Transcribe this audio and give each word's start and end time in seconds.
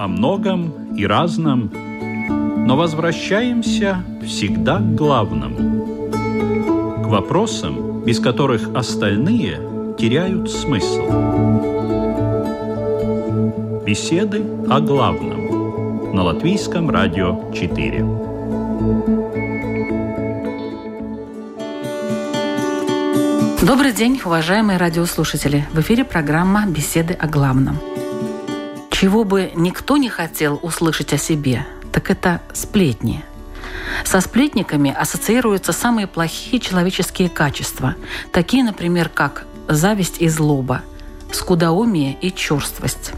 о 0.00 0.08
многом 0.08 0.94
и 0.96 1.06
разном, 1.06 1.70
но 2.66 2.74
возвращаемся 2.74 4.02
всегда 4.24 4.78
к 4.78 4.94
главному, 4.94 6.10
к 7.04 7.06
вопросам, 7.06 8.02
без 8.02 8.18
которых 8.18 8.70
остальные 8.74 9.60
теряют 9.98 10.50
смысл. 10.50 11.04
Беседы 13.84 14.42
о 14.70 14.80
главном 14.80 16.14
на 16.14 16.22
Латвийском 16.22 16.88
радио 16.88 17.52
4. 17.52 18.02
Добрый 23.66 23.92
день, 23.92 24.18
уважаемые 24.24 24.78
радиослушатели. 24.78 25.66
В 25.74 25.80
эфире 25.80 26.04
программа 26.06 26.64
«Беседы 26.66 27.12
о 27.12 27.26
главном». 27.26 27.76
Чего 29.00 29.24
бы 29.24 29.50
никто 29.54 29.96
не 29.96 30.10
хотел 30.10 30.60
услышать 30.62 31.14
о 31.14 31.16
себе, 31.16 31.66
так 31.90 32.10
это 32.10 32.42
сплетни. 32.52 33.24
Со 34.04 34.20
сплетниками 34.20 34.94
ассоциируются 34.94 35.72
самые 35.72 36.06
плохие 36.06 36.60
человеческие 36.60 37.30
качества, 37.30 37.94
такие, 38.30 38.62
например, 38.62 39.08
как 39.08 39.46
зависть 39.68 40.16
и 40.18 40.28
злоба, 40.28 40.82
скудоумие 41.32 42.18
и 42.20 42.30
черствость. 42.30 43.12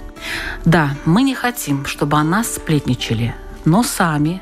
Да, 0.65 0.91
мы 1.05 1.25
не 1.25 1.35
хотим, 1.35 1.85
чтобы 1.85 2.17
о 2.17 2.23
нас 2.23 2.55
сплетничали, 2.55 3.35
но 3.65 3.83
сами, 3.83 4.41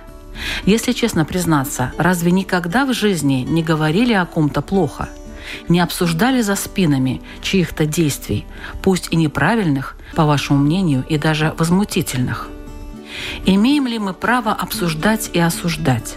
если 0.67 0.93
честно 0.93 1.25
признаться, 1.25 1.95
разве 1.97 2.33
никогда 2.33 2.85
в 2.85 2.93
жизни 2.93 3.47
не 3.49 3.63
говорили 3.63 4.13
о 4.13 4.27
ком-то 4.27 4.61
плохо– 4.61 5.09
не 5.69 5.81
обсуждали 5.81 6.41
за 6.41 6.57
спинами 6.57 7.23
чьих-то 7.43 7.87
действий, 7.87 8.47
пусть 8.83 9.09
и 9.11 9.17
неправильных, 9.17 9.97
по 10.15 10.25
вашему 10.25 10.59
мнению, 10.61 11.05
и 11.09 11.19
даже 11.19 11.55
возмутительных. 11.59 12.49
Имеем 13.45 13.87
ли 13.87 13.99
мы 13.99 14.15
право 14.15 14.53
обсуждать 14.53 15.31
и 15.33 15.41
осуждать? 15.41 16.17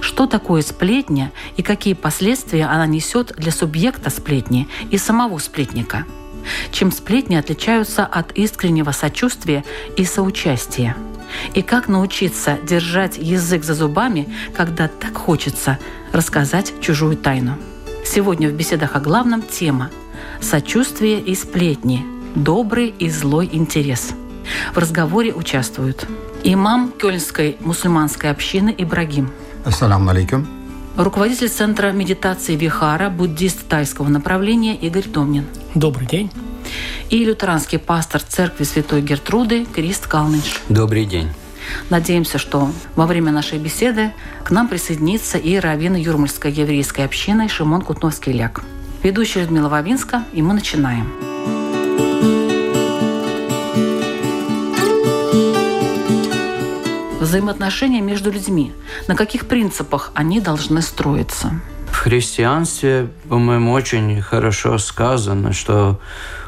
Что 0.00 0.26
такое 0.26 0.62
сплетня 0.62 1.32
и 1.56 1.62
какие 1.62 1.94
последствия 1.94 2.66
она 2.66 2.86
несет 2.86 3.34
для 3.36 3.52
субъекта 3.52 4.10
сплетни 4.10 4.68
и 4.90 4.98
самого 4.98 5.38
сплетника? 5.38 6.04
Чем 6.72 6.90
сплетни 6.90 7.36
отличаются 7.36 8.04
от 8.04 8.32
искреннего 8.32 8.90
сочувствия 8.90 9.64
и 9.96 10.04
соучастия? 10.04 10.96
И 11.54 11.62
как 11.62 11.88
научиться 11.88 12.58
держать 12.62 13.16
язык 13.16 13.64
за 13.64 13.74
зубами, 13.74 14.28
когда 14.54 14.88
так 14.88 15.16
хочется 15.16 15.78
рассказать 16.12 16.74
чужую 16.80 17.16
тайну? 17.16 17.56
Сегодня 18.04 18.48
в 18.48 18.52
беседах 18.52 18.96
о 18.96 19.00
главном 19.00 19.42
тема 19.42 19.90
«Сочувствие 20.40 21.20
и 21.20 21.34
сплетни. 21.34 22.04
Добрый 22.34 22.88
и 22.88 23.08
злой 23.08 23.48
интерес». 23.52 24.12
В 24.74 24.78
разговоре 24.78 25.32
участвуют 25.32 26.06
имам 26.42 26.92
Кёльнской 26.92 27.56
мусульманской 27.60 28.30
общины 28.30 28.74
Ибрагим. 28.76 29.30
Ассаламу 29.64 30.10
алейкум. 30.10 30.46
Руководитель 30.96 31.48
Центра 31.48 31.92
медитации 31.92 32.56
Вихара, 32.56 33.08
буддист 33.08 33.66
тайского 33.68 34.08
направления 34.08 34.76
Игорь 34.76 35.08
Домнин. 35.08 35.46
Добрый 35.74 36.06
день. 36.06 36.30
И 37.08 37.24
лютеранский 37.24 37.78
пастор 37.78 38.20
церкви 38.22 38.64
Святой 38.64 39.00
Гертруды 39.00 39.64
Крист 39.64 40.06
Калныч. 40.06 40.60
Добрый 40.68 41.06
день. 41.06 41.28
Надеемся, 41.90 42.38
что 42.38 42.70
во 42.96 43.06
время 43.06 43.32
нашей 43.32 43.58
беседы 43.58 44.12
к 44.44 44.50
нам 44.50 44.68
присоединится 44.68 45.38
и 45.38 45.58
раввин 45.58 45.94
Юрмальской 45.94 46.52
еврейской 46.52 47.04
общины 47.04 47.48
Шимон 47.48 47.82
Кутновский-Ляк. 47.82 48.62
Ведущая 49.02 49.42
Людмила 49.42 49.68
Вавинска, 49.68 50.24
и 50.32 50.42
мы 50.42 50.54
начинаем. 50.54 51.12
Взаимоотношения 57.20 58.00
между 58.00 58.30
людьми. 58.30 58.72
На 59.08 59.16
каких 59.16 59.46
принципах 59.46 60.12
они 60.14 60.40
должны 60.40 60.82
строиться? 60.82 61.60
В 61.90 61.96
христианстве, 61.96 63.08
по-моему, 63.28 63.72
очень 63.72 64.20
хорошо 64.20 64.78
сказано, 64.78 65.52
что 65.52 66.00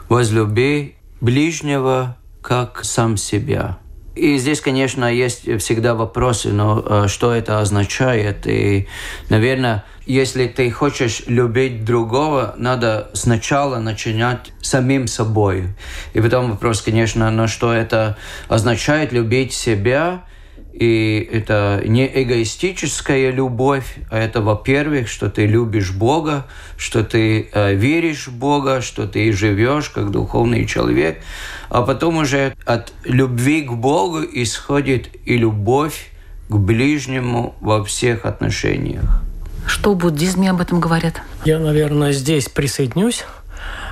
возлюби 0.09 0.97
ближнего 1.21 2.17
как 2.41 2.85
сам 2.85 3.17
себя– 3.17 3.79
и 4.15 4.39
здесь, 4.39 4.61
конечно, 4.61 5.13
есть 5.13 5.43
всегда 5.61 5.95
вопросы, 5.95 6.51
но 6.51 6.83
э, 6.85 7.09
что 7.09 7.33
это 7.33 7.61
означает? 7.61 8.47
И, 8.47 8.87
наверное, 9.29 9.85
если 10.07 10.47
ты 10.47 10.71
хочешь 10.71 11.23
любить 11.27 11.85
другого, 11.85 12.55
надо 12.57 13.11
сначала 13.15 13.79
начинать 13.79 14.53
самим 14.61 15.07
собой. 15.07 15.69
И 16.13 16.21
потом 16.21 16.51
вопрос, 16.51 16.83
конечно, 16.83 17.31
но 17.31 17.47
что 17.47 17.73
это 17.73 18.17
означает 18.49 19.13
любить 19.13 19.53
себя– 19.53 20.25
и 20.75 21.29
это 21.33 21.81
не 21.85 22.05
эгоистическая 22.05 23.31
любовь, 23.31 23.97
а 24.11 24.19
это, 24.19 24.41
во-первых, 24.41 25.09
что 25.09 25.31
ты 25.31 25.47
любишь 25.47 25.93
Бога, 25.93 26.47
что 26.77 27.05
ты 27.05 27.49
э, 27.53 27.75
веришь 27.75 28.27
в 28.27 28.33
Бога, 28.33 28.81
что 28.81 29.07
ты 29.07 29.33
живешь 29.33 29.91
как 29.91 30.11
духовный 30.11 30.67
человек. 30.67 31.21
А 31.69 31.83
потом 31.83 32.17
уже 32.17 32.57
от 32.67 32.93
любви 33.05 33.63
к 33.63 33.73
Богу 33.73 34.23
исходит 34.33 35.11
и 35.25 35.37
любовь 35.37 36.11
к 36.49 36.57
ближнему 36.57 37.55
во 37.61 37.85
всех 37.85 38.25
отношениях. 38.25 39.23
Что 39.67 39.93
в 39.93 39.97
буддизме 39.97 40.51
об 40.51 40.61
этом 40.61 40.81
говорят? 40.81 41.23
Я, 41.45 41.61
наверное, 41.61 42.13
здесь 42.13 42.49
присоединюсь. 42.49 43.25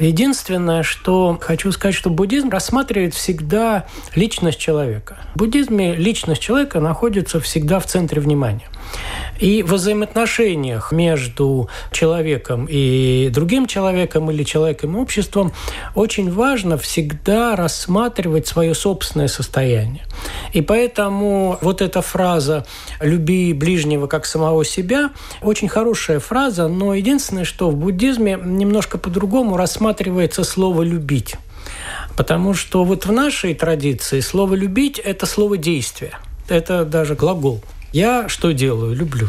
Единственное, 0.01 0.83
что 0.83 1.39
хочу 1.41 1.71
сказать, 1.73 1.95
что 1.95 2.11
буддизм 2.11 2.49
рассматривает 2.51 3.15
всегда 3.15 3.87
личность 4.15 4.59
человека. 4.59 5.19
В 5.35 5.39
буддизме 5.39 5.95
личность 5.95 6.43
человека 6.43 6.81
находится 6.81 7.41
всегда 7.41 7.79
в 7.79 7.87
центре 7.87 8.21
внимания. 8.21 8.69
И 9.41 9.63
в 9.63 9.73
взаимоотношениях 9.73 10.93
между 10.93 11.69
человеком 11.91 12.67
и 12.69 13.29
другим 13.33 13.67
человеком 13.67 14.31
или 14.31 14.45
человеком 14.45 14.97
и 14.97 15.01
обществом 15.01 15.53
очень 15.95 16.31
важно 16.31 16.79
всегда 16.79 17.57
рассматривать 17.57 18.47
свое 18.47 18.75
собственное 18.75 19.29
состояние. 19.29 20.05
И 20.53 20.61
поэтому 20.61 21.59
вот 21.61 21.83
эта 21.83 22.03
фраза 22.03 22.65
«люби 23.01 23.53
ближнего 23.53 24.07
как 24.07 24.27
самого 24.27 24.65
себя» 24.65 25.11
очень 25.41 25.69
хорошая 25.69 26.21
фраза, 26.21 26.69
но 26.69 26.95
единственное, 26.95 27.45
что 27.45 27.71
в 27.71 27.77
буддизме 27.77 28.39
немножко 28.41 28.99
по-другому 28.99 29.57
рассматривается 29.57 30.45
слово 30.45 30.83
«любить». 30.83 31.35
Потому 32.17 32.55
что 32.55 32.85
вот 32.85 33.07
в 33.07 33.13
нашей 33.13 33.55
традиции 33.55 34.21
слово 34.21 34.55
«любить»– 34.55 34.99
это 35.05 35.27
слово 35.27 35.57
«действие». 35.57 36.13
Это 36.49 36.85
даже 36.85 37.15
глагол. 37.15 37.63
Я 37.93 38.29
что 38.29 38.53
делаю? 38.53 38.95
Люблю. 38.97 39.29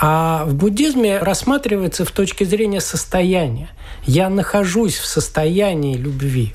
А 0.00 0.44
в 0.46 0.54
буддизме 0.54 1.18
рассматривается 1.18 2.04
в 2.04 2.10
точке 2.10 2.44
зрения 2.44 2.80
состояния. 2.80 3.68
Я 4.04 4.30
нахожусь 4.30 4.96
в 4.96 5.06
состоянии 5.06 5.96
любви. 5.96 6.54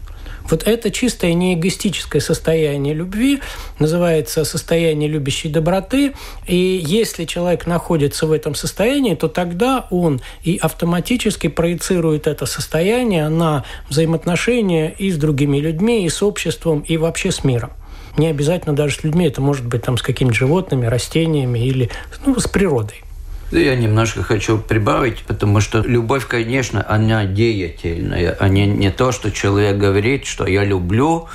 Вот 0.50 0.64
это 0.64 0.92
чистое 0.92 1.34
неэгоистическое 1.34 2.22
состояние 2.22 2.94
любви 2.94 3.42
называется 3.80 4.46
состояние 4.46 5.10
любящей 5.10 5.50
доброты. 5.50 6.14
И 6.48 6.82
если 6.84 7.26
человек 7.26 7.68
находится 7.68 8.26
в 8.26 8.32
этом 8.32 8.56
состоянии, 8.56 9.16
то 9.16 9.28
тогда 9.28 9.88
он 9.92 10.22
и 10.44 10.58
автоматически 10.62 11.48
проецирует 11.48 12.28
это 12.28 12.46
состояние 12.46 13.28
на 13.30 13.66
взаимоотношения 13.90 14.90
и 14.98 15.12
с 15.12 15.18
другими 15.18 15.58
людьми, 15.58 16.06
и 16.06 16.10
с 16.10 16.24
обществом, 16.24 16.80
и 16.80 16.98
вообще 16.98 17.32
с 17.32 17.44
миром. 17.44 17.72
Не 18.18 18.28
обязательно 18.28 18.76
даже 18.76 18.96
с 18.96 19.04
людьми, 19.04 19.28
это 19.28 19.42
может 19.42 19.66
быть 19.66 19.84
там 19.84 19.98
с 19.98 20.02
какими-то 20.02 20.36
животными, 20.36 20.88
растениями 20.88 21.60
или 21.60 21.90
ну, 22.26 22.40
с 22.40 22.48
природой. 22.48 23.04
Я 23.52 23.76
немножко 23.76 24.24
хочу 24.24 24.58
прибавить, 24.58 25.24
потому 25.26 25.62
что 25.62 25.80
любовь, 25.80 26.28
конечно, 26.28 26.86
она 26.88 27.26
деятельная, 27.26 28.36
а 28.38 28.50
не, 28.50 28.66
не 28.66 28.92
то, 28.92 29.12
что 29.14 29.32
человек 29.32 29.78
говорит, 29.78 30.26
что 30.26 30.46
я 30.46 30.66
люблю 30.66 31.28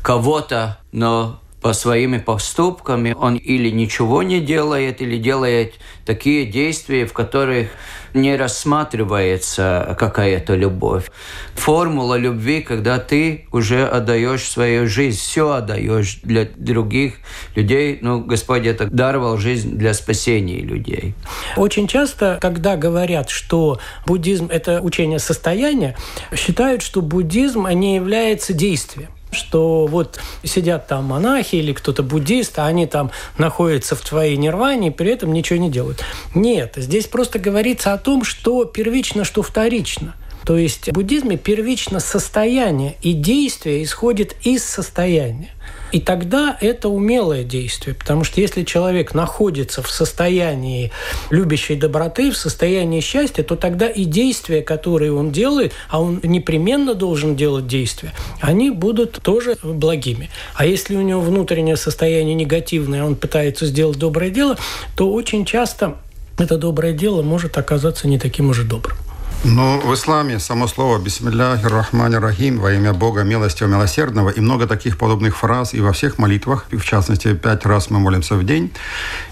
кого-то, 0.00 0.78
но 0.92 1.40
по 1.60 1.72
своими 1.72 2.18
поступками 2.18 3.14
он 3.18 3.36
или 3.36 3.70
ничего 3.70 4.22
не 4.22 4.40
делает, 4.40 5.00
или 5.00 5.18
делает 5.18 5.74
такие 6.04 6.46
действия, 6.46 7.04
в 7.04 7.12
которых 7.12 7.68
не 8.14 8.36
рассматривается 8.36 9.96
какая-то 9.98 10.54
любовь. 10.54 11.10
Формула 11.54 12.14
любви, 12.14 12.62
когда 12.62 12.98
ты 12.98 13.46
уже 13.52 13.86
отдаешь 13.86 14.48
свою 14.48 14.86
жизнь, 14.86 15.18
все 15.18 15.50
отдаешь 15.50 16.20
для 16.22 16.48
других 16.56 17.14
людей. 17.54 17.98
Ну, 18.00 18.20
Господь 18.20 18.64
это 18.66 18.86
даровал 18.86 19.36
жизнь 19.36 19.76
для 19.76 19.94
спасения 19.94 20.60
людей. 20.60 21.14
Очень 21.56 21.86
часто, 21.86 22.38
когда 22.40 22.76
говорят, 22.76 23.30
что 23.30 23.78
буддизм– 24.06 24.48
это 24.50 24.80
учение 24.80 25.18
состояния, 25.18 25.96
считают, 26.34 26.82
что 26.82 27.02
буддизм 27.02 27.66
не 27.68 27.96
является 27.96 28.52
действием 28.52 29.10
что 29.30 29.86
вот 29.86 30.20
сидят 30.44 30.86
там 30.86 31.04
монахи 31.04 31.56
или 31.56 31.72
кто-то 31.72 32.02
буддист, 32.02 32.58
а 32.58 32.66
они 32.66 32.86
там 32.86 33.10
находятся 33.36 33.96
в 33.96 34.00
твоей 34.00 34.36
нирване 34.36 34.88
и 34.88 34.90
при 34.90 35.10
этом 35.10 35.32
ничего 35.32 35.58
не 35.58 35.70
делают. 35.70 36.04
Нет, 36.34 36.74
здесь 36.76 37.06
просто 37.06 37.38
говорится 37.38 37.92
о 37.92 37.98
том, 37.98 38.24
что 38.24 38.64
первично, 38.64 39.24
что 39.24 39.42
вторично. 39.42 40.14
То 40.44 40.56
есть 40.56 40.88
в 40.88 40.92
буддизме 40.92 41.36
первично 41.36 42.00
состояние, 42.00 42.96
и 43.02 43.12
действие 43.12 43.82
исходит 43.82 44.34
из 44.42 44.64
состояния. 44.64 45.50
И 45.92 46.00
тогда 46.00 46.56
это 46.60 46.88
умелое 46.88 47.44
действие, 47.44 47.94
потому 47.94 48.24
что 48.24 48.40
если 48.40 48.62
человек 48.64 49.14
находится 49.14 49.82
в 49.82 49.90
состоянии 49.90 50.92
любящей 51.30 51.76
доброты, 51.76 52.30
в 52.30 52.36
состоянии 52.36 53.00
счастья, 53.00 53.42
то 53.42 53.56
тогда 53.56 53.88
и 53.88 54.04
действия, 54.04 54.62
которые 54.62 55.12
он 55.12 55.30
делает, 55.30 55.72
а 55.88 56.02
он 56.02 56.20
непременно 56.22 56.94
должен 56.94 57.36
делать 57.36 57.66
действия, 57.66 58.12
они 58.40 58.70
будут 58.70 59.20
тоже 59.22 59.56
благими. 59.62 60.30
А 60.54 60.66
если 60.66 60.96
у 60.96 61.02
него 61.02 61.20
внутреннее 61.20 61.76
состояние 61.76 62.34
негативное, 62.34 63.04
он 63.04 63.16
пытается 63.16 63.66
сделать 63.66 63.98
доброе 63.98 64.30
дело, 64.30 64.58
то 64.94 65.10
очень 65.10 65.44
часто 65.44 65.96
это 66.38 66.56
доброе 66.56 66.92
дело 66.92 67.22
может 67.22 67.58
оказаться 67.58 68.06
не 68.08 68.18
таким 68.18 68.50
уже 68.50 68.64
добрым. 68.64 68.96
Но 69.44 69.78
в 69.78 69.94
исламе 69.94 70.40
само 70.40 70.66
слово 70.66 70.98
«Бисмилляхи 70.98 71.66
рахмани 71.66 72.16
рахим» 72.16 72.58
во 72.58 72.72
имя 72.72 72.92
Бога 72.92 73.22
милостивого 73.22 73.72
милосердного 73.72 74.30
и 74.30 74.40
много 74.40 74.66
таких 74.66 74.98
подобных 74.98 75.36
фраз 75.36 75.74
и 75.74 75.80
во 75.80 75.92
всех 75.92 76.18
молитвах, 76.18 76.66
в 76.70 76.84
частности, 76.84 77.34
пять 77.34 77.64
раз 77.64 77.88
мы 77.88 78.00
молимся 78.00 78.34
в 78.34 78.44
день, 78.44 78.72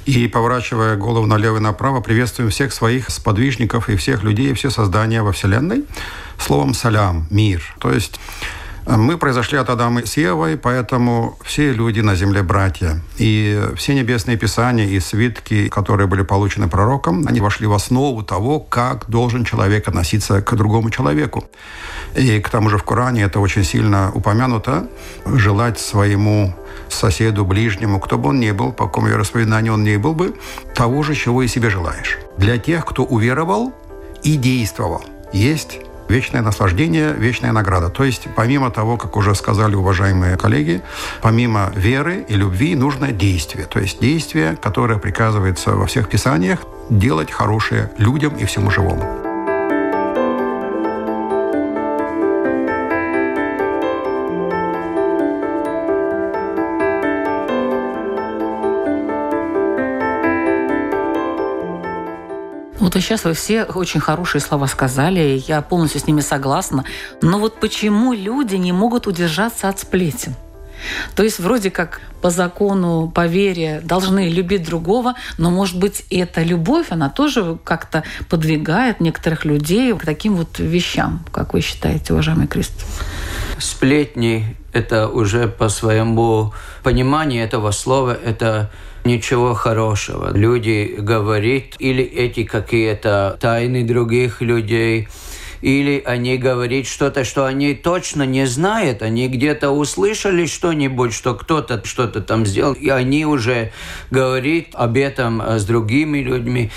и, 0.05 0.29
поворачивая 0.29 0.97
голову 0.97 1.27
налево 1.27 1.57
и 1.57 1.61
направо, 1.61 2.01
приветствуем 2.01 2.51
всех 2.51 2.73
своих 2.73 3.11
сподвижников 3.11 3.89
и 3.89 3.97
всех 3.97 4.23
людей, 4.23 4.51
и 4.51 4.55
все 4.55 4.71
создания 4.71 5.23
во 5.23 5.33
Вселенной 5.33 5.85
словом 6.39 6.73
«салям»– 6.73 7.27
«мир». 7.31 7.63
То 7.81 7.91
есть 7.91 8.21
мы 8.87 9.19
произошли 9.19 9.59
от 9.59 9.69
Адама 9.69 10.07
с 10.07 10.17
Евой, 10.17 10.57
поэтому 10.57 11.37
все 11.45 11.73
люди 11.73 12.01
на 12.01 12.15
земле 12.15 12.43
братья. 12.43 13.01
И 13.19 13.61
все 13.77 13.95
небесные 13.95 14.37
писания 14.37 14.87
и 14.87 15.01
свитки, 15.01 15.69
которые 15.69 16.07
были 16.07 16.23
получены 16.23 16.69
пророком, 16.69 17.27
они 17.27 17.41
вошли 17.41 17.67
в 17.67 17.73
основу 17.73 18.23
того, 18.23 18.61
как 18.61 19.11
должен 19.11 19.45
человек 19.45 19.89
относиться 19.89 20.41
к 20.41 20.55
другому 20.55 20.91
человеку. 20.91 21.45
И 22.15 22.41
к 22.41 22.49
тому 22.49 22.71
же 22.71 22.79
в 22.79 22.85
Коране 22.85 23.23
это 23.23 23.41
очень 23.41 23.65
сильно 23.65 24.13
упомянуто. 24.15 24.89
Желать 25.25 25.81
своему 25.81 26.55
соседу, 26.89 27.45
ближнему, 27.45 27.99
кто 27.99 28.19
бы 28.19 28.29
он 28.29 28.39
ни 28.39 28.53
был, 28.53 28.73
по 28.73 28.87
какому 28.87 29.09
вероисповеданию 29.09 29.75
он 29.75 29.83
ни 29.83 29.97
был 29.97 30.15
бы, 30.15 30.35
того 30.75 31.03
же, 31.03 31.15
чего 31.15 31.43
и 31.43 31.49
себе 31.49 31.71
желаешь. 31.71 32.19
Для 32.39 32.59
тех, 32.59 32.85
кто 32.85 33.05
уверовал 33.05 33.75
и 34.23 34.37
действовал, 34.37 35.05
есть 35.33 35.81
вечное 36.09 36.43
наслаждение, 36.43 37.13
вечная 37.13 37.53
награда. 37.53 37.89
То 37.89 38.05
есть, 38.05 38.29
помимо 38.37 38.71
того, 38.71 38.97
как 38.97 39.17
уже 39.17 39.35
сказали 39.35 39.75
уважаемые 39.75 40.37
коллеги, 40.37 40.83
помимо 41.23 41.73
веры 41.75 42.25
и 42.29 42.35
любви 42.35 42.75
нужно 42.75 43.13
действие. 43.13 43.67
То 43.67 43.81
есть 43.81 44.01
действие, 44.01 44.57
которое 44.57 44.99
приказывается 44.99 45.73
во 45.73 45.87
всех 45.87 46.09
писаниях, 46.09 46.61
делать 46.91 47.31
хорошее 47.31 47.91
людям 47.99 48.37
и 48.37 48.45
всему 48.45 48.71
живому. 48.71 49.26
Вот 62.87 62.95
и 62.95 63.01
сейчас 63.01 63.25
вы 63.25 63.35
все 63.35 63.65
очень 63.65 63.99
хорошие 63.99 64.41
слова 64.41 64.69
сказали, 64.69 65.43
я 65.49 65.61
полностью 65.61 66.01
с 66.01 66.07
ними 66.07 66.21
согласна. 66.21 66.85
Но 67.21 67.41
вот 67.41 67.59
почему 67.59 68.13
люди 68.13 68.55
не 68.55 68.71
могут 68.71 69.09
удержаться 69.09 69.69
от 69.69 69.81
сплетен? 69.81 70.37
То 71.17 71.25
есть 71.25 71.41
вроде 71.41 71.73
как 71.73 72.01
по 72.23 72.31
закону, 72.31 73.11
по 73.13 73.27
вере 73.27 73.81
должны 73.83 74.29
любить 74.29 74.65
другого, 74.65 75.17
но, 75.37 75.51
может 75.51 75.81
быть, 75.81 76.05
эта 76.11 76.45
любовь, 76.45 76.87
она 76.91 77.11
тоже 77.11 77.59
как-то 77.65 78.05
подвигает 78.29 79.01
некоторых 79.01 79.45
людей 79.45 79.93
к 79.93 80.05
таким 80.05 80.37
вот 80.37 80.61
вещам, 80.61 81.25
как 81.33 81.55
вы 81.55 81.63
считаете, 81.63 82.13
уважаемый 82.13 82.47
Крист? 82.47 82.87
Сплетни– 83.59 84.57
это 84.73 85.09
уже 85.09 85.49
по 85.49 85.69
своему 85.71 86.53
пониманию 86.85 87.43
этого 87.43 87.73
слова, 87.73 88.17
это 88.25 88.71
ничего 89.07 89.55
хорошего. 89.55 90.37
Люди 90.37 90.97
говорят 90.99 91.77
или 91.79 92.05
эти 92.05 92.45
какие-то 92.45 93.39
тайны 93.41 93.85
других 93.85 94.43
людей, 94.43 95.09
или 95.63 96.03
они 96.05 96.37
говорят 96.37 96.87
что-то, 96.87 97.25
что 97.25 97.47
они 97.47 97.75
точно 97.75 98.25
не 98.25 98.47
знают, 98.47 99.03
они 99.03 99.29
где-то 99.29 99.71
услышали 99.71 100.47
что-нибудь, 100.47 101.15
что 101.15 101.35
кто-то 101.35 101.83
что-то 101.85 102.21
там 102.21 102.45
сделал, 102.45 102.75
и 102.75 102.89
они 102.89 103.25
уже 103.25 103.73
говорят 104.11 104.67
об 104.75 104.97
этом 104.97 105.41
с 105.41 105.65
другими 105.65 106.19
людьми. 106.19 106.71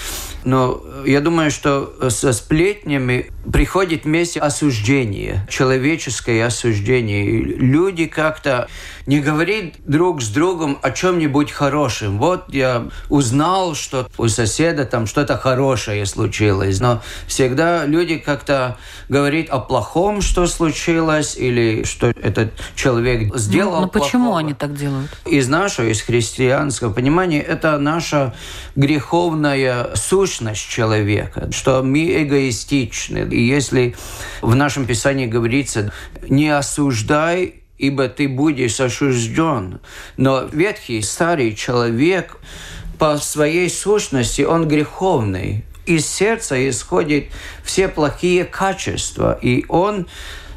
Но 0.45 0.81
я 1.05 1.19
думаю, 1.19 1.51
что 1.51 2.09
со 2.09 2.31
сплетнями 2.31 3.29
приходит 3.51 4.05
вместе 4.05 4.39
осуждение, 4.39 5.45
человеческое 5.49 6.45
осуждение. 6.45 7.41
Люди 7.43 8.05
как-то 8.05 8.69
не 9.09 9.21
говорят 9.21 9.73
друг 9.87 10.21
с 10.21 10.29
другом 10.29 10.77
о 10.83 10.91
чем-нибудь 10.91 11.51
хорошем. 11.51 12.19
Вот 12.19 12.53
я 12.53 12.89
узнал, 13.09 13.73
что 13.73 14.07
у 14.19 14.27
соседа 14.27 14.85
там 14.85 15.07
что-то 15.07 15.35
хорошее 15.35 16.05
случилось. 16.05 16.79
Но 16.79 17.01
всегда 17.25 17.87
люди 17.87 18.19
как-то 18.19 18.77
говорят 19.09 19.49
о 19.49 19.57
плохом, 19.61 20.21
что 20.21 20.45
случилось, 20.45 21.35
или 21.35 21.85
что 21.85 22.09
этот 22.09 22.53
человек 22.75 23.35
сделал 23.35 23.77
Ну, 23.77 23.81
но 23.81 23.87
почему 23.87 24.35
они 24.35 24.53
так 24.53 24.75
делают? 24.75 25.09
Из 25.25 25.47
нашего, 25.47 25.87
из 25.87 26.03
христианского 26.03 26.93
понимания, 26.93 27.41
это 27.41 27.79
наша 27.79 28.35
греховная 28.75 29.95
сущность 29.95 30.69
человека, 30.69 31.51
что 31.51 31.81
мы 31.81 32.21
эгоистичны. 32.21 33.27
И 33.31 33.41
если 33.41 33.95
в 34.43 34.53
нашем 34.53 34.85
Писании 34.85 35.25
говорится 35.25 35.91
«не 36.29 36.49
осуждай, 36.49 37.58
ибо 37.79 38.07
ты 38.07 38.27
будешь 38.27 38.79
осужден», 38.79 39.79
но 40.17 40.43
ветхий, 40.51 41.01
старый 41.01 41.55
человек 41.55 42.37
по 42.99 43.17
своей 43.17 43.69
сущности, 43.69 44.43
он 44.43 44.67
греховный. 44.67 45.65
Из 45.85 46.05
сердца 46.05 46.69
исходят 46.69 47.25
все 47.63 47.87
плохие 47.87 48.45
качества, 48.45 49.39
и 49.41 49.65
он 49.69 50.05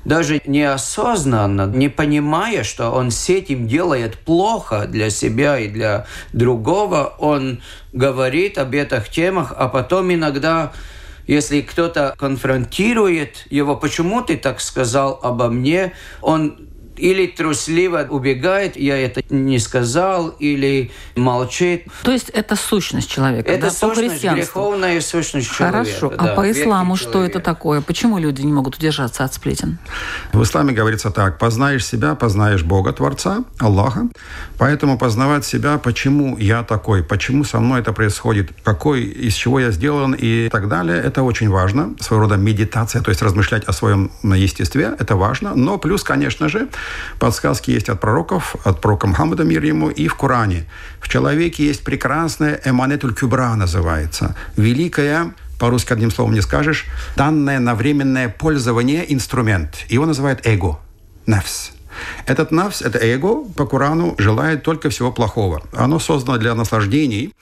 даже 0.04 0.42
неосознанно, 0.46 1.66
не 1.66 1.88
понимая, 1.88 2.64
что 2.64 2.90
он 2.90 3.10
с 3.10 3.28
этим 3.30 3.68
делает 3.68 4.18
плохо 4.18 4.86
для 4.86 5.10
себя 5.10 5.58
и 5.58 5.68
для 5.68 6.06
другого, 6.32 7.14
он 7.18 7.62
говорит 7.92 8.58
об 8.58 8.74
этих 8.74 9.08
темах, 9.08 9.54
а 9.56 9.68
потом 9.68 10.12
иногда 10.12 10.72
если 11.26 11.60
кто-то 11.60 12.14
конфронтирует 12.18 13.46
его, 13.48 13.76
почему 13.76 14.22
ты 14.22 14.36
так 14.36 14.60
сказал 14.60 15.20
обо 15.22 15.48
мне, 15.48 15.92
он 16.20 16.68
или 16.96 17.26
трусливо 17.26 18.06
убегает, 18.08 18.76
я 18.76 18.96
это 18.98 19.22
не 19.30 19.58
сказал, 19.58 20.28
или 20.28 20.90
молчит. 21.16 21.86
То 22.02 22.12
есть 22.12 22.28
это 22.30 22.56
сущность 22.56 23.10
человека, 23.10 23.50
это 23.50 23.66
да, 23.66 23.70
сущность, 23.70 24.22
по 24.22 24.34
греховная 24.34 25.00
сущность 25.00 25.48
Хорошо. 25.48 25.84
человека. 25.84 26.00
Хорошо. 26.00 26.24
Да, 26.24 26.32
а 26.32 26.36
по 26.36 26.50
исламу 26.50 26.96
что 26.96 27.12
человек. 27.12 27.30
это 27.30 27.40
такое? 27.40 27.80
Почему 27.80 28.18
люди 28.18 28.42
не 28.42 28.52
могут 28.52 28.76
удержаться 28.76 29.24
от 29.24 29.34
сплетен? 29.34 29.78
В 30.32 30.42
исламе 30.42 30.72
говорится 30.72 31.10
так. 31.10 31.38
Познаешь 31.38 31.86
себя, 31.86 32.14
познаешь 32.14 32.62
Бога, 32.62 32.92
Творца, 32.92 33.44
Аллаха. 33.58 34.08
Поэтому 34.58 34.98
познавать 34.98 35.44
себя, 35.44 35.78
почему 35.78 36.36
я 36.38 36.62
такой, 36.62 37.02
почему 37.02 37.44
со 37.44 37.58
мной 37.60 37.80
это 37.80 37.92
происходит, 37.92 38.50
какой, 38.62 39.02
из 39.02 39.34
чего 39.34 39.60
я 39.60 39.70
сделан 39.70 40.14
и 40.18 40.48
так 40.50 40.68
далее, 40.68 41.02
это 41.02 41.22
очень 41.22 41.48
важно. 41.48 41.94
Своего 42.00 42.24
рода 42.24 42.36
медитация, 42.36 43.02
то 43.02 43.10
есть 43.10 43.22
размышлять 43.22 43.64
о 43.64 43.72
своем 43.72 44.10
естестве, 44.22 44.94
это 44.98 45.16
важно. 45.16 45.54
Но 45.54 45.78
плюс, 45.78 46.02
конечно 46.02 46.48
же, 46.48 46.68
Подсказки 47.18 47.70
есть 47.70 47.88
от 47.88 48.00
пророков, 48.00 48.56
от 48.64 48.80
пророка 48.80 49.06
Мухаммада, 49.06 49.44
мир 49.44 49.62
ему, 49.64 49.90
и 49.90 50.08
в 50.08 50.14
Коране. 50.14 50.66
В 51.00 51.08
человеке 51.08 51.66
есть 51.66 51.84
прекрасная 51.84 52.60
эманетуль 52.64 53.14
кюбра 53.14 53.54
называется. 53.54 54.34
Великая 54.56 55.34
по-русски 55.58 55.92
одним 55.92 56.10
словом 56.10 56.34
не 56.34 56.40
скажешь, 56.40 56.86
данное 57.14 57.60
на 57.60 57.76
временное 57.76 58.28
пользование 58.28 59.12
инструмент. 59.14 59.86
Его 59.88 60.06
называют 60.06 60.40
эго, 60.44 60.80
нефс. 61.26 61.70
Этот 62.26 62.50
навс, 62.50 62.82
это 62.82 62.98
эго, 62.98 63.44
по 63.56 63.66
Корану 63.66 64.16
желает 64.18 64.64
только 64.64 64.90
всего 64.90 65.12
плохого. 65.12 65.62
Оно 65.72 66.00
создано 66.00 66.38
для 66.38 66.54
наслаждений 66.56 67.32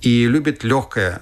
и 0.00 0.26
любит 0.26 0.64
легкое, 0.64 1.20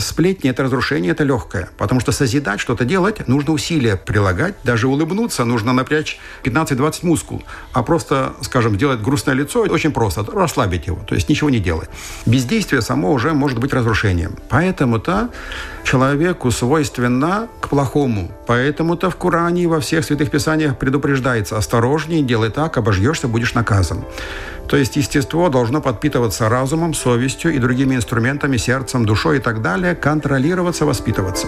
сплетни– 0.00 0.50
это 0.50 0.62
разрушение, 0.62 1.12
это 1.12 1.24
легкое. 1.24 1.68
Потому 1.78 2.00
что 2.00 2.12
созидать, 2.12 2.60
что-то 2.60 2.84
делать, 2.84 3.26
нужно 3.28 3.52
усилия 3.52 3.96
прилагать. 3.96 4.54
Даже 4.64 4.88
улыбнуться 4.88 5.44
нужно 5.44 5.72
напрячь 5.72 6.18
15-20 6.44 6.98
мускул. 7.02 7.42
А 7.72 7.82
просто, 7.82 8.34
скажем, 8.42 8.76
делать 8.76 9.00
грустное 9.00 9.34
лицо– 9.34 9.60
очень 9.70 9.92
просто. 9.92 10.24
Расслабить 10.24 10.86
его, 10.86 10.98
то 11.06 11.14
есть 11.14 11.28
ничего 11.28 11.50
не 11.50 11.58
делать. 11.58 11.88
Бездействие 12.26 12.82
само 12.82 13.12
уже 13.12 13.32
может 13.32 13.58
быть 13.58 13.72
разрушением. 13.72 14.36
Поэтому-то 14.48 15.30
человеку 15.84 16.50
свойственно 16.50 17.48
к 17.60 17.68
плохому. 17.68 18.30
Поэтому-то 18.48 19.10
в 19.10 19.16
Коране 19.16 19.64
и 19.64 19.66
во 19.66 19.78
всех 19.78 20.06
святых 20.06 20.30
писаниях 20.30 20.78
предупреждается 20.78 21.58
«осторожнее, 21.58 22.22
делай 22.22 22.48
так, 22.48 22.78
обожьешься, 22.78 23.28
будешь 23.28 23.52
наказан». 23.52 24.06
То 24.68 24.78
есть 24.78 24.96
естество 24.96 25.50
должно 25.50 25.82
подпитываться 25.82 26.48
разумом, 26.48 26.94
совестью 26.94 27.54
и 27.54 27.58
другими 27.58 27.94
инструментами, 27.94 28.56
сердцем, 28.56 29.04
душой 29.04 29.36
и 29.36 29.40
так 29.40 29.60
далее, 29.60 29.94
контролироваться, 29.94 30.86
воспитываться. 30.86 31.46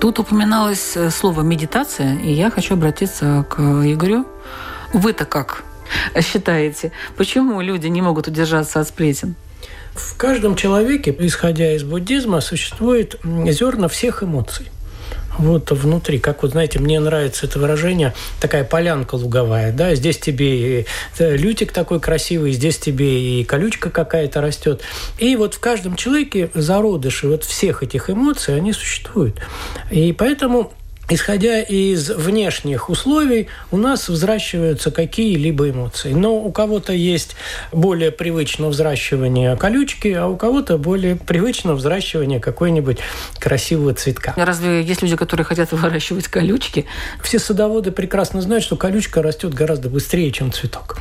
Тут 0.00 0.20
упоминалось 0.20 0.96
э, 0.96 1.10
слово 1.10 1.42
«медитация», 1.42 2.14
и 2.14 2.30
я 2.30 2.50
хочу 2.50 2.74
обратиться 2.74 3.44
к 3.50 3.60
Игорю. 3.60 4.24
Вы-то 4.92 5.24
как 5.24 5.64
считаете, 6.20 6.92
почему 7.16 7.60
люди 7.60 7.86
не 7.86 8.02
могут 8.02 8.28
удержаться 8.28 8.80
от 8.80 8.88
сплетен? 8.88 9.34
В 9.94 10.16
каждом 10.16 10.54
человеке, 10.54 11.14
исходя 11.18 11.74
из 11.74 11.82
буддизма, 11.82 12.40
существует 12.40 13.16
зерна 13.24 13.88
всех 13.88 14.22
эмоций 14.22 14.70
вот 15.40 15.70
внутри. 15.70 16.18
Как 16.18 16.42
вот, 16.42 16.52
знаете, 16.52 16.78
мне 16.78 17.00
нравится 17.00 17.46
это 17.46 17.58
выражение, 17.58 18.14
такая 18.40 18.64
полянка 18.64 19.14
луговая, 19.14 19.72
да, 19.72 19.94
здесь 19.94 20.18
тебе 20.18 20.80
и 20.80 20.86
лютик 21.18 21.72
такой 21.72 22.00
красивый, 22.00 22.52
здесь 22.52 22.78
тебе 22.78 23.40
и 23.40 23.44
колючка 23.44 23.90
какая-то 23.90 24.40
растет. 24.40 24.82
И 25.18 25.36
вот 25.36 25.54
в 25.54 25.60
каждом 25.60 25.96
человеке 25.96 26.50
зародыши 26.54 27.28
вот 27.28 27.44
всех 27.44 27.82
этих 27.82 28.10
эмоций, 28.10 28.56
они 28.56 28.72
существуют. 28.72 29.40
И 29.90 30.12
поэтому 30.12 30.72
исходя 31.10 31.60
из 31.60 32.08
внешних 32.08 32.88
условий, 32.88 33.48
у 33.70 33.76
нас 33.76 34.08
взращиваются 34.08 34.90
какие-либо 34.90 35.70
эмоции. 35.70 36.12
Но 36.12 36.36
у 36.36 36.50
кого-то 36.52 36.92
есть 36.92 37.36
более 37.72 38.12
привычное 38.12 38.68
взращивание 38.68 39.56
колючки, 39.56 40.08
а 40.08 40.28
у 40.28 40.36
кого-то 40.36 40.78
более 40.78 41.16
привычное 41.16 41.74
взращивание 41.74 42.40
какой-нибудь 42.40 42.98
красивого 43.38 43.94
цветка. 43.94 44.32
Разве 44.36 44.82
есть 44.82 45.02
люди, 45.02 45.16
которые 45.16 45.44
хотят 45.44 45.72
выращивать 45.72 46.28
колючки? 46.28 46.86
Все 47.22 47.38
садоводы 47.38 47.90
прекрасно 47.90 48.40
знают, 48.40 48.64
что 48.64 48.76
колючка 48.76 49.20
растет 49.20 49.52
гораздо 49.52 49.88
быстрее, 49.88 50.30
чем 50.30 50.52
цветок. 50.52 50.96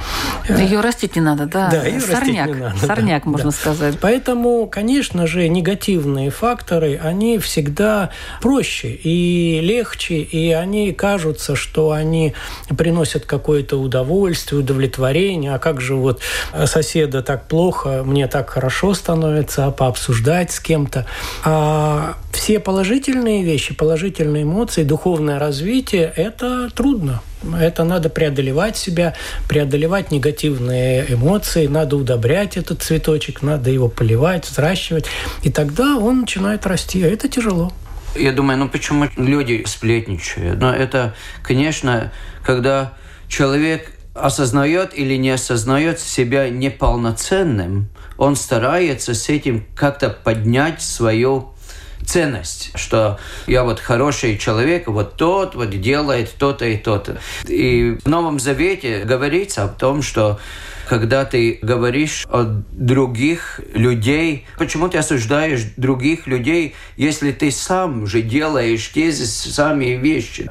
Ее 0.49 0.81
растить 0.81 1.15
не 1.15 1.21
надо, 1.21 1.45
да? 1.45 1.69
Да, 1.69 1.85
ее 1.85 2.01
Сорняк. 2.01 2.47
растить 2.47 2.55
не 2.55 2.61
надо. 2.61 2.79
Сорняк, 2.79 3.23
да, 3.23 3.29
можно 3.29 3.51
да. 3.51 3.55
сказать. 3.55 3.95
Поэтому, 4.01 4.67
конечно 4.67 5.27
же, 5.27 5.47
негативные 5.47 6.31
факторы, 6.31 6.99
они 7.01 7.37
всегда 7.37 8.09
проще 8.41 8.89
и 8.89 9.59
легче 9.61 9.98
легче, 9.99 10.15
и 10.15 10.51
они 10.51 10.91
кажутся, 10.93 11.55
что 11.55 11.91
они 11.91 12.33
приносят 12.77 13.25
какое-то 13.25 13.77
удовольствие, 13.77 14.61
удовлетворение. 14.61 15.53
А 15.53 15.59
как 15.59 15.81
же 15.81 15.95
вот 15.95 16.21
соседа 16.65 17.21
так 17.21 17.47
плохо, 17.47 18.03
мне 18.05 18.27
так 18.27 18.49
хорошо 18.49 18.93
становится, 18.93 19.65
а 19.65 19.71
пообсуждать 19.71 20.51
с 20.51 20.59
кем-то. 20.59 21.05
А 21.43 22.15
все 22.31 22.59
положительные 22.59 23.43
вещи, 23.43 23.73
положительные 23.73 24.43
эмоции, 24.43 24.83
духовное 24.83 25.39
развитие– 25.39 26.11
это 26.15 26.69
трудно. 26.73 27.21
Это 27.57 27.85
надо 27.85 28.09
преодолевать 28.09 28.75
себя, 28.75 29.13
преодолевать 29.47 30.11
негативные 30.11 31.05
эмоции, 31.07 31.67
надо 31.67 31.95
удобрять 31.95 32.57
этот 32.57 32.81
цветочек, 32.81 33.41
надо 33.41 33.69
его 33.69 33.87
поливать, 33.87 34.45
взращивать. 34.45 35.05
И 35.43 35.49
тогда 35.49 35.97
он 35.97 36.21
начинает 36.21 36.67
расти. 36.67 37.01
А 37.01 37.07
это 37.07 37.29
тяжело. 37.29 37.71
Я 38.15 38.31
думаю, 38.31 38.57
ну 38.57 38.69
почему 38.69 39.07
люди 39.17 39.63
сплетничают? 39.65 40.59
Но 40.59 40.73
это, 40.73 41.15
конечно, 41.43 42.11
когда 42.43 42.93
человек 43.27 43.91
осознает 44.13 44.97
или 44.97 45.15
не 45.15 45.29
осознает 45.29 45.99
себя 45.99 46.49
неполноценным, 46.49 47.89
он 48.17 48.35
старается 48.35 49.13
с 49.13 49.29
этим 49.29 49.65
как-то 49.75 50.09
поднять 50.09 50.81
свою 50.81 51.53
ценность, 52.05 52.71
что 52.75 53.19
я 53.45 53.63
вот 53.63 53.79
хороший 53.79 54.37
человек, 54.37 54.87
вот 54.87 55.15
тот 55.15 55.55
вот 55.55 55.69
делает 55.69 56.33
то-то 56.37 56.65
и 56.65 56.77
то-то. 56.77 57.19
И 57.47 57.97
в 58.03 58.07
Новом 58.07 58.39
Завете 58.39 59.03
говорится 59.03 59.65
о 59.65 59.67
том, 59.67 60.01
что 60.01 60.39
когда 60.89 61.23
ты 61.23 61.59
говоришь 61.61 62.25
о 62.29 62.63
других 62.71 63.61
людей, 63.75 64.47
почему 64.57 64.89
ты 64.89 64.97
осуждаешь 64.97 65.61
других 65.77 66.25
людей, 66.25 66.73
если 66.97 67.31
ты 67.31 67.51
сам 67.51 68.07
же 68.07 68.23
делаешь 68.23 68.91
те 68.91 69.11
же 69.11 69.25
самые 69.25 69.97
вещи? 69.97 70.49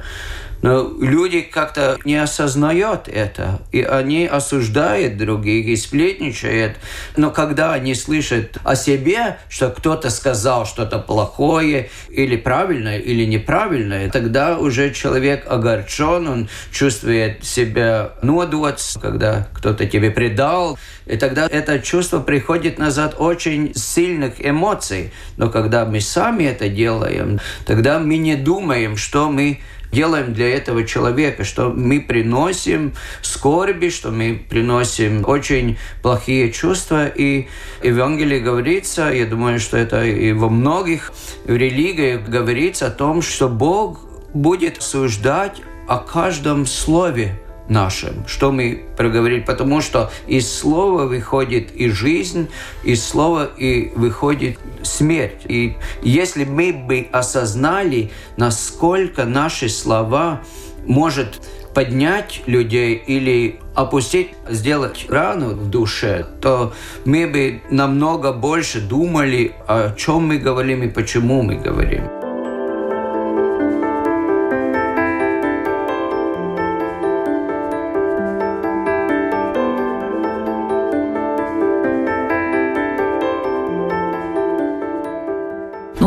Но 0.61 0.93
люди 0.99 1.41
как-то 1.41 1.97
не 2.03 2.15
осознают 2.15 3.07
это, 3.07 3.61
и 3.71 3.81
они 3.81 4.25
осуждают 4.25 5.17
других 5.17 5.67
и 5.67 5.75
сплетничают. 5.75 6.77
Но 7.15 7.31
когда 7.31 7.73
они 7.73 7.95
слышат 7.95 8.57
о 8.63 8.75
себе, 8.75 9.37
что 9.47 9.69
кто-то 9.69 10.09
сказал 10.09 10.65
что-то 10.65 10.99
плохое, 10.99 11.89
или 12.09 12.35
правильное, 12.35 12.99
или 12.99 13.25
неправильное, 13.25 14.09
тогда 14.09 14.57
уже 14.57 14.91
человек 14.93 15.45
огорчен, 15.49 16.27
он 16.27 16.49
чувствует 16.71 17.45
себя 17.45 18.11
нудоц, 18.21 18.97
когда 19.01 19.47
кто-то 19.53 19.85
тебе 19.85 20.11
предал, 20.11 20.77
и 21.05 21.17
тогда 21.17 21.47
это 21.47 21.79
чувство 21.79 22.19
приходит 22.19 22.77
назад 22.77 23.15
очень 23.17 23.73
сильных 23.75 24.45
эмоций. 24.45 25.11
Но 25.37 25.49
когда 25.49 25.85
мы 25.85 26.01
сами 26.01 26.43
это 26.43 26.69
делаем, 26.69 27.39
тогда 27.65 27.99
мы 27.99 28.17
не 28.17 28.35
думаем, 28.35 28.97
что 28.97 29.29
мы 29.29 29.59
делаем 29.91 30.33
для 30.33 30.49
этого 30.49 30.83
человека, 30.83 31.43
что 31.43 31.69
мы 31.69 32.01
приносим 32.01 32.93
скорби, 33.21 33.89
что 33.89 34.11
мы 34.11 34.45
приносим 34.49 35.23
очень 35.27 35.77
плохие 36.01 36.51
чувства. 36.51 37.07
И 37.07 37.47
в 37.81 37.85
Евангелии 37.85 38.39
говорится, 38.39 39.11
я 39.11 39.25
думаю, 39.25 39.59
что 39.59 39.77
это 39.77 40.05
и 40.05 40.31
во 40.33 40.49
многих 40.49 41.11
религиях 41.45 42.27
говорится 42.27 42.87
о 42.87 42.91
том, 42.91 43.21
что 43.21 43.49
Бог 43.49 43.99
будет 44.33 44.81
суждать 44.81 45.61
о 45.87 45.97
каждом 45.97 46.65
слове, 46.65 47.39
нашим, 47.69 48.27
что 48.27 48.51
мы 48.51 48.83
проговорили, 48.97 49.41
потому 49.41 49.81
что 49.81 50.11
из 50.27 50.51
слова 50.51 51.05
выходит 51.05 51.71
и 51.73 51.89
жизнь, 51.89 52.49
из 52.83 53.05
слова 53.05 53.49
и 53.57 53.91
выходит 53.95 54.57
смерть. 54.83 55.45
И 55.45 55.75
если 56.01 56.43
мы 56.43 56.73
бы 56.73 57.07
осознали, 57.11 58.11
насколько 58.37 59.25
наши 59.25 59.69
слова 59.69 60.41
может 60.85 61.41
поднять 61.73 62.41
людей 62.47 62.95
или 62.95 63.59
опустить, 63.75 64.31
сделать 64.49 65.05
рану 65.07 65.51
в 65.51 65.69
душе, 65.69 66.25
то 66.41 66.73
мы 67.05 67.27
бы 67.27 67.61
намного 67.69 68.33
больше 68.33 68.81
думали, 68.81 69.53
о 69.67 69.93
чем 69.95 70.27
мы 70.27 70.37
говорим 70.37 70.83
и 70.83 70.89
почему 70.89 71.43
мы 71.43 71.55
говорим. 71.55 72.18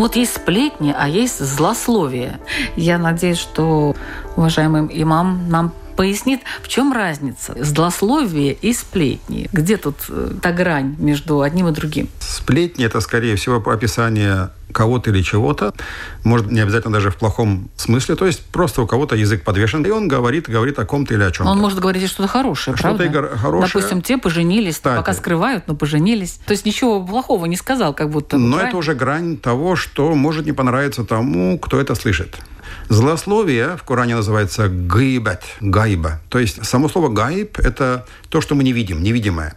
Вот 0.02 0.16
есть 0.16 0.34
сплетни, 0.34 0.94
а 0.98 1.08
есть 1.08 1.38
злословие. 1.38 2.40
Я 2.76 2.98
надеюсь, 2.98 3.38
что 3.38 3.94
уважаемый 4.36 4.88
имам 5.02 5.48
нам 5.48 5.72
пояснит, 5.96 6.40
в 6.62 6.68
чем 6.68 6.92
разница 6.92 7.54
злословие 7.62 8.52
и 8.52 8.72
сплетни. 8.72 9.48
Где 9.52 9.76
тут 9.76 9.96
э, 10.08 10.32
та 10.42 10.50
грань 10.50 10.96
между 10.98 11.42
одним 11.42 11.68
и 11.68 11.72
другим? 11.72 12.08
Сплетни– 12.18 12.84
это, 12.86 13.00
скорее 13.00 13.36
всего, 13.36 13.56
описание 13.70 14.50
кого-то 14.72 15.10
или 15.10 15.22
чего-то, 15.22 15.74
может, 16.24 16.50
не 16.50 16.60
обязательно 16.60 16.92
даже 16.92 17.10
в 17.10 17.16
плохом 17.16 17.70
смысле, 17.76 18.16
то 18.16 18.26
есть 18.26 18.44
просто 18.46 18.82
у 18.82 18.86
кого-то 18.86 19.16
язык 19.16 19.44
подвешен, 19.44 19.84
и 19.84 19.90
он 19.90 20.08
говорит, 20.08 20.48
говорит 20.48 20.78
о 20.78 20.84
ком-то 20.84 21.14
или 21.14 21.22
о 21.22 21.30
чем-то. 21.30 21.50
Он 21.50 21.58
может 21.58 21.78
говорить 21.78 22.08
что-то 22.08 22.28
хорошее, 22.28 22.76
что-то 22.76 22.96
правда? 22.96 23.36
хорошее. 23.36 23.72
Допустим, 23.72 24.02
те 24.02 24.18
поженились, 24.18 24.76
Кстати. 24.76 24.96
пока 24.96 25.12
скрывают, 25.12 25.68
но 25.68 25.74
поженились. 25.74 26.40
То 26.46 26.52
есть 26.52 26.64
ничего 26.64 27.04
плохого 27.04 27.46
не 27.46 27.56
сказал, 27.56 27.94
как 27.94 28.10
будто. 28.10 28.38
Но 28.38 28.52
правильно? 28.52 28.68
это 28.68 28.76
уже 28.76 28.94
грань 28.94 29.36
того, 29.36 29.76
что 29.76 30.14
может 30.14 30.46
не 30.46 30.52
понравиться 30.52 31.04
тому, 31.04 31.58
кто 31.58 31.80
это 31.80 31.94
слышит. 31.94 32.36
Злословие 32.88 33.76
в 33.76 33.84
Коране 33.84 34.16
называется 34.16 34.68
гайбет, 34.68 35.42
гайба. 35.60 36.20
То 36.28 36.38
есть 36.38 36.64
само 36.64 36.88
слово 36.88 37.08
гайб– 37.08 37.58
это 37.60 38.06
то, 38.28 38.40
что 38.40 38.54
мы 38.54 38.64
не 38.64 38.72
видим, 38.72 39.02
невидимое. 39.02 39.54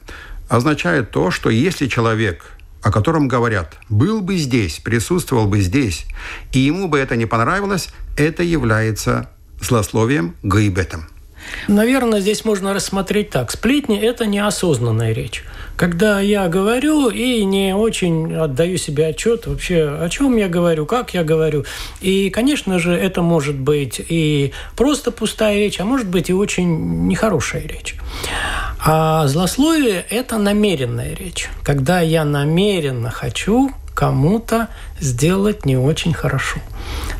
Означает 0.48 1.12
то, 1.12 1.31
что 1.31 1.50
если 1.50 1.88
человек 1.88 2.54
о 2.86 2.92
котором 2.92 3.27
говорят, 3.27 3.80
был 3.89 4.22
бы 4.22 4.38
здесь, 4.38 4.77
присутствовал 4.77 5.48
бы 5.48 5.60
здесь, 5.60 6.06
и 6.51 6.60
ему 6.60 6.88
бы 6.88 7.00
это 7.00 7.15
не 7.15 7.25
понравилось, 7.25 7.89
это 8.15 8.44
является 8.44 9.32
злословием, 9.60 10.36
гайбетом. 10.44 11.08
Наверное, 11.67 12.19
здесь 12.19 12.45
можно 12.45 12.73
рассмотреть 12.73 13.29
так. 13.29 13.51
Сплетни– 13.51 13.99
это 14.01 14.25
неосознанная 14.25 15.13
речь. 15.13 15.43
Когда 15.75 16.21
я 16.21 16.47
говорю 16.47 17.09
и 17.09 17.43
не 17.43 17.75
очень 17.75 18.33
отдаю 18.33 18.77
себе 18.77 19.07
отчет 19.07 19.45
вообще, 19.45 19.89
о 19.99 20.07
чем 20.09 20.37
я 20.37 20.47
говорю, 20.47 20.85
как 20.85 21.13
я 21.13 21.23
говорю. 21.23 21.65
И, 21.99 22.29
конечно 22.29 22.79
же, 22.79 22.93
это 22.93 23.21
может 23.21 23.55
быть 23.55 23.99
и 24.07 24.53
просто 24.77 25.11
пустая 25.11 25.57
речь, 25.57 25.79
а 25.79 25.85
может 25.85 26.07
быть 26.07 26.29
и 26.29 26.33
очень 26.33 27.07
нехорошая 27.07 27.63
речь. 27.63 27.95
А 28.85 29.27
злословие– 29.27 30.05
это 30.09 30.37
намеренная 30.37 31.13
речь. 31.15 31.49
Когда 31.63 31.99
я 31.99 32.23
намеренно 32.23 33.11
хочу 33.11 33.71
кому-то 33.95 34.67
сделать 34.99 35.65
не 35.65 35.77
очень 35.77 36.13
хорошо. 36.13 36.59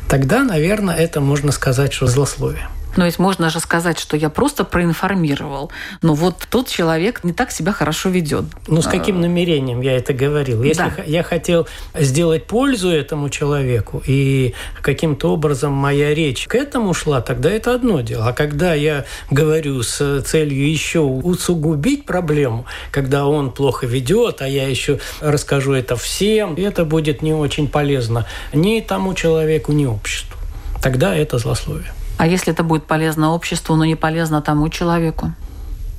Тогда, 0.08 0.44
наверное, 0.44 0.94
это 0.94 1.20
можно 1.20 1.50
сказать, 1.50 1.92
что 1.92 2.06
злословие. 2.06 2.68
Но 2.96 3.04
ведь 3.04 3.18
можно 3.18 3.50
же 3.50 3.60
сказать, 3.60 3.98
что 3.98 4.16
я 4.16 4.30
просто 4.30 4.64
проинформировал. 4.64 5.70
Но 6.02 6.14
вот 6.14 6.46
тот 6.50 6.68
человек 6.68 7.24
не 7.24 7.32
так 7.32 7.50
себя 7.50 7.72
хорошо 7.72 8.08
ведет. 8.08 8.44
Ну, 8.66 8.82
с 8.82 8.86
каким 8.86 9.20
намерением 9.20 9.80
я 9.80 9.96
это 9.96 10.12
говорил? 10.12 10.62
Если 10.62 10.82
Да. 10.82 11.02
я 11.06 11.22
хотел 11.22 11.66
сделать 11.94 12.46
пользу 12.46 12.90
этому 12.90 13.28
человеку, 13.28 14.02
и 14.06 14.54
каким-то 14.82 15.32
образом 15.32 15.72
моя 15.72 16.14
речь 16.14 16.46
к 16.46 16.54
этому 16.54 16.94
шла, 16.94 17.20
тогда 17.20 17.50
это 17.50 17.74
одно 17.74 18.00
дело. 18.00 18.28
А 18.28 18.32
когда 18.32 18.74
я 18.74 19.04
говорю 19.30 19.82
с 19.82 20.22
целью 20.22 20.70
еще 20.70 21.00
усугубить 21.00 22.06
проблему, 22.06 22.66
когда 22.90 23.26
он 23.26 23.50
плохо 23.50 23.86
ведет, 23.86 24.42
а 24.42 24.48
я 24.48 24.68
еще 24.68 24.98
расскажу 25.20 25.72
это 25.72 25.96
всем, 25.96 26.54
это 26.56 26.84
будет 26.84 27.22
не 27.22 27.34
очень 27.34 27.68
полезно 27.68 28.26
ни 28.52 28.80
тому 28.80 29.14
человеку, 29.14 29.72
ни 29.72 29.86
обществу. 29.86 30.36
Тогда 30.82 31.14
это 31.14 31.38
злословие. 31.38 31.92
А 32.18 32.26
если 32.26 32.52
это 32.52 32.62
будет 32.62 32.84
полезно 32.84 33.32
обществу, 33.32 33.76
но 33.76 33.84
не 33.84 33.94
полезно 33.94 34.40
тому 34.42 34.68
человеку? 34.68 35.32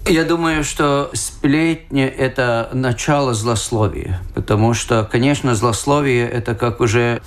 Я 0.09 0.23
думаю, 0.23 0.63
что 0.63 1.09
сплетни– 1.13 2.03
это 2.17 2.69
начало 2.71 3.33
злословия, 3.33 4.21
потому 4.35 4.73
что, 4.73 5.03
конечно, 5.03 5.53
злословие– 5.53 6.29
это, 6.29 6.55
как 6.55 6.79
уже 6.79 7.21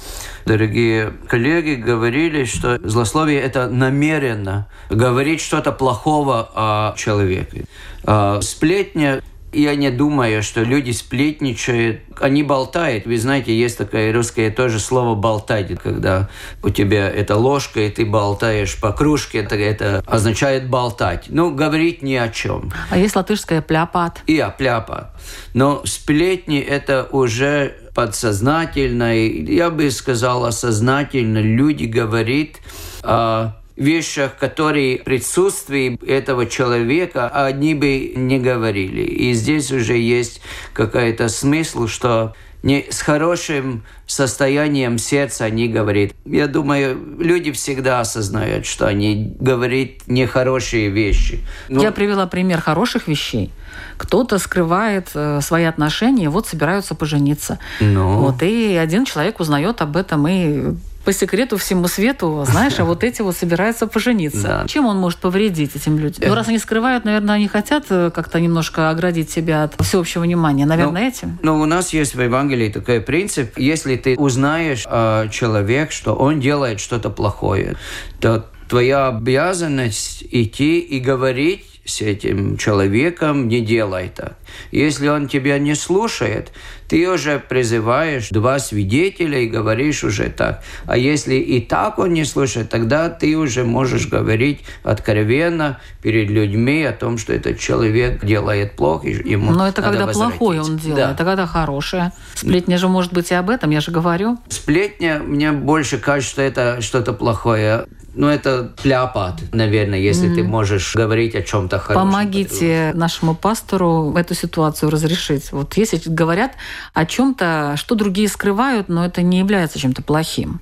дорогие 0.46 1.12
коллеги 1.28 1.74
говорили, 1.74 2.44
что 2.44 2.78
злословие– 2.82 3.40
это 3.42 3.68
намеренно 3.68 4.66
говорить 4.88 5.42
что-то 5.42 5.72
плохого 5.72 6.48
о 6.54 6.94
человеке. 6.96 7.66
А 8.04 8.40
сплетня 8.40 9.20
я 9.52 9.74
не 9.74 9.90
думаю, 9.90 10.42
что 10.42 10.62
люди 10.62 10.90
сплетничают, 10.92 12.00
они 12.20 12.42
болтают. 12.42 13.06
Вы 13.06 13.18
знаете, 13.18 13.56
есть 13.56 13.78
такое 13.78 14.12
русское 14.12 14.50
тоже 14.50 14.78
слово 14.78 15.14
«болтать», 15.14 15.78
когда 15.82 16.28
у 16.62 16.70
тебя 16.70 17.08
это 17.08 17.36
ложка, 17.36 17.80
и 17.80 17.90
ты 17.90 18.04
болтаешь 18.04 18.78
по 18.80 18.92
кружке, 18.92 19.38
это, 19.38 19.56
это 19.56 20.02
означает 20.06 20.68
болтать. 20.68 21.26
Ну, 21.28 21.54
говорить 21.54 22.02
ни 22.02 22.14
о 22.14 22.28
чем. 22.28 22.72
А 22.90 22.98
есть 22.98 23.16
латышское 23.16 23.62
пляпат. 23.62 24.20
И 24.26 24.44
пляпа. 24.58 25.12
Но 25.54 25.82
сплетни– 25.84 26.58
это 26.60 27.08
уже 27.10 27.76
подсознательно, 27.94 29.14
я 29.14 29.70
бы 29.70 29.90
сказал, 29.90 30.44
осознательно 30.44 31.38
люди 31.38 31.84
говорят 31.84 32.56
о 33.02 33.59
вещах, 33.80 34.36
которые 34.36 34.98
в 34.98 35.04
присутствии 35.04 35.98
этого 36.06 36.46
человека 36.46 37.28
они 37.28 37.74
бы 37.74 38.12
не 38.14 38.38
говорили. 38.38 39.02
И 39.02 39.32
здесь 39.32 39.72
уже 39.72 39.96
есть 39.96 40.40
какой-то 40.72 41.28
смысл, 41.28 41.86
что 41.86 42.34
не 42.62 42.84
с 42.90 43.00
хорошим 43.00 43.84
состоянием 44.06 44.98
сердца 44.98 45.46
они 45.46 45.66
говорят. 45.66 46.10
Я 46.26 46.46
думаю, 46.46 47.16
люди 47.18 47.52
всегда 47.52 48.00
осознают, 48.00 48.66
что 48.66 48.86
они 48.86 49.34
говорят 49.40 50.06
нехорошие 50.06 50.90
вещи. 50.90 51.40
Но- 51.70 51.82
Я 51.82 51.90
привела 51.90 52.26
пример 52.26 52.60
хороших 52.60 53.08
вещей. 53.08 53.50
Кто-то 53.96 54.38
скрывает 54.38 55.08
э, 55.14 55.40
свои 55.40 55.64
отношения, 55.64 56.28
вот 56.28 56.46
собираются 56.48 56.94
пожениться. 56.94 57.58
Ну. 57.80 58.18
Вот, 58.18 58.42
и 58.42 58.74
один 58.74 59.06
человек 59.06 59.40
узнает 59.40 59.80
об 59.80 59.96
этом 59.96 60.28
и 60.28 60.74
по 61.04 61.12
секрету 61.12 61.56
всему 61.56 61.88
свету, 61.88 62.44
знаешь, 62.46 62.78
а 62.78 62.84
вот 62.84 63.04
эти 63.04 63.22
вот 63.22 63.36
собираются 63.36 63.86
пожениться. 63.86 64.42
Да. 64.42 64.64
Чем 64.68 64.86
он 64.86 64.98
может 64.98 65.18
повредить 65.18 65.74
этим 65.74 65.98
людям? 65.98 66.28
Ну, 66.28 66.34
раз 66.34 66.48
они 66.48 66.58
скрывают, 66.58 67.04
наверное, 67.04 67.36
они 67.36 67.48
хотят 67.48 67.86
э, 67.88 68.10
как-то 68.14 68.38
немножко 68.40 68.90
оградить 68.90 69.30
себя 69.30 69.64
от 69.64 69.80
всеобщего 69.80 70.22
внимания. 70.22 70.66
Наверное, 70.66 71.08
этим. 71.08 71.38
Но 71.42 71.58
у 71.58 71.64
нас 71.64 71.92
есть 71.92 72.14
в 72.14 72.20
Евангелии 72.20 72.70
такой 72.70 73.00
принцип, 73.00 73.56
если 73.56 73.96
ты 73.96 74.16
узнаешь 74.16 74.84
о 74.86 75.28
человеке, 75.28 75.92
что 75.92 76.14
он 76.14 76.40
делает 76.40 76.80
что-то 76.80 77.10
плохое, 77.10 77.76
то 78.20 78.46
твоя 78.68 79.08
обязанность 79.08 80.22
идти 80.30 80.78
и 80.78 81.00
говорить 81.00 81.69
с 81.90 82.00
этим 82.00 82.56
человеком, 82.56 83.48
не 83.48 83.60
делай 83.60 84.10
так. 84.14 84.36
Если 84.70 85.08
он 85.08 85.28
тебя 85.28 85.58
не 85.58 85.74
слушает, 85.74 86.52
ты 86.88 87.08
уже 87.08 87.38
призываешь 87.38 88.30
два 88.30 88.58
свидетеля 88.58 89.38
и 89.38 89.46
говоришь 89.46 90.02
уже 90.02 90.28
так. 90.28 90.62
А 90.86 90.96
если 90.96 91.34
и 91.36 91.60
так 91.60 91.98
он 91.98 92.12
не 92.12 92.24
слушает, 92.24 92.68
тогда 92.68 93.08
ты 93.08 93.36
уже 93.36 93.64
можешь 93.64 94.08
говорить 94.08 94.60
откровенно 94.82 95.78
перед 96.02 96.28
людьми 96.30 96.82
о 96.82 96.92
том, 96.92 97.16
что 97.18 97.32
этот 97.32 97.60
человек 97.60 98.24
делает 98.24 98.74
плохо, 98.74 99.06
и 99.06 99.30
ему 99.30 99.52
Но 99.52 99.68
это 99.68 99.82
когда 99.82 100.06
плохое 100.08 100.60
он 100.60 100.78
делает, 100.78 101.06
Да. 101.06 101.12
это 101.12 101.24
когда 101.24 101.46
хорошее. 101.46 102.12
Сплетня 102.34 102.76
же 102.76 102.88
может 102.88 103.12
быть 103.12 103.30
и 103.30 103.34
об 103.34 103.50
этом, 103.50 103.70
я 103.70 103.80
же 103.80 103.92
говорю. 103.92 104.38
Сплетня, 104.48 105.20
мне 105.24 105.52
больше 105.52 105.98
кажется, 105.98 106.32
что 106.32 106.42
это 106.42 106.80
что-то 106.80 107.12
плохое. 107.12 107.86
Ну, 108.14 108.28
это 108.28 108.72
пляпат, 108.82 109.40
наверное, 109.52 109.98
если 109.98 110.34
ты 110.34 110.42
можешь 110.42 110.94
говорить 110.96 111.34
о 111.34 111.42
чем-то 111.42 111.78
хорошем. 111.78 112.10
Помогите 112.10 112.92
нашему 112.94 113.34
пастору 113.34 114.14
эту 114.16 114.34
ситуацию 114.34 114.90
разрешить. 114.90 115.52
Вот 115.52 115.76
если 115.76 116.00
говорят 116.06 116.52
о 116.92 117.06
чем-то, 117.06 117.74
что 117.76 117.94
другие 117.94 118.28
скрывают, 118.28 118.88
но 118.88 119.04
это 119.04 119.22
не 119.22 119.38
является 119.38 119.78
чем-то 119.78 120.02
плохим. 120.02 120.60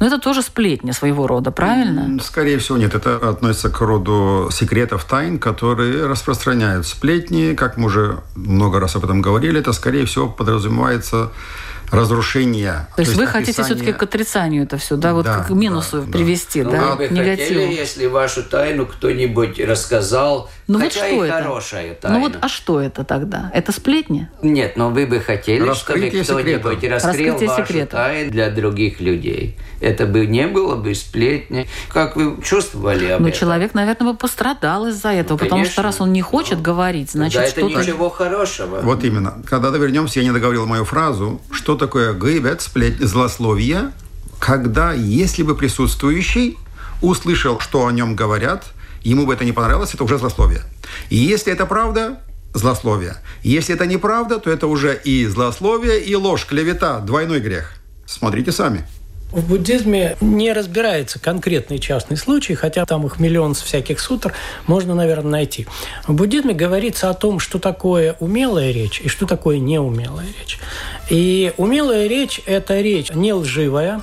Но 0.00 0.06
это 0.06 0.18
тоже 0.18 0.42
сплетня 0.42 0.92
своего 0.92 1.26
рода, 1.26 1.50
правильно? 1.50 2.22
Скорее 2.22 2.58
всего, 2.58 2.78
нет. 2.78 2.94
Это 2.94 3.16
относится 3.16 3.68
к 3.68 3.80
роду 3.80 4.48
секретов, 4.52 5.04
тайн, 5.04 5.38
которые 5.38 6.06
распространяют 6.06 6.86
сплетни. 6.86 7.54
Как 7.54 7.76
мы 7.76 7.86
уже 7.86 8.20
много 8.36 8.78
раз 8.78 8.94
об 8.94 9.04
этом 9.04 9.20
говорили, 9.20 9.58
это, 9.58 9.72
скорее 9.72 10.06
всего, 10.06 10.28
подразумевается 10.28 11.30
разрушение. 11.90 12.86
То 12.96 13.02
есть 13.02 13.14
вы 13.14 13.26
хотите 13.26 13.62
описание- 13.62 13.76
все-таки 13.76 13.92
к 13.98 14.02
отрицанию 14.02 14.64
это 14.64 14.76
все, 14.78 14.96
да, 14.96 15.14
вот 15.14 15.24
Да, 15.24 15.44
к 15.44 15.50
минусу 15.50 16.00
да, 16.00 16.06
да. 16.06 16.12
привести, 16.12 16.62
Ну, 16.62 16.70
да, 16.70 16.90
вы 16.92 16.96
бы 16.96 17.08
к 17.08 17.10
негативу. 17.10 17.60
хотели, 17.60 17.74
если 17.74 18.06
вашу 18.06 18.42
тайну 18.42 18.86
кто-нибудь 18.86 19.58
рассказал, 19.60 20.50
Ну 20.68 20.74
вот 20.78 20.82
хотя 20.92 21.06
что 21.06 21.24
и 21.24 21.28
это? 21.28 21.42
хорошая 21.42 21.94
тайна. 21.94 22.18
Ну 22.18 22.24
вот, 22.24 22.38
а 22.42 22.48
что 22.48 22.78
это 22.78 23.02
тогда? 23.02 23.50
Это 23.54 23.72
сплетня? 23.72 24.30
Нет, 24.42 24.76
но 24.76 24.90
вы 24.90 25.06
бы 25.06 25.18
хотели, 25.18 25.60
чтобы 25.60 25.70
Раскрытие 25.70 26.22
кто-нибудь 26.24 26.44
секретов. 26.46 26.82
раскрыл 26.92 26.92
Раскрытие 27.32 27.48
вашу 27.48 27.62
секретов. 27.66 27.90
тайну 27.92 28.30
для 28.30 28.50
других 28.50 29.00
людей. 29.00 29.56
Это 29.80 30.04
бы 30.06 30.26
не 30.26 30.46
было 30.46 30.76
бы 30.76 30.94
сплетни. 30.94 31.66
Как 31.88 32.16
вы 32.16 32.36
чувствовали 32.42 33.06
об 33.06 33.22
Ну, 33.22 33.28
этом? 33.28 33.40
человек, 33.40 33.72
наверное, 33.72 34.12
бы 34.12 34.18
пострадал 34.18 34.86
из-за 34.88 35.08
этого, 35.08 35.38
потому 35.38 35.64
что 35.64 35.80
раз 35.80 36.02
он 36.02 36.12
не 36.12 36.20
хочет 36.20 36.58
Ну, 36.58 36.62
говорить, 36.64 37.12
значит, 37.12 37.40
да, 37.40 37.46
это 37.46 37.60
что-то... 37.60 37.80
ничего 37.80 38.10
хорошего. 38.10 38.80
Вот 38.82 39.02
именно. 39.04 39.42
Когда 39.46 39.70
вернемся, 39.70 40.20
я 40.20 40.26
не 40.26 40.32
договорил 40.32 40.66
мою 40.66 40.84
фразу. 40.84 41.40
Что 41.50 41.76
такое 41.76 42.12
гайбет, 42.12 42.60
сплетни, 42.60 43.06
злословие? 43.06 43.92
Когда, 44.38 44.92
если 44.92 45.42
бы 45.42 45.54
присутствующий 45.56 46.58
услышал, 47.00 47.58
что 47.58 47.86
о 47.86 47.90
нем 47.92 48.14
говорят, 48.16 48.64
ему 49.08 49.26
бы 49.26 49.34
это 49.34 49.44
не 49.44 49.52
понравилось, 49.52 49.94
это 49.94 50.04
уже 50.04 50.18
злословие. 50.18 50.62
И 51.10 51.16
если 51.16 51.52
это 51.52 51.66
правда, 51.66 52.20
злословие. 52.54 53.16
Если 53.42 53.74
это 53.74 53.86
неправда, 53.86 54.38
то 54.38 54.50
это 54.50 54.66
уже 54.66 55.00
и 55.04 55.26
злословие, 55.26 56.00
и 56.00 56.14
ложь, 56.14 56.46
клевета, 56.46 57.00
двойной 57.00 57.40
грех. 57.40 57.74
Смотрите 58.06 58.52
сами. 58.52 58.84
В 59.30 59.46
буддизме 59.46 60.16
не 60.22 60.54
разбирается 60.54 61.18
конкретный 61.18 61.78
частный 61.78 62.16
случай, 62.16 62.54
хотя 62.54 62.86
там 62.86 63.04
их 63.04 63.18
миллион 63.20 63.52
всяких 63.52 64.00
сутр 64.00 64.32
можно, 64.66 64.94
наверное, 64.94 65.32
найти. 65.32 65.66
В 66.06 66.14
буддизме 66.14 66.54
говорится 66.54 67.10
о 67.10 67.14
том, 67.14 67.38
что 67.38 67.58
такое 67.58 68.16
умелая 68.20 68.70
речь 68.72 69.02
и 69.02 69.08
что 69.08 69.26
такое 69.26 69.58
неумелая 69.58 70.26
речь. 70.40 70.58
И 71.10 71.52
умелая 71.58 72.06
речь– 72.06 72.40
это 72.46 72.80
речь 72.80 73.10
не 73.10 73.34
лживая, 73.34 74.00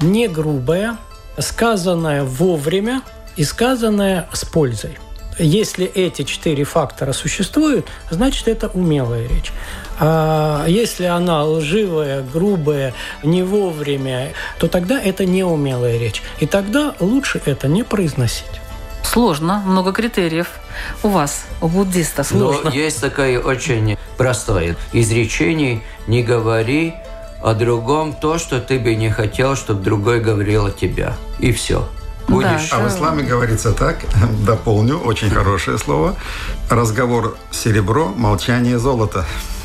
не 0.00 0.28
грубая, 0.28 0.96
сказанная 1.38 2.24
вовремя 2.24 3.02
и 3.38 3.44
сказанная 3.44 4.28
с 4.32 4.44
пользой. 4.44 4.98
Если 5.38 5.86
эти 5.86 6.22
четыре 6.22 6.64
фактора 6.64 7.12
существуют, 7.12 7.86
значит, 8.10 8.48
это 8.48 8.66
умелая 8.68 9.28
речь. 9.28 9.52
А 10.00 10.66
если 10.66 11.04
она 11.04 11.44
лживая, 11.44 12.22
грубая, 12.22 12.92
не 13.22 13.44
вовремя, 13.44 14.32
то 14.58 14.66
тогда 14.66 15.00
это 15.00 15.24
неумелая 15.24 15.96
речь. 15.98 16.22
И 16.40 16.46
тогда 16.46 16.94
лучше 16.98 17.40
это 17.44 17.68
не 17.68 17.84
произносить. 17.84 18.46
Сложно, 19.04 19.62
много 19.64 19.92
критериев. 19.92 20.48
У 21.04 21.08
вас, 21.08 21.44
у 21.60 21.68
буддиста, 21.68 22.24
Но 22.32 22.52
сложно. 22.52 22.70
есть 22.70 23.00
такое 23.00 23.38
очень 23.38 23.96
простое 24.16 24.76
изречение 24.92 25.82
«Не 26.08 26.24
говори 26.24 26.94
о 27.42 27.54
другом 27.54 28.12
то, 28.12 28.38
что 28.38 28.60
ты 28.60 28.80
бы 28.80 28.96
не 28.96 29.10
хотел, 29.10 29.54
чтобы 29.54 29.82
другой 29.82 30.20
говорил 30.20 30.66
о 30.66 30.72
тебя». 30.72 31.16
И 31.38 31.52
все. 31.52 31.88
Будешь 32.28 32.72
А 32.72 32.80
в 32.80 32.88
исламе 32.88 33.22
говорится 33.22 33.72
так, 33.72 34.04
дополню, 34.46 34.98
очень 34.98 35.30
хорошее 35.30 35.78
слово. 35.78 36.14
Разговор 36.70 37.36
серебро, 37.50 38.12
молчание 38.16 38.78
золото. 38.78 39.24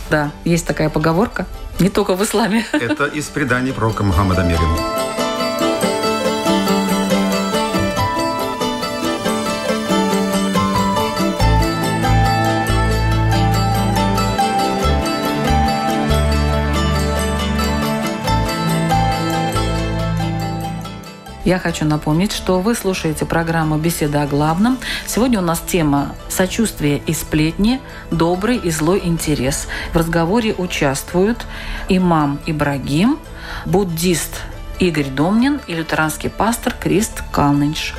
Да, 0.10 0.32
есть 0.46 0.66
такая 0.66 0.90
поговорка. 0.90 1.46
Не 1.80 1.90
только 1.90 2.16
в 2.16 2.24
исламе. 2.24 2.66
Это 2.72 3.06
из 3.06 3.26
преданий 3.26 3.74
пророка 3.74 4.04
Мухаммада 4.04 4.44
мир 4.44 4.60
Я 21.46 21.60
хочу 21.60 21.84
напомнить, 21.84 22.32
что 22.32 22.62
вы 22.62 22.74
слушаете 22.74 23.26
программу 23.26 23.78
«Беседа 23.78 24.22
о 24.22 24.28
главном». 24.28 24.78
Сегодня 25.06 25.40
у 25.40 25.42
нас 25.42 25.62
тема 25.66 26.16
«Сочувствие 26.30 27.02
и 27.06 27.14
сплетни. 27.14 27.82
Добрый 28.12 28.56
и 28.56 28.72
злой 28.72 29.02
интерес». 29.04 29.68
В 29.92 29.98
разговоре 29.98 30.54
участвуют 30.54 31.46
имам 31.90 32.40
Ибрагим, 32.46 33.20
буддист 33.66 34.42
Игорь 34.80 35.10
Домнин 35.10 35.60
и 35.68 35.74
лютеранский 35.74 36.30
пастор 36.30 36.74
Крист 36.80 37.24
Калнинш. 37.34 37.94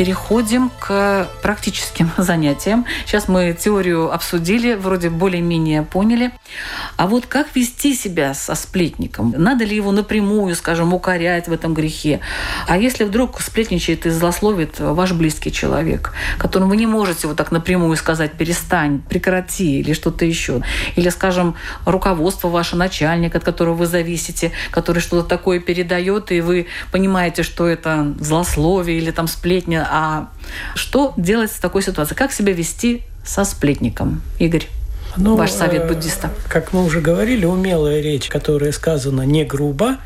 Переходим 0.00 0.70
к 0.78 1.28
практическим 1.42 2.10
занятиям. 2.16 2.86
Сейчас 3.04 3.28
мы 3.28 3.52
теорию 3.52 4.10
обсудили, 4.10 4.72
вроде 4.72 5.10
более-менее 5.10 5.82
поняли. 5.82 6.30
А 6.96 7.06
вот 7.06 7.26
как 7.26 7.54
вести 7.54 7.94
себя 7.94 8.32
со 8.32 8.54
сплетником? 8.54 9.34
Надо 9.36 9.66
ли 9.66 9.76
его 9.76 9.92
напрямую, 9.92 10.56
скажем, 10.56 10.94
укорять 10.94 11.48
в 11.48 11.52
этом 11.52 11.74
грехе? 11.74 12.20
А 12.66 12.78
если 12.78 13.04
вдруг 13.04 13.42
сплетничает 13.42 14.06
и 14.06 14.08
злословит 14.08 14.80
ваш 14.80 15.12
близкий 15.12 15.52
человек, 15.52 16.14
которому 16.38 16.70
вы 16.70 16.78
не 16.78 16.86
можете 16.86 17.26
вот 17.26 17.36
так 17.36 17.52
напрямую 17.52 17.94
сказать 17.98 18.32
«перестань», 18.32 19.02
«прекрати» 19.02 19.80
или 19.80 19.92
что-то 19.92 20.24
еще? 20.24 20.62
Или, 20.96 21.10
скажем, 21.10 21.56
руководство 21.84 22.48
ваше, 22.48 22.74
начальник, 22.74 23.34
от 23.34 23.44
которого 23.44 23.74
вы 23.74 23.86
зависите, 23.86 24.52
который 24.70 25.00
что-то 25.00 25.28
такое 25.28 25.60
передает, 25.60 26.32
и 26.32 26.40
вы 26.40 26.68
понимаете, 26.90 27.42
что 27.42 27.68
это 27.68 28.14
злословие 28.18 28.96
или 28.96 29.10
там 29.10 29.28
сплетня, 29.28 29.89
а 29.90 30.28
что 30.74 31.12
делать 31.16 31.50
в 31.50 31.60
такой 31.60 31.82
ситуации? 31.82 32.14
Как 32.14 32.32
себя 32.32 32.52
вести 32.52 33.02
со 33.24 33.44
сплетником? 33.44 34.22
Игорь. 34.38 34.68
Ну, 35.16 35.36
Ваш 35.36 35.50
совет 35.50 35.82
э, 35.82 35.88
буддиста. 35.88 36.30
Как 36.48 36.72
мы 36.72 36.84
уже 36.84 37.00
говорили, 37.00 37.44
умелая 37.44 38.00
речь, 38.00 38.28
которая 38.28 38.72
сказана 38.72 39.22
не 39.22 39.44
грубо, 39.44 39.96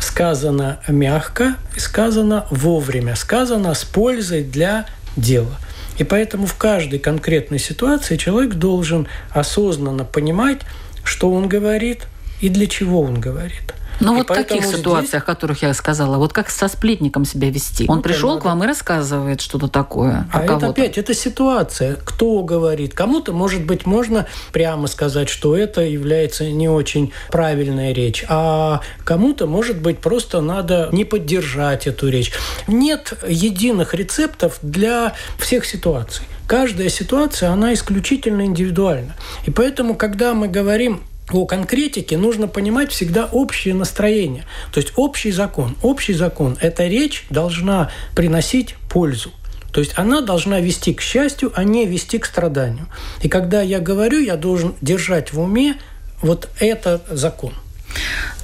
сказана 0.00 0.80
мягко, 0.88 1.54
сказана 1.76 2.46
вовремя, 2.50 3.14
сказана 3.14 3.74
с 3.74 3.84
пользой 3.84 4.42
для 4.42 4.86
дела. 5.16 5.56
И 5.98 6.04
поэтому 6.04 6.46
в 6.46 6.54
каждой 6.54 6.98
конкретной 6.98 7.58
ситуации 7.58 8.16
человек 8.16 8.54
должен 8.54 9.06
осознанно 9.30 10.04
понимать, 10.04 10.60
что 11.04 11.30
он 11.30 11.48
говорит 11.48 12.06
и 12.40 12.48
для 12.48 12.66
чего 12.66 13.02
он 13.02 13.20
говорит. 13.20 13.74
Ну 14.00 14.16
вот 14.16 14.30
в 14.30 14.34
таких 14.34 14.64
ситуациях, 14.64 15.22
о 15.22 15.26
которых 15.26 15.62
я 15.62 15.74
сказала, 15.74 16.16
вот 16.16 16.32
как 16.32 16.50
со 16.50 16.68
сплетником 16.68 17.24
себя 17.24 17.50
вести? 17.50 17.84
Он 17.88 17.96
ну, 17.96 18.02
пришел 18.02 18.38
к 18.38 18.44
вам 18.44 18.64
и 18.64 18.66
рассказывает 18.66 19.40
что-то 19.40 19.68
такое. 19.68 20.26
А 20.32 20.44
это 20.44 20.68
опять, 20.68 20.98
это 20.98 21.14
ситуация. 21.14 21.96
Кто 22.04 22.42
говорит? 22.42 22.94
Кому-то, 22.94 23.32
может 23.32 23.64
быть, 23.64 23.86
можно 23.86 24.26
прямо 24.52 24.86
сказать, 24.86 25.28
что 25.28 25.56
это 25.56 25.82
является 25.82 26.50
не 26.50 26.68
очень 26.68 27.12
правильная 27.30 27.92
речь, 27.92 28.24
а 28.28 28.80
кому-то, 29.04 29.46
может 29.46 29.80
быть, 29.80 29.98
просто 29.98 30.40
надо 30.40 30.88
не 30.92 31.04
поддержать 31.04 31.86
эту 31.86 32.08
речь. 32.08 32.32
Нет 32.66 33.12
единых 33.26 33.94
рецептов 33.94 34.58
для 34.62 35.14
всех 35.38 35.64
ситуаций. 35.64 36.24
Каждая 36.46 36.88
ситуация, 36.88 37.50
она 37.50 37.74
исключительно 37.74 38.42
индивидуальна. 38.42 39.14
И 39.46 39.50
поэтому, 39.50 39.94
когда 39.94 40.34
мы 40.34 40.48
говорим 40.48 41.02
о 41.32 41.46
конкретике 41.46 42.16
нужно 42.16 42.48
понимать 42.48 42.92
всегда 42.92 43.26
общее 43.26 43.74
настроение. 43.74 44.44
То 44.72 44.80
есть 44.80 44.92
общий 44.96 45.30
закон. 45.30 45.76
Общий 45.82 46.14
закон– 46.14 46.56
эта 46.60 46.86
речь 46.86 47.26
должна 47.30 47.90
приносить 48.14 48.76
пользу. 48.88 49.32
То 49.72 49.80
есть 49.80 49.92
она 49.96 50.20
должна 50.20 50.60
вести 50.60 50.94
к 50.94 51.00
счастью, 51.00 51.52
а 51.54 51.64
не 51.64 51.86
вести 51.86 52.18
к 52.18 52.26
страданию. 52.26 52.88
И 53.22 53.28
когда 53.28 53.62
я 53.62 53.78
говорю, 53.78 54.20
я 54.20 54.36
должен 54.36 54.74
держать 54.80 55.32
в 55.32 55.40
уме 55.40 55.76
вот 56.22 56.48
этот 56.58 57.06
закон. 57.08 57.52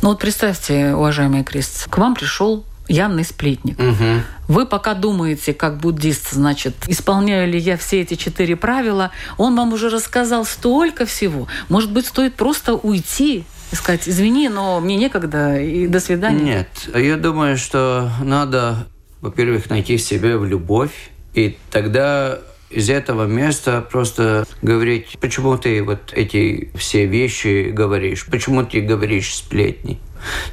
Ну 0.02 0.10
вот 0.10 0.20
представьте, 0.20 0.94
уважаемый 0.94 1.44
Крест, 1.44 1.88
к 1.88 1.98
вам 1.98 2.14
пришел 2.14 2.64
явный 2.88 3.24
сплетник. 3.24 3.78
Угу. 3.78 4.22
Вы 4.48 4.66
пока 4.66 4.94
думаете, 4.94 5.52
как 5.54 5.78
буддист, 5.78 6.30
значит, 6.32 6.74
исполняю 6.86 7.50
ли 7.50 7.58
я 7.58 7.76
все 7.76 8.02
эти 8.02 8.14
четыре 8.14 8.56
правила, 8.56 9.10
он 9.38 9.56
вам 9.56 9.72
уже 9.72 9.88
рассказал 9.88 10.44
столько 10.44 11.06
всего. 11.06 11.48
Может 11.68 11.92
быть, 11.92 12.06
стоит 12.06 12.34
просто 12.34 12.74
уйти 12.74 13.44
и 13.72 13.74
сказать, 13.74 14.08
извини, 14.08 14.48
но 14.48 14.80
мне 14.80 14.96
некогда, 14.96 15.60
и 15.60 15.86
до 15.86 16.00
свидания. 16.00 16.66
Нет, 16.84 16.94
я 16.94 17.16
думаю, 17.16 17.56
что 17.56 18.10
надо, 18.22 18.86
во-первых, 19.20 19.68
найти 19.70 19.96
в 19.96 20.02
себе 20.02 20.36
в 20.36 20.44
любовь, 20.44 21.10
и 21.34 21.58
тогда 21.70 22.38
из 22.70 22.90
этого 22.90 23.26
места 23.26 23.80
просто 23.80 24.46
говорить, 24.62 25.16
почему 25.20 25.56
ты 25.56 25.82
вот 25.82 26.12
эти 26.12 26.70
все 26.76 27.06
вещи 27.06 27.70
говоришь, 27.70 28.26
почему 28.26 28.64
ты 28.64 28.80
говоришь 28.80 29.34
сплетни. 29.34 30.00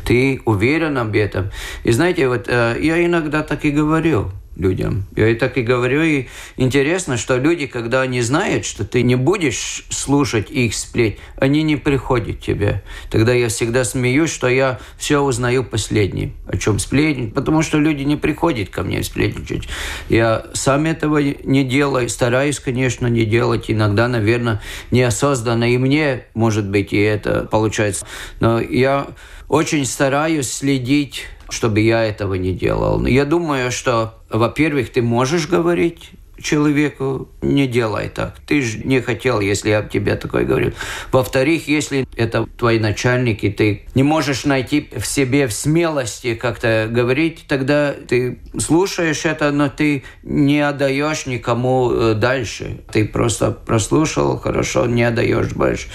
Ты 0.06 0.42
уверен 0.46 0.98
об 0.98 1.16
этом. 1.16 1.52
И 1.84 1.92
знаете, 1.92 2.28
вот 2.28 2.46
э, 2.48 2.78
я 2.82 3.06
иногда 3.06 3.44
так 3.44 3.66
и 3.66 3.72
говорю 3.72 4.32
людям. 4.56 5.06
Я 5.16 5.30
и 5.30 5.36
так 5.36 5.58
и 5.58 5.62
говорю, 5.62 6.04
и 6.04 6.28
интересно, 6.58 7.18
что 7.18 7.38
люди, 7.38 7.66
когда 7.66 8.02
они 8.02 8.22
знают, 8.22 8.66
что 8.66 8.86
ты 8.86 9.02
не 9.02 9.16
будешь 9.16 9.86
слушать 9.90 10.52
их 10.52 10.76
сплеть, 10.76 11.18
они 11.38 11.64
не 11.64 11.76
приходят 11.76 12.38
к 12.38 12.40
тебе. 12.40 12.84
Тогда 13.10 13.34
я 13.34 13.48
всегда 13.50 13.84
смеюсь, 13.84 14.32
что 14.32 14.48
я 14.48 14.80
все 14.98 15.22
узнаю 15.22 15.64
последним. 15.64 16.34
О 16.48 16.58
чем 16.58 16.80
сплетни? 16.80 17.30
Потому 17.30 17.62
что 17.62 17.80
люди 17.80 18.04
не 18.04 18.16
приходят 18.16 18.70
ко 18.70 18.84
мне 18.84 19.04
сплетничать. 19.04 19.68
Я 20.10 20.46
сам 20.54 20.86
этого 20.86 21.18
не 21.18 21.64
делаю, 21.64 22.10
стараюсь, 22.10 22.60
конечно, 22.60 23.08
не 23.08 23.26
делать. 23.26 23.66
Иногда, 23.72 24.08
наверное, 24.08 24.62
неосознанно. 24.92 25.74
И 25.74 25.78
мне, 25.78 26.26
может 26.36 26.68
быть, 26.70 26.94
и 26.94 27.00
это 27.00 27.48
получается. 27.50 28.06
Но 28.40 28.60
я 28.60 29.08
очень 29.54 29.86
стараюсь 29.86 30.52
следить 30.52 31.28
чтобы 31.50 31.82
я 31.82 32.04
этого 32.04 32.34
не 32.34 32.52
делал. 32.52 33.06
Я 33.06 33.26
думаю, 33.26 33.72
что, 33.72 34.16
во-первых, 34.30 34.92
ты 34.92 35.04
можешь 35.04 35.48
говорить 35.48 36.10
человеку, 36.42 37.30
не 37.42 37.68
делай 37.68 38.10
так. 38.10 38.36
Ты 38.48 38.62
же 38.62 38.80
не 38.80 39.02
хотел, 39.02 39.40
если 39.40 39.70
я 39.70 39.82
тебе 39.84 40.16
такое 40.16 40.46
говорю. 40.46 40.74
Во-вторых, 41.12 41.68
если 41.68 42.08
это 42.16 42.48
твой 42.58 42.80
начальник, 42.80 43.44
и 43.44 43.50
ты 43.50 43.84
не 43.94 44.04
можешь 44.04 44.46
найти 44.46 44.90
в 44.96 45.06
себе 45.06 45.48
в 45.48 45.54
смелости 45.54 46.36
как-то 46.36 46.88
говорить, 46.90 47.46
тогда 47.48 47.94
ты 47.94 48.40
слушаешь 48.58 49.26
это, 49.26 49.52
но 49.52 49.70
ты 49.70 50.04
не 50.24 50.60
отдаешь 50.60 51.26
никому 51.26 51.92
э, 51.92 52.14
дальше. 52.16 52.82
Ты 52.92 53.06
просто 53.06 53.52
прослушал, 53.52 54.38
хорошо, 54.40 54.86
не 54.88 55.04
отдаешь 55.04 55.54
больше. 55.54 55.88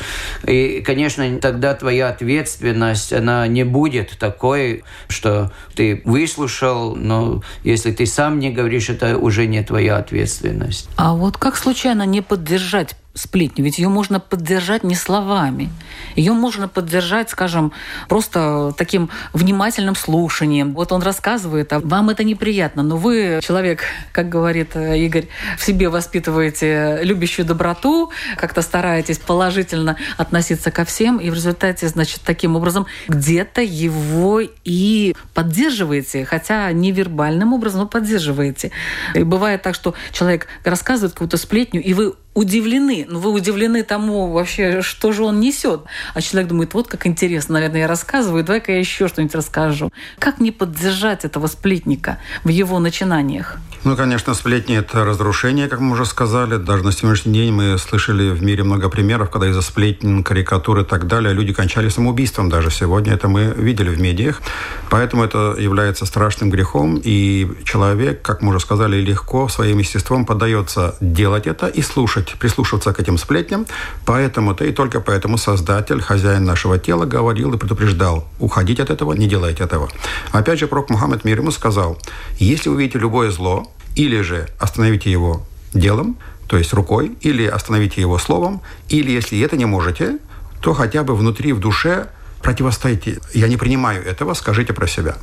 И, 0.47 0.83
конечно, 0.85 1.39
тогда 1.41 1.75
твоя 1.75 2.09
ответственность, 2.09 3.13
она 3.13 3.47
не 3.49 3.65
будет 3.65 4.17
такой, 4.19 4.85
что 5.09 5.53
ты 5.75 6.01
выслушал, 6.05 6.95
но 6.95 7.43
если 7.65 7.91
ты 7.91 8.07
сам 8.07 8.39
не 8.39 8.51
говоришь, 8.51 8.89
это 8.89 9.19
уже 9.19 9.47
не 9.47 9.63
твоя 9.63 9.97
ответственность 9.97 10.28
ответственность. 10.29 10.89
А 10.97 11.15
вот 11.15 11.37
как 11.37 11.57
случайно 11.57 12.05
не 12.05 12.21
поддержать 12.21 12.97
сплетню. 13.19 13.65
Ведь 13.65 13.79
ее 13.79 13.89
можно 13.89 14.21
поддержать 14.21 14.85
не 14.85 14.95
словами. 14.95 15.71
Ее 16.15 16.33
можно 16.33 16.69
поддержать, 16.69 17.31
скажем, 17.31 17.73
просто 18.09 18.73
таким 18.77 19.11
внимательным 19.33 19.97
слушанием. 19.97 20.75
Вот 20.75 20.93
он 20.93 21.03
рассказывает, 21.03 21.73
а 21.73 21.81
вам 21.81 22.11
это 22.11 22.25
неприятно, 22.25 22.83
но 22.83 22.97
вы 22.97 23.41
человек, 23.43 23.83
как 24.13 24.29
говорит 24.29 24.71
э, 24.75 24.99
Игорь, 24.99 25.29
в 25.59 25.65
себе 25.65 25.89
воспитываете 25.89 27.01
любящую 27.03 27.47
доброту, 27.47 28.11
как-то 28.37 28.63
стараетесь 28.63 29.19
положительно 29.19 29.97
относиться 30.17 30.71
ко 30.71 30.85
всем, 30.85 31.19
и 31.19 31.31
в 31.31 31.35
результате, 31.35 31.89
значит, 31.89 32.21
таким 32.25 32.57
образом 32.57 32.87
где-то 33.09 33.63
его 33.63 34.41
и 34.65 35.15
поддерживаете, 35.35 36.25
хотя 36.25 36.71
невербальным 36.73 37.53
образом, 37.53 37.81
но 37.81 37.87
поддерживаете. 37.87 38.71
И 39.15 39.23
бывает 39.23 39.63
так, 39.63 39.75
что 39.75 39.95
человек 40.13 40.47
рассказывает 40.65 41.13
какую-то 41.13 41.37
сплетню, 41.37 41.83
и 41.83 41.95
вы 41.95 42.15
удивлены. 42.39 43.05
Ну, 43.09 43.19
вы 43.19 43.33
удивлены 43.33 43.83
тому 43.83 44.31
вообще, 44.31 44.81
что 44.81 45.13
же 45.13 45.25
он 45.25 45.41
несет. 45.41 45.83
А 46.15 46.21
человек 46.21 46.49
думает, 46.49 46.75
вот 46.75 46.87
как 46.89 47.07
интересно, 47.07 47.55
наверное, 47.55 47.81
я 47.81 47.87
рассказываю, 47.89 48.45
давай-ка 48.45 48.73
я 48.73 48.79
еще 48.79 49.09
что-нибудь 49.09 49.35
расскажу. 49.35 49.93
Как 50.19 50.41
не 50.41 50.53
поддержать 50.53 51.25
этого 51.25 51.49
сплетника 51.49 52.19
в 52.45 52.49
его 52.49 52.79
начинаниях? 52.79 53.59
Ну, 53.85 53.97
конечно, 53.97 54.35
сплетни– 54.35 54.77
это 54.79 55.05
разрушение, 55.05 55.69
как 55.69 55.79
мы 55.79 55.93
уже 55.93 56.05
сказали. 56.05 56.57
Даже 56.57 56.85
на 56.85 56.91
сегодняшний 56.91 57.33
день 57.33 57.53
мы 57.53 57.79
слышали 57.79 58.31
в 58.31 58.43
мире 58.43 58.65
много 58.65 58.89
примеров, 58.89 59.31
когда 59.31 59.47
из-за 59.49 59.63
сплетен, 59.63 60.25
карикатур 60.25 60.81
и 60.81 60.85
так 60.85 61.07
далее 61.07 61.33
люди 61.33 61.53
кончали 61.53 61.89
самоубийством 61.89 62.49
даже 62.49 62.73
сегодня. 62.73 63.15
Это 63.15 63.29
мы 63.29 63.55
видели 63.57 63.91
в 63.91 64.01
медиах. 64.01 64.43
Поэтому 64.91 65.23
это 65.23 65.55
является 65.57 66.07
страшным 66.07 66.51
грехом. 66.51 67.01
И 67.03 67.49
человек, 67.65 68.21
как 68.21 68.43
мы 68.43 68.49
уже 68.49 68.59
сказали, 68.59 68.97
легко 68.97 69.49
своим 69.49 69.79
естеством 69.79 70.27
поддается 70.27 70.97
делать 71.01 71.47
это 71.47 71.69
и 71.69 71.81
слушать, 71.81 72.35
прислушиваться 72.39 72.93
к 72.93 72.99
этим 72.99 73.17
сплетням. 73.17 73.65
Поэтому-то 74.05 74.65
и 74.65 74.73
только 74.73 75.01
поэтому 75.01 75.39
Создатель, 75.39 76.01
хозяин 76.01 76.45
нашего 76.45 76.81
тела, 76.81 77.05
говорил 77.05 77.55
и 77.55 77.59
предупреждал, 77.59 78.27
уходить 78.41 78.81
от 78.81 78.91
этого, 78.91 79.13
не 79.13 79.29
делайте 79.29 79.63
этого. 79.63 79.89
Опять 80.33 80.59
же, 80.59 80.67
пророк 80.67 80.91
Мухаммед 80.91 81.25
мир 81.25 81.39
ему 81.39 81.53
сказал, 81.53 81.97
если 82.41 82.71
вы 82.71 82.83
видите 82.83 82.99
любое 82.99 83.31
зло, 83.31 83.69
Или 83.99 84.21
же 84.21 84.47
остановите 84.61 85.11
его 85.11 85.45
делом, 85.75 86.17
то 86.47 86.57
есть 86.57 86.73
рукой, 86.73 87.17
или 87.21 87.45
остановите 87.45 88.01
его 88.01 88.17
словом, 88.19 88.61
или 88.89 89.11
если 89.11 89.41
это 89.41 89.57
не 89.57 89.65
можете, 89.65 90.19
то 90.61 90.73
хотя 90.73 91.03
бы 91.03 91.17
внутри, 91.17 91.53
в 91.53 91.59
душе 91.59 92.07
противостоите. 92.41 93.19
Я 93.35 93.49
не 93.49 93.57
принимаю 93.57 94.05
этого, 94.05 94.35
скажите 94.35 94.73
про 94.73 94.87
себя. 94.87 95.17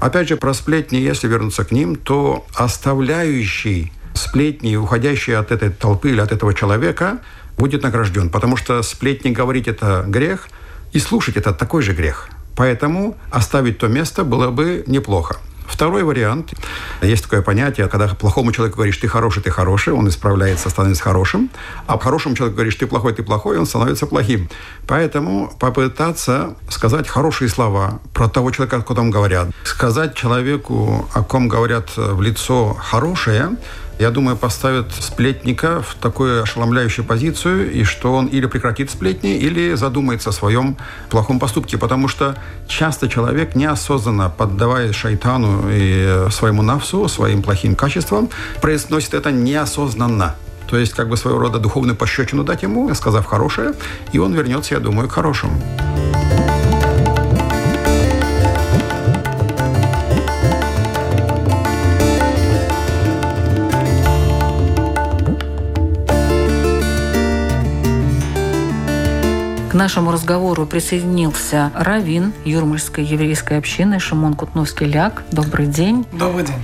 Опять 0.00 0.28
же, 0.28 0.36
про 0.36 0.52
сплетни, 0.52 0.96
если 0.96 1.28
вернуться 1.28 1.64
к 1.64 1.70
ним, 1.70 1.94
то 1.94 2.44
оставляющий 2.54 3.92
сплетни, 4.14 4.74
уходящий 4.74 5.36
от 5.36 5.52
этой 5.52 5.70
толпы 5.70 6.10
или 6.10 6.20
от 6.20 6.32
этого 6.32 6.54
человека, 6.54 7.18
будет 7.56 7.84
награжден. 7.84 8.30
Потому 8.30 8.56
что 8.56 8.82
сплетни 8.82 9.30
говорить– 9.30 9.68
это 9.68 10.04
грех, 10.08 10.48
и 10.92 10.98
слушать– 10.98 11.36
это 11.36 11.52
такой 11.52 11.82
же 11.82 11.92
грех. 11.92 12.28
Поэтому 12.56 13.16
оставить 13.30 13.78
то 13.78 13.86
место 13.86 14.24
было 14.24 14.50
бы 14.50 14.82
неплохо. 14.88 15.36
Второй 15.68 16.02
вариант. 16.02 16.54
Есть 17.02 17.24
такое 17.24 17.42
понятие, 17.42 17.88
когда 17.88 18.08
плохому 18.08 18.52
человеку 18.52 18.78
говоришь, 18.78 18.96
ты 18.96 19.06
хороший, 19.06 19.42
ты 19.42 19.50
хороший, 19.50 19.92
он 19.92 20.08
исправляется, 20.08 20.70
становится 20.70 21.04
хорошим. 21.04 21.50
А 21.86 21.98
хорошему 21.98 22.34
человеку 22.34 22.56
говоришь, 22.56 22.74
ты 22.76 22.86
плохой, 22.86 23.12
ты 23.12 23.22
плохой, 23.22 23.58
он 23.58 23.66
становится 23.66 24.06
плохим. 24.06 24.48
Поэтому 24.86 25.52
попытаться 25.60 26.56
сказать 26.70 27.06
хорошие 27.06 27.48
слова 27.48 28.00
про 28.14 28.28
того 28.28 28.50
человека, 28.50 28.78
о 28.78 28.80
котором 28.80 29.10
говорят. 29.10 29.50
Сказать 29.62 30.14
человеку, 30.14 31.08
о 31.12 31.22
ком 31.22 31.48
говорят 31.48 31.90
в 31.96 32.20
лицо 32.22 32.74
хорошее, 32.74 33.50
я 33.98 34.10
думаю, 34.10 34.36
поставит 34.36 34.92
сплетника 34.92 35.82
в 35.82 35.94
такую 35.94 36.42
ошеломляющую 36.42 37.04
позицию, 37.04 37.72
и 37.72 37.84
что 37.84 38.14
он 38.14 38.26
или 38.26 38.46
прекратит 38.46 38.90
сплетни, 38.90 39.36
или 39.36 39.74
задумается 39.74 40.30
о 40.30 40.32
своем 40.32 40.76
плохом 41.10 41.38
поступке. 41.38 41.78
Потому 41.78 42.08
что 42.08 42.36
часто 42.68 43.08
человек 43.08 43.54
неосознанно, 43.54 44.30
поддаваясь 44.30 44.94
шайтану 44.94 45.64
и 45.70 46.26
своему 46.30 46.62
навсу, 46.62 47.08
своим 47.08 47.42
плохим 47.42 47.74
качествам, 47.74 48.28
произносит 48.60 49.14
это 49.14 49.32
неосознанно. 49.32 50.36
То 50.68 50.76
есть, 50.76 50.92
как 50.92 51.08
бы 51.08 51.16
своего 51.16 51.38
рода 51.38 51.58
духовную 51.58 51.96
пощечину 51.96 52.44
дать 52.44 52.62
ему, 52.62 52.94
сказав 52.94 53.24
хорошее, 53.24 53.72
и 54.12 54.18
он 54.18 54.34
вернется, 54.34 54.74
я 54.74 54.80
думаю, 54.80 55.08
к 55.08 55.12
хорошему. 55.12 55.60
Нашему 69.78 70.10
разговору 70.10 70.66
присоединился 70.66 71.70
Равин 71.72 72.32
Юрмальской 72.44 73.04
еврейской 73.04 73.58
общины 73.58 74.00
Шимон 74.00 74.34
Кутновский-Ляк. 74.34 75.22
Добрый 75.30 75.66
день. 75.66 76.04
Добрый 76.12 76.44
день. 76.44 76.60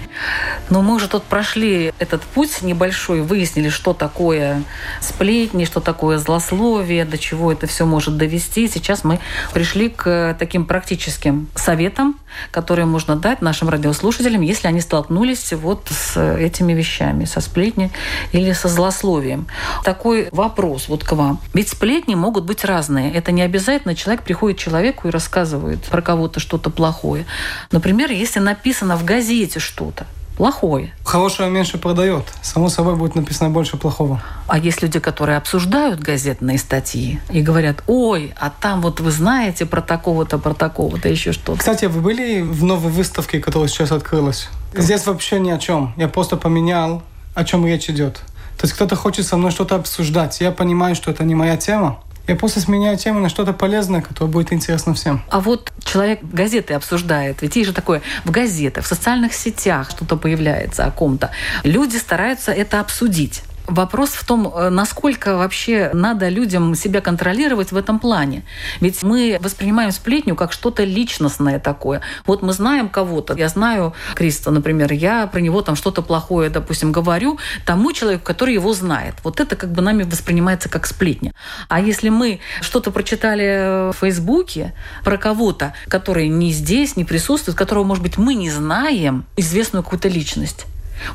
Ну, 0.68 0.83
мы 0.83 0.96
уже 0.96 1.09
тут 1.09 1.22
прошли 1.22 1.94
этот 2.00 2.22
путь 2.22 2.62
небольшой, 2.62 3.22
выяснили, 3.22 3.68
что 3.68 3.92
такое 3.94 4.64
сплетни, 5.00 5.64
что 5.64 5.79
такое 5.79 6.18
злословие, 6.18 7.05
до 7.05 7.16
чего 7.16 7.53
это 7.53 7.68
все 7.68 7.87
может 7.87 8.16
довести. 8.16 8.66
Сейчас 8.66 9.05
мы 9.05 9.20
пришли 9.53 9.90
к 9.90 10.37
таким 10.37 10.66
практическим 10.66 11.46
советам, 11.55 12.18
которые 12.50 12.87
можно 12.87 13.14
дать 13.14 13.42
нашим 13.42 13.68
радиослушателям, 13.68 14.40
если 14.40 14.66
они 14.66 14.81
столкнулись 14.81 15.53
вот 15.53 15.87
с 15.88 16.20
этими 16.20 16.72
вещами, 16.72 17.27
со 17.27 17.40
сплетней 17.40 17.92
или 18.33 18.53
со 18.53 18.66
злословием. 18.66 19.46
Такой 19.85 20.29
вопрос 20.33 20.88
вот 20.88 21.05
к 21.05 21.12
вам. 21.12 21.40
Ведь 21.53 21.68
сплетни 21.68 22.16
могут 22.16 22.44
быть 22.44 22.64
разные. 22.64 23.04
Это 23.12 23.33
не 23.33 23.43
обязательно 23.43 23.95
человек 23.95 24.23
приходит 24.23 24.59
к 24.59 24.61
человеку 24.61 25.09
и 25.09 25.11
рассказывает 25.11 25.83
про 25.85 26.03
кого-то 26.03 26.40
что-то 26.40 26.71
плохое. 26.71 27.27
Например, 27.71 28.11
если 28.11 28.40
написано 28.40 28.97
в 28.97 29.05
газете 29.05 29.61
что-то, 29.61 30.07
плохое. 30.37 30.93
Хорошего 31.05 31.49
меньше 31.49 31.79
продает. 31.79 32.25
Само 32.43 32.69
собой 32.69 32.97
будет 32.97 33.14
написано 33.14 33.51
больше 33.51 33.77
плохого. 33.77 34.21
А 34.47 34.59
есть 34.59 34.83
люди, 34.83 34.99
которые 34.99 35.38
обсуждают 35.38 36.01
газетные 36.01 36.59
статьи 36.59 37.21
и 37.31 37.40
говорят, 37.40 37.83
ой, 37.87 38.35
а 38.38 38.51
там 38.51 38.81
вот 38.81 39.01
вы 39.01 39.11
знаете 39.11 39.67
про 39.67 39.81
такого-то, 39.81 40.38
про 40.38 40.55
такого-то, 40.55 41.09
еще 41.09 41.33
что-то. 41.33 41.59
Кстати, 41.59 41.87
вы 41.87 42.01
были 42.01 42.40
в 42.43 42.64
новой 42.64 42.90
выставке, 42.90 43.40
которая 43.40 43.69
сейчас 43.69 43.93
открылась? 43.93 44.49
Здесь 44.75 45.07
вообще 45.07 45.38
ни 45.38 45.51
о 45.51 45.59
чем. 45.59 45.95
Я 45.97 46.09
просто 46.09 46.37
поменял, 46.37 47.03
о 47.35 47.45
чем 47.45 47.67
речь 47.67 47.88
идет. 47.88 48.17
То 48.59 48.67
есть 48.67 48.75
кто-то 48.75 48.97
хочет 48.97 49.27
со 49.27 49.37
мной 49.37 49.51
что-то 49.51 49.77
обсуждать. 49.77 50.40
Я 50.40 50.51
понимаю, 50.51 50.95
что 50.95 51.11
это 51.11 51.25
не 51.25 51.35
моя 51.35 51.57
тема. 51.57 52.01
Я 52.27 52.37
просто 52.37 52.61
сменяю 52.61 52.97
тему 52.97 53.21
на 53.21 53.29
что-то 53.29 53.53
полезное, 53.53 54.01
которое 54.01 54.31
будет 54.31 54.53
интересно 54.53 54.95
всем. 54.95 55.23
А 55.29 55.41
вот 55.41 55.73
человек 55.85 56.21
газеты 56.23 56.75
обсуждает, 56.75 57.43
ведь 57.43 57.57
есть 57.57 57.69
же 57.69 57.75
такое 57.75 58.01
в 58.25 58.31
газетах, 58.31 58.85
в 58.85 58.89
социальных 58.89 59.35
сетях 59.35 59.91
что-то 59.91 60.17
появляется 60.17 60.87
о 60.87 60.91
ком-то. 60.91 61.31
Люди 61.65 61.97
стараются 61.97 62.53
это 62.53 62.81
обсудить. 62.81 63.43
Вопрос 63.66 64.11
в 64.11 64.27
том, 64.27 64.53
э, 64.55 64.68
насколько 64.68 65.38
вообще 65.38 65.90
надо 65.94 66.29
людям 66.29 66.74
себя 66.74 67.00
контролировать 67.00 67.72
в 67.72 67.77
этом 67.77 67.98
плане. 67.98 68.42
Ведь 68.81 69.03
мы 69.03 69.38
воспринимаем 69.40 69.90
сплетню 69.90 70.37
как 70.37 70.53
что-то 70.53 70.85
личностное 70.85 71.59
такое. 71.59 72.03
Вот 72.27 72.42
мы 72.42 72.53
знаем 72.53 72.90
кого-то. 72.90 73.35
Я 73.35 73.48
знаю 73.48 73.94
Криста, 74.14 74.50
например, 74.50 74.92
я 74.92 75.27
про 75.27 75.40
него 75.40 75.62
там 75.62 75.77
что-то 75.77 76.03
плохое, 76.03 76.50
допустим, 76.50 76.92
говорю 76.92 77.38
тому 77.64 77.92
человеку, 77.92 78.24
который 78.24 78.53
его 78.53 78.74
знает. 78.74 79.14
Вот 79.24 79.40
это 79.40 79.57
как 79.57 79.72
бы 79.72 79.81
нами 79.81 80.03
воспринимается 80.03 80.68
как 80.68 80.87
сплетня. 80.87 81.33
А 81.68 81.81
если 81.81 82.11
мы 82.11 82.40
что-то 82.61 82.90
прочитали 82.90 83.92
в 83.92 83.96
Фейсбуке 83.96 84.74
про 85.05 85.16
кого-то, 85.16 85.72
который 85.88 86.29
не 86.29 86.53
здесь, 86.53 86.96
не 86.96 87.05
присутствует, 87.07 87.57
которого, 87.57 87.85
может 87.85 88.03
быть, 88.03 88.18
мы 88.18 88.35
не 88.35 88.50
знаем, 88.50 89.24
известную 89.37 89.83
какую-то 89.83 90.09
личность, 90.09 90.66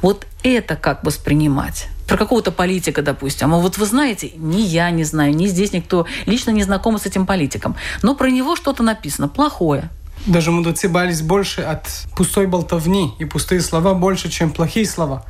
вот 0.01 0.27
это 0.43 0.75
как 0.75 1.03
воспринимать? 1.03 1.87
Про 2.07 2.17
какого-то 2.17 2.51
политика, 2.51 3.01
допустим. 3.01 3.53
А 3.53 3.57
вот 3.59 3.77
вы 3.77 3.85
знаете, 3.85 4.31
ни 4.35 4.61
я 4.61 4.89
не 4.89 5.03
знаю, 5.03 5.35
ни 5.35 5.45
здесь 5.47 5.73
никто 5.73 6.07
лично 6.25 6.51
не 6.51 6.63
знаком 6.63 6.97
с 6.97 7.05
этим 7.05 7.25
политиком. 7.25 7.75
Но 8.01 8.15
про 8.15 8.29
него 8.29 8.55
что-то 8.55 8.81
написано 8.83 9.27
плохое. 9.27 9.89
Даже 10.25 10.51
мудрецы 10.51 10.89
боялись 10.89 11.21
больше 11.21 11.61
от 11.61 11.87
пустой 12.15 12.47
болтовни 12.47 13.13
и 13.19 13.25
пустые 13.25 13.61
слова 13.61 13.93
больше, 13.93 14.29
чем 14.29 14.51
плохие 14.51 14.85
слова. 14.85 15.25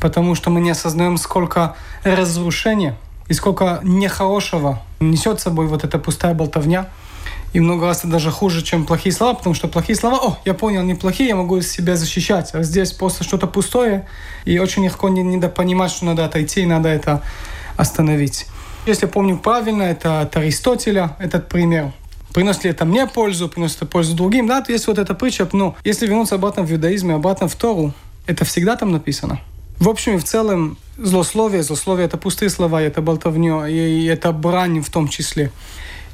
Потому 0.00 0.34
что 0.34 0.50
мы 0.50 0.60
не 0.60 0.70
осознаем, 0.70 1.16
сколько 1.16 1.76
разрушения 2.02 2.96
и 3.28 3.32
сколько 3.32 3.80
нехорошего 3.82 4.82
несет 5.00 5.40
с 5.40 5.44
собой 5.44 5.66
вот 5.66 5.84
эта 5.84 5.98
пустая 5.98 6.34
болтовня– 6.34 6.88
и 7.54 7.60
много 7.60 7.86
раз 7.86 8.00
это 8.00 8.08
даже 8.08 8.32
хуже, 8.32 8.62
чем 8.62 8.84
плохие 8.84 9.14
слова, 9.14 9.34
потому 9.34 9.54
что 9.54 9.68
плохие 9.68 9.94
слова, 9.96 10.18
о, 10.20 10.38
я 10.44 10.54
понял, 10.54 10.82
неплохие, 10.82 11.28
я 11.28 11.36
могу 11.36 11.60
себя 11.60 11.94
защищать. 11.94 12.52
А 12.52 12.64
здесь 12.64 12.92
просто 12.92 13.22
что-то 13.22 13.46
пустое, 13.46 14.08
и 14.44 14.58
очень 14.58 14.84
легко 14.84 15.08
не, 15.08 15.22
недопонимать, 15.22 15.92
что 15.92 16.04
надо 16.04 16.24
отойти, 16.24 16.62
и 16.62 16.66
надо 16.66 16.88
это 16.88 17.22
остановить. 17.76 18.46
Если 18.86 19.06
помню 19.06 19.38
правильно, 19.38 19.84
это 19.84 20.22
от 20.22 20.36
Аристотеля 20.36 21.16
этот 21.20 21.48
пример. 21.48 21.92
Приносит 22.34 22.64
ли 22.64 22.70
это 22.70 22.84
мне 22.84 23.06
пользу, 23.06 23.48
приносит 23.48 23.76
это 23.76 23.86
пользу 23.86 24.16
другим, 24.16 24.48
да, 24.48 24.60
то 24.60 24.72
есть 24.72 24.88
вот 24.88 24.98
эта 24.98 25.14
притча, 25.14 25.48
ну, 25.52 25.76
если 25.84 26.08
вернуться 26.08 26.34
обратно 26.34 26.64
в 26.64 26.72
иудаизм 26.72 27.12
и 27.12 27.14
обратно 27.14 27.46
в 27.46 27.54
Тору, 27.54 27.94
это 28.26 28.44
всегда 28.44 28.74
там 28.74 28.90
написано. 28.90 29.38
В 29.78 29.88
общем 29.88 30.14
и 30.14 30.18
в 30.18 30.24
целом, 30.24 30.78
злословие, 30.96 31.62
злословие– 31.62 32.06
это 32.06 32.16
пустые 32.16 32.48
слова, 32.48 32.80
это 32.80 33.02
болтовня, 33.02 33.68
и 33.68 34.04
это 34.06 34.32
брань 34.32 34.80
в 34.80 34.90
том 34.90 35.08
числе 35.08 35.50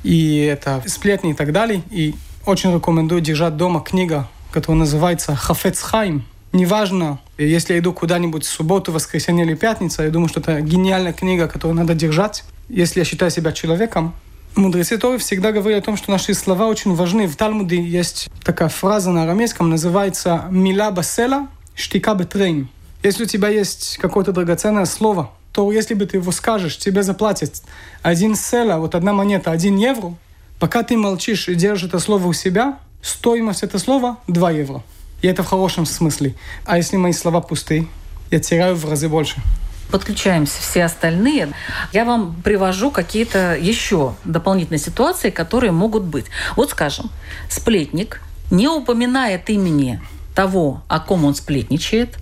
и 0.03 0.39
это 0.39 0.83
сплетни 0.87 1.33
и 1.33 1.35
так 1.35 1.53
далее. 1.53 1.83
И 1.91 2.15
очень 2.47 2.75
рекомендую 2.75 3.21
держать 3.21 3.57
дома 3.57 3.81
книга, 3.81 4.29
которая 4.51 4.81
называется 4.81 5.35
«Хафец 5.37 5.81
Хайм». 5.81 6.25
Неважно, 6.53 7.21
если 7.39 7.75
я 7.75 7.79
иду 7.79 7.93
куда-нибудь 7.93 8.45
в 8.45 8.49
субботу, 8.49 8.91
воскресенье 8.91 9.45
или 9.45 9.55
пятница, 9.55 10.03
я 10.03 10.11
думаю, 10.11 10.29
что 10.29 10.41
это 10.41 10.61
гениальная 10.61 11.13
книга, 11.13 11.47
которую 11.47 11.77
надо 11.77 11.95
держать. 11.95 12.45
Если 12.69 13.01
я 13.01 13.05
считаю 13.05 13.31
себя 13.31 13.53
человеком, 13.53 14.15
Мудрецы 14.57 14.99
Торы 14.99 15.19
всегда 15.19 15.53
говорят 15.53 15.85
о 15.85 15.87
том, 15.87 15.97
что 15.97 16.11
наши 16.11 16.35
слова 16.35 16.67
очень 16.67 16.93
важны. 16.97 17.29
В 17.29 17.37
Талмуде 17.37 17.81
есть 17.81 18.29
такая 18.43 18.69
фраза 18.69 19.13
на 19.13 19.23
арамейском, 19.23 19.71
называется 19.71 20.47
«мила 20.51 20.91
басела, 20.91 21.47
штика 21.77 22.15
бетрейн». 22.15 22.69
Если 23.03 23.25
у 23.25 23.27
тебя 23.27 23.49
есть 23.49 23.99
какое-то 23.99 24.33
драгоценное 24.33 24.85
слово, 24.85 25.31
то 25.53 25.73
если 25.73 25.95
бы 25.95 26.07
ты 26.07 26.19
его 26.19 26.33
скажешь, 26.33 26.77
тебе 26.77 27.03
заплатят 27.03 27.63
один 28.03 28.37
села, 28.37 28.79
вот 28.79 28.95
одна 28.95 29.13
монета, 29.13 29.51
один 29.51 29.77
евро, 29.77 30.15
пока 30.59 30.83
ты 30.83 30.97
молчишь 30.97 31.49
и 31.49 31.55
держишь 31.55 31.89
это 31.89 31.99
слово 31.99 32.27
у 32.27 32.33
себя, 32.33 32.79
стоимость 33.03 33.63
этого 33.63 33.81
слова 33.81 34.19
2 34.29 34.51
евро. 34.53 34.83
И 35.23 35.27
это 35.27 35.43
в 35.43 35.47
хорошем 35.47 35.87
смысле. 35.87 36.35
А 36.65 36.77
если 36.77 36.97
мои 36.97 37.13
слова 37.13 37.41
пустые, 37.41 37.87
я 38.31 38.39
теряю 38.39 38.77
в 38.77 38.89
разы 38.89 39.09
больше 39.09 39.43
подключаемся 39.91 40.61
все 40.61 40.85
остальные, 40.85 41.53
я 41.93 42.05
вам 42.05 42.41
привожу 42.43 42.91
какие-то 42.91 43.57
еще 43.57 44.15
дополнительные 44.25 44.79
ситуации, 44.79 45.31
которые 45.31 45.73
могут 45.73 46.05
быть. 46.05 46.27
Вот 46.57 46.71
скажем, 46.71 47.11
сплетник 47.49 48.23
не 48.51 48.69
упоминает 48.69 49.51
имени 49.51 50.01
того, 50.35 50.83
о 50.89 51.01
ком 51.01 51.25
он 51.25 51.35
сплетничает. 51.35 52.19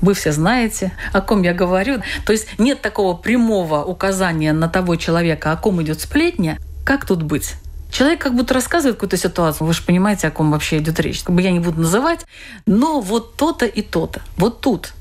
Вы 0.00 0.14
все 0.14 0.32
знаете, 0.32 0.92
о 1.12 1.20
ком 1.20 1.42
я 1.42 1.54
говорю. 1.54 2.02
То 2.24 2.32
есть 2.32 2.58
нет 2.58 2.80
такого 2.80 3.14
прямого 3.14 3.84
указания 3.84 4.52
на 4.52 4.68
того 4.68 4.96
человека, 4.96 5.52
о 5.52 5.56
ком 5.56 5.82
идет 5.82 6.00
сплетня. 6.00 6.58
Как 6.84 7.04
тут 7.04 7.22
быть? 7.22 7.54
Человек 7.90 8.20
как 8.20 8.34
будто 8.34 8.54
рассказывает 8.54 8.96
какую-то 8.96 9.16
ситуацию. 9.16 9.66
Вы 9.66 9.72
же 9.72 9.82
понимаете, 9.82 10.28
о 10.28 10.30
ком 10.30 10.50
вообще 10.50 10.78
идет 10.78 11.00
речь. 11.00 11.22
Как 11.22 11.34
бы 11.34 11.40
я 11.40 11.50
не 11.50 11.58
буду 11.58 11.80
называть, 11.80 12.26
но 12.66 13.00
вот 13.00 13.36
то-то 13.36 13.66
и 13.66 13.82
то-то. 13.82 14.20
Вот 14.36 14.60
тут 14.60 14.92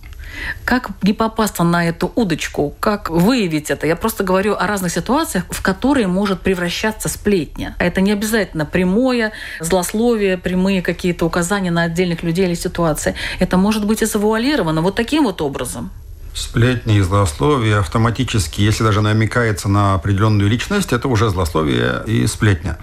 Как 0.66 0.90
не 1.02 1.14
попасться 1.14 1.64
на 1.64 1.88
эту 1.88 2.12
удочку? 2.16 2.76
Как 2.80 3.10
выявить 3.10 3.70
это? 3.70 3.88
Я 3.88 3.96
просто 3.96 4.24
говорю 4.24 4.56
о 4.56 4.68
разных 4.68 4.92
ситуациях, 4.92 5.46
в 5.50 5.62
которые 5.62 6.08
может 6.08 6.42
превращаться 6.42 7.10
сплетня. 7.10 7.76
Это 7.80 8.02
не 8.02 8.12
обязательно 8.12 8.66
прямое 8.66 9.32
злословие, 9.60 10.38
прямые 10.38 10.82
какие-то 10.82 11.26
указания 11.26 11.72
на 11.72 11.84
отдельных 11.84 12.24
людей 12.24 12.46
или 12.46 12.56
ситуации. 12.56 13.16
Это 13.40 13.58
может 13.58 13.86
быть 13.86 14.02
и 14.02 14.06
завуалировано 14.06 14.82
вот 14.82 14.96
таким 14.96 15.24
вот 15.24 15.42
образом 15.42 15.92
сплетни 16.38 16.98
и 16.98 17.02
злословие 17.02 17.80
автоматически, 17.80 18.62
если 18.62 18.84
даже 18.84 19.02
намекается 19.02 19.70
на 19.70 19.96
определенную 19.96 20.50
личность, 20.50 20.94
это 20.94 21.08
уже 21.08 21.30
злословие 21.30 22.04
и 22.06 22.28
сплетня. 22.28 22.78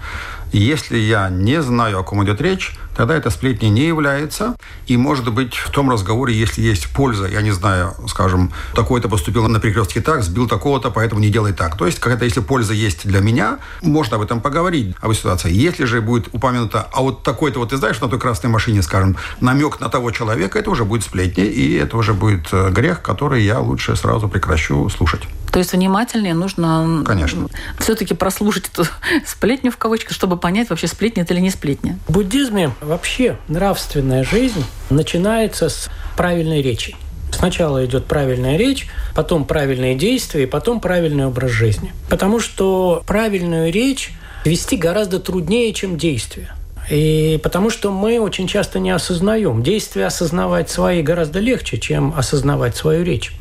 Если 0.51 0.97
я 0.97 1.29
не 1.29 1.61
знаю, 1.61 1.99
о 1.99 2.03
ком 2.03 2.23
идет 2.23 2.41
речь, 2.41 2.77
тогда 2.95 3.15
это 3.15 3.29
сплетни 3.29 3.67
не 3.67 3.87
является. 3.87 4.55
И, 4.87 4.97
может 4.97 5.31
быть, 5.33 5.55
в 5.55 5.71
том 5.71 5.89
разговоре, 5.89 6.33
если 6.33 6.61
есть 6.61 6.87
польза, 6.87 7.27
я 7.27 7.41
не 7.41 7.51
знаю, 7.51 7.93
скажем, 8.07 8.51
такой-то 8.73 9.09
поступил 9.09 9.47
на 9.47 9.59
перекрестке 9.59 10.01
так, 10.01 10.23
сбил 10.23 10.47
такого-то, 10.47 10.91
поэтому 10.91 11.21
не 11.21 11.29
делай 11.29 11.53
так. 11.53 11.77
То 11.77 11.85
есть, 11.85 11.99
какая-то, 11.99 12.25
если 12.25 12.39
польза 12.39 12.73
есть 12.73 13.07
для 13.07 13.19
меня, 13.19 13.59
можно 13.81 14.17
об 14.17 14.23
этом 14.23 14.41
поговорить, 14.41 14.95
об 15.01 15.13
ситуации. 15.13 15.51
Если 15.51 15.85
же 15.85 16.01
будет 16.01 16.27
упомянуто, 16.33 16.87
а 16.91 17.01
вот 17.01 17.23
такой-то 17.23 17.59
вот 17.59 17.69
ты 17.69 17.77
знаешь 17.77 17.99
на 18.01 18.07
той 18.07 18.19
красной 18.19 18.49
машине, 18.49 18.81
скажем, 18.81 19.17
намек 19.39 19.79
на 19.79 19.89
того 19.89 20.11
человека, 20.11 20.59
это 20.59 20.69
уже 20.69 20.85
будет 20.85 21.03
сплетни, 21.03 21.45
и 21.45 21.73
это 21.73 21.97
уже 21.97 22.13
будет 22.13 22.47
э, 22.51 22.69
грех, 22.71 23.01
который 23.01 23.43
я 23.43 23.59
лучше 23.59 23.95
сразу 23.95 24.27
прекращу 24.27 24.89
слушать. 24.89 25.23
То 25.55 25.59
есть 25.59 25.71
внимательнее 25.71 26.33
нужно 26.33 27.01
Конечно. 27.05 27.47
все-таки 27.79 28.13
прослушать 28.13 28.65
эту 28.73 28.83
сплетню 29.25 29.71
в 29.71 29.77
кавычках, 29.77 30.11
чтобы 30.11 30.35
понять, 30.35 30.69
вообще 30.69 30.87
сплетня 30.87 31.23
это 31.23 31.33
или 31.33 31.39
не 31.39 31.49
сплетня. 31.49 31.97
В 32.09 32.11
буддизме 32.11 32.71
вообще 32.81 33.37
нравственная 33.47 34.25
жизнь 34.25 34.65
начинается 34.89 35.69
с 35.69 35.89
правильной 36.17 36.61
речи. 36.61 36.97
Сначала 37.31 37.85
идет 37.85 38.03
правильная 38.03 38.57
речь, 38.57 38.89
потом 39.15 39.45
правильные 39.45 39.95
действия, 39.95 40.43
и 40.43 40.45
потом 40.45 40.81
правильный 40.81 41.25
образ 41.25 41.51
жизни. 41.51 41.93
Потому 42.09 42.41
что 42.41 43.01
правильную 43.07 43.71
речь 43.71 44.11
вести 44.43 44.75
гораздо 44.75 45.21
труднее, 45.21 45.71
чем 45.71 45.97
действие. 45.97 46.49
И 46.89 47.39
потому 47.41 47.69
что 47.69 47.91
мы 47.91 48.19
очень 48.19 48.47
часто 48.47 48.79
не 48.79 48.91
осознаем. 48.91 49.63
Действия 49.63 50.07
осознавать 50.07 50.69
свои 50.69 51.01
гораздо 51.01 51.39
легче, 51.39 51.77
чем 51.77 52.13
осознавать 52.17 52.75
свою 52.75 53.05
речь. 53.05 53.31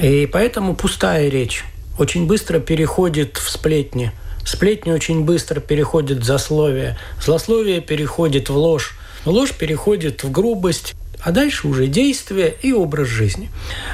И 0.00 0.26
поэтому 0.26 0.74
пустая 0.74 1.28
речь 1.28 1.64
очень 1.98 2.26
быстро 2.26 2.58
переходит 2.60 3.38
в 3.38 3.50
сплетни. 3.50 4.12
Сплетни 4.44 4.92
очень 4.92 5.24
быстро 5.24 5.60
переходит 5.60 6.18
в 6.18 6.24
злословие. 6.24 6.98
Злословие 7.20 7.80
переходит 7.80 8.50
в 8.50 8.56
ложь. 8.56 8.96
Ложь 9.24 9.52
переходит 9.52 10.22
в 10.22 10.30
грубость. 10.30 10.94
А 11.20 11.32
дальше 11.32 11.66
уже 11.66 11.86
действие 11.86 12.54
и 12.62 12.72
образ 12.72 13.08
жизни. 13.08 13.50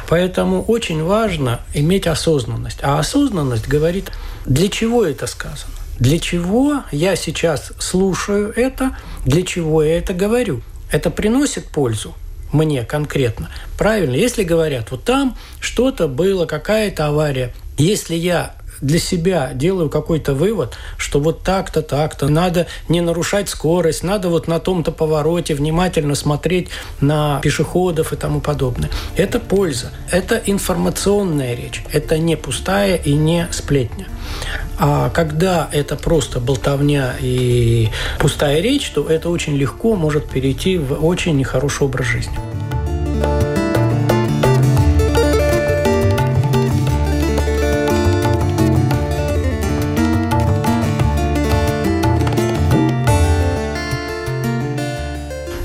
Поэтому 0.09 0.63
очень 0.63 1.03
важно 1.03 1.61
иметь 1.73 2.07
осознанность. 2.07 2.81
А 2.83 2.99
осознанность 2.99 3.69
говорит, 3.69 4.11
для 4.45 4.69
чего 4.69 5.05
это 5.05 5.27
сказано. 5.27 5.73
Для 5.99 6.19
чего 6.19 6.83
я 6.91 7.15
сейчас 7.17 7.73
слушаю 7.79 8.53
это, 8.55 8.97
для 9.25 9.43
чего 9.45 9.83
я 9.83 9.99
это 9.99 10.13
говорю. 10.13 10.61
Это 10.91 11.11
приносит 11.11 11.67
пользу 11.69 12.15
мне 12.53 12.85
конкретно. 12.85 13.51
Правильно, 13.79 14.15
если 14.15 14.45
говорят, 14.45 14.91
вот 14.91 15.05
там 15.05 15.37
что-то 15.61 16.09
было, 16.09 16.47
какая-то 16.47 17.07
авария, 17.07 17.55
если 17.79 18.15
я 18.15 18.55
для 18.83 18.99
себя 18.99 19.53
делаю 19.55 19.89
какой-то 19.89 20.35
вывод, 20.35 20.75
что 20.99 21.21
вот 21.21 21.43
так-то, 21.43 21.81
так-то, 21.81 22.29
надо 22.29 22.67
не 22.89 23.01
нарушать 23.01 23.49
скорость, 23.49 24.03
надо 24.03 24.29
вот 24.29 24.49
на 24.49 24.59
том-то 24.59 24.93
повороте 24.93 25.55
внимательно 25.55 26.15
смотреть 26.15 26.69
на 27.01 27.41
пешеходов 27.41 28.13
и 28.13 28.17
тому 28.17 28.41
подобное. 28.41 28.91
Это 29.17 29.41
польза, 29.41 29.93
это 30.11 30.43
информационная 30.45 31.55
речь, 31.55 31.83
это 31.93 32.19
не 32.19 32.37
пустая 32.37 32.97
и 32.97 33.15
не 33.15 33.49
сплетня. 33.53 34.09
А 34.79 35.11
когда 35.11 35.69
это 35.73 35.97
просто 35.97 36.41
болтовня 36.41 37.15
и 37.21 37.89
пустая 38.19 38.61
речь, 38.61 38.91
то 38.91 39.07
это 39.07 39.31
очень 39.31 39.57
легко 39.57 39.95
может 39.95 40.29
перейти 40.29 40.77
в 40.77 41.05
очень 41.05 41.37
нехороший 41.37 41.87
образ 41.87 42.07
жизни. 42.07 42.39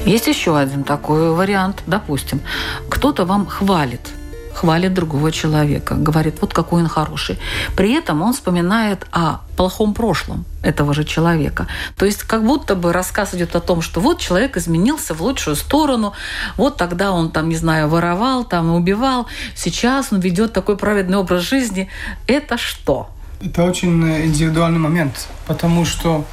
Есть 0.08 0.28
еще 0.28 0.58
один 0.58 0.84
такой 0.84 1.32
вариант. 1.32 1.84
Допустим, 1.86 2.42
кто-то 2.90 3.26
вам 3.26 3.46
хвалит– 3.46 4.02
хвалит 4.58 4.94
другого 4.94 5.32
человека, 5.32 5.94
говорит, 5.94 6.38
вот 6.42 6.52
какой 6.52 6.82
он 6.82 6.88
хороший. 6.88 7.38
При 7.76 7.94
этом 7.94 8.24
он 8.24 8.34
вспоминает 8.34 9.06
о 9.12 9.42
плохом 9.56 9.94
прошлом 9.94 10.46
этого 10.64 10.96
же 10.96 11.04
человека. 11.04 11.68
То 11.96 12.06
есть 12.06 12.24
как 12.24 12.44
будто 12.44 12.76
бы 12.76 12.92
рассказ 12.92 13.36
идет 13.36 13.56
о 13.56 13.60
том, 13.60 13.82
что 13.82 14.02
вот 14.02 14.20
человек 14.20 14.58
изменился 14.58 15.14
в 15.14 15.22
лучшую 15.22 15.56
сторону, 15.56 16.14
вот 16.58 16.78
тогда 16.78 17.12
он 17.12 17.30
там, 17.30 17.50
не 17.50 17.56
знаю, 17.56 17.88
воровал, 17.88 18.46
там 18.46 18.74
убивал, 18.74 19.28
сейчас 19.56 20.12
он 20.12 20.22
ведет 20.22 20.54
такой 20.54 20.76
праведный 20.76 21.18
образ 21.18 21.44
жизни. 21.44 21.88
Это 22.26 22.58
что? 22.58 23.10
Это 23.40 23.64
очень 23.64 24.02
индивидуальный 24.26 24.80
момент, 24.80 25.28
потому 25.46 25.86
что 25.86 26.26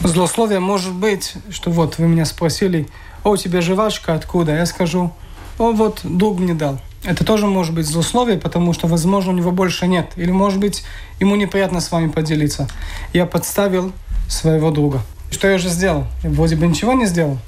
злословие 0.00 0.58
может 0.58 0.92
быть, 0.92 1.34
что 1.50 1.70
вот 1.70 1.98
вы 1.98 2.08
меня 2.08 2.24
спросили, 2.24 2.88
о, 3.28 3.32
у 3.32 3.36
тебя 3.36 3.60
жвачка 3.60 4.14
откуда? 4.14 4.54
Я 4.54 4.64
скажу, 4.64 5.12
о, 5.58 5.72
вот 5.72 6.00
друг 6.02 6.38
мне 6.38 6.54
дал. 6.54 6.80
Это 7.04 7.24
тоже 7.24 7.46
может 7.46 7.74
быть 7.74 7.86
злословие, 7.86 8.38
потому 8.38 8.72
что, 8.72 8.86
возможно, 8.86 9.32
у 9.32 9.34
него 9.34 9.50
больше 9.50 9.86
нет. 9.86 10.12
Или, 10.16 10.30
может 10.30 10.58
быть, 10.58 10.82
ему 11.20 11.36
неприятно 11.36 11.80
с 11.80 11.92
вами 11.92 12.08
поделиться. 12.08 12.68
Я 13.12 13.26
подставил 13.26 13.92
своего 14.28 14.70
друга. 14.70 15.02
Что 15.30 15.48
я 15.48 15.56
уже 15.56 15.68
сделал? 15.68 16.06
Я 16.24 16.30
вроде 16.30 16.56
бы 16.56 16.66
ничего 16.66 16.94
не 16.94 17.06
сделал. 17.06 17.38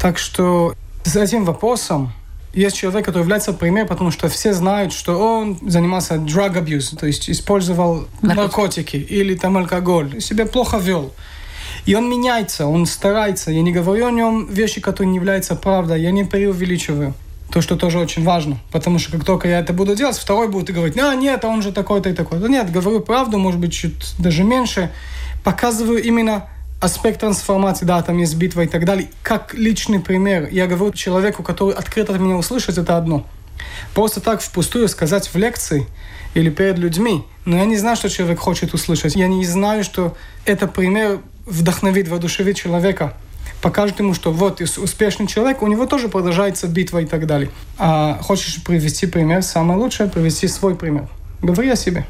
Так 0.00 0.18
что 0.18 0.74
с 1.04 1.14
этим 1.16 1.44
вопросом 1.44 2.12
есть 2.54 2.76
человек, 2.76 3.04
который 3.04 3.22
является 3.22 3.52
примером, 3.52 3.88
потому 3.88 4.10
что 4.10 4.28
все 4.28 4.54
знают, 4.54 4.92
что 4.92 5.18
он 5.18 5.58
занимался 5.66 6.14
drug 6.14 6.54
abuse, 6.64 6.96
то 6.96 7.06
есть 7.06 7.30
использовал 7.30 8.08
наркотики, 8.22 8.40
наркотики 8.40 8.96
или 8.96 9.34
там 9.36 9.58
алкоголь, 9.58 10.20
себя 10.20 10.46
плохо 10.46 10.78
вел. 10.78 11.12
И 11.86 11.94
он 11.94 12.08
меняется, 12.08 12.66
он 12.66 12.86
старается. 12.86 13.50
Я 13.50 13.62
не 13.62 13.72
говорю 13.72 14.06
о 14.06 14.10
нем 14.10 14.46
вещи, 14.46 14.80
которые 14.80 15.10
не 15.10 15.16
являются 15.16 15.56
правдой, 15.56 16.00
я 16.02 16.10
не 16.10 16.24
преувеличиваю. 16.24 17.14
То, 17.52 17.60
что 17.60 17.76
тоже 17.76 17.98
очень 17.98 18.22
важно. 18.22 18.58
Потому 18.70 18.98
что 18.98 19.12
как 19.12 19.24
только 19.24 19.48
я 19.48 19.58
это 19.58 19.72
буду 19.72 19.96
делать, 19.96 20.16
второй 20.16 20.48
будет 20.48 20.74
говорить, 20.74 20.96
а 20.98 21.14
нет, 21.14 21.44
он 21.44 21.62
же 21.62 21.72
такой-то 21.72 22.08
и 22.08 22.12
такой. 22.12 22.38
Да 22.38 22.48
нет, 22.48 22.70
говорю 22.70 23.00
правду, 23.00 23.38
может 23.38 23.58
быть, 23.58 23.72
чуть 23.72 24.14
даже 24.18 24.44
меньше. 24.44 24.90
Показываю 25.42 26.02
именно 26.02 26.48
аспект 26.80 27.20
трансформации, 27.20 27.84
да, 27.84 28.02
там 28.02 28.18
есть 28.18 28.36
битва 28.36 28.62
и 28.62 28.66
так 28.66 28.84
далее. 28.84 29.10
Как 29.22 29.54
личный 29.54 30.00
пример. 30.00 30.48
Я 30.50 30.66
говорю 30.66 30.92
человеку, 30.92 31.42
который 31.42 31.74
открыто 31.74 32.14
от 32.14 32.20
меня 32.20 32.36
услышит, 32.36 32.78
это 32.78 32.96
одно. 32.96 33.26
Просто 33.94 34.20
так 34.20 34.40
впустую 34.40 34.88
сказать 34.88 35.28
в 35.28 35.36
лекции 35.36 35.86
или 36.34 36.50
перед 36.50 36.78
людьми. 36.78 37.24
Но 37.44 37.56
я 37.56 37.64
не 37.64 37.76
знаю, 37.76 37.96
что 37.96 38.08
человек 38.08 38.38
хочет 38.38 38.74
услышать. 38.74 39.16
Я 39.16 39.28
не 39.28 39.44
знаю, 39.44 39.84
что 39.84 40.16
это 40.44 40.66
пример 40.66 41.20
вдохновит, 41.46 42.08
воодушевит 42.08 42.56
человека 42.56 43.14
покажет 43.60 43.98
ему, 43.98 44.14
что 44.14 44.32
вот 44.32 44.60
успешный 44.60 45.26
человек, 45.26 45.62
у 45.62 45.66
него 45.66 45.86
тоже 45.86 46.08
продолжается 46.08 46.66
битва 46.66 47.00
и 47.00 47.06
так 47.06 47.26
далее. 47.26 47.50
А 47.78 48.18
хочешь 48.22 48.62
привести 48.62 49.06
пример, 49.06 49.42
самое 49.42 49.78
лучшее 49.78 50.08
привести 50.08 50.48
свой 50.48 50.74
пример. 50.74 51.08
Говори 51.42 51.70
о 51.70 51.76
себе. 51.76 52.06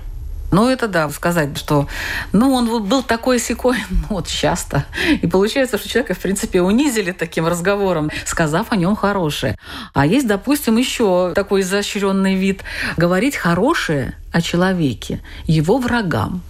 Ну, 0.53 0.69
это 0.69 0.89
да, 0.89 1.09
сказать, 1.11 1.57
что 1.57 1.87
ну, 2.33 2.53
он 2.53 2.89
был 2.89 3.05
такой 3.05 3.39
секой, 3.39 3.77
ну, 3.91 4.17
вот 4.17 4.27
часто. 4.27 4.85
И 5.23 5.27
получается, 5.29 5.79
что 5.79 5.89
человека, 5.89 6.15
в 6.15 6.19
принципе, 6.19 6.61
унизили 6.61 7.13
таким 7.13 7.47
разговором, 7.47 8.11
сказав 8.25 8.73
о 8.73 8.77
нем 8.77 8.97
хорошее. 8.97 9.57
А 9.95 10.07
есть, 10.07 10.27
допустим, 10.27 10.77
еще 10.77 11.33
такой 11.37 11.61
изощренный 11.61 12.35
вид 12.35 12.63
говорить 12.97 13.37
хорошее 13.37 14.17
о 14.33 14.41
человеке, 14.41 15.21
его 15.47 15.79
врагам. 15.79 16.43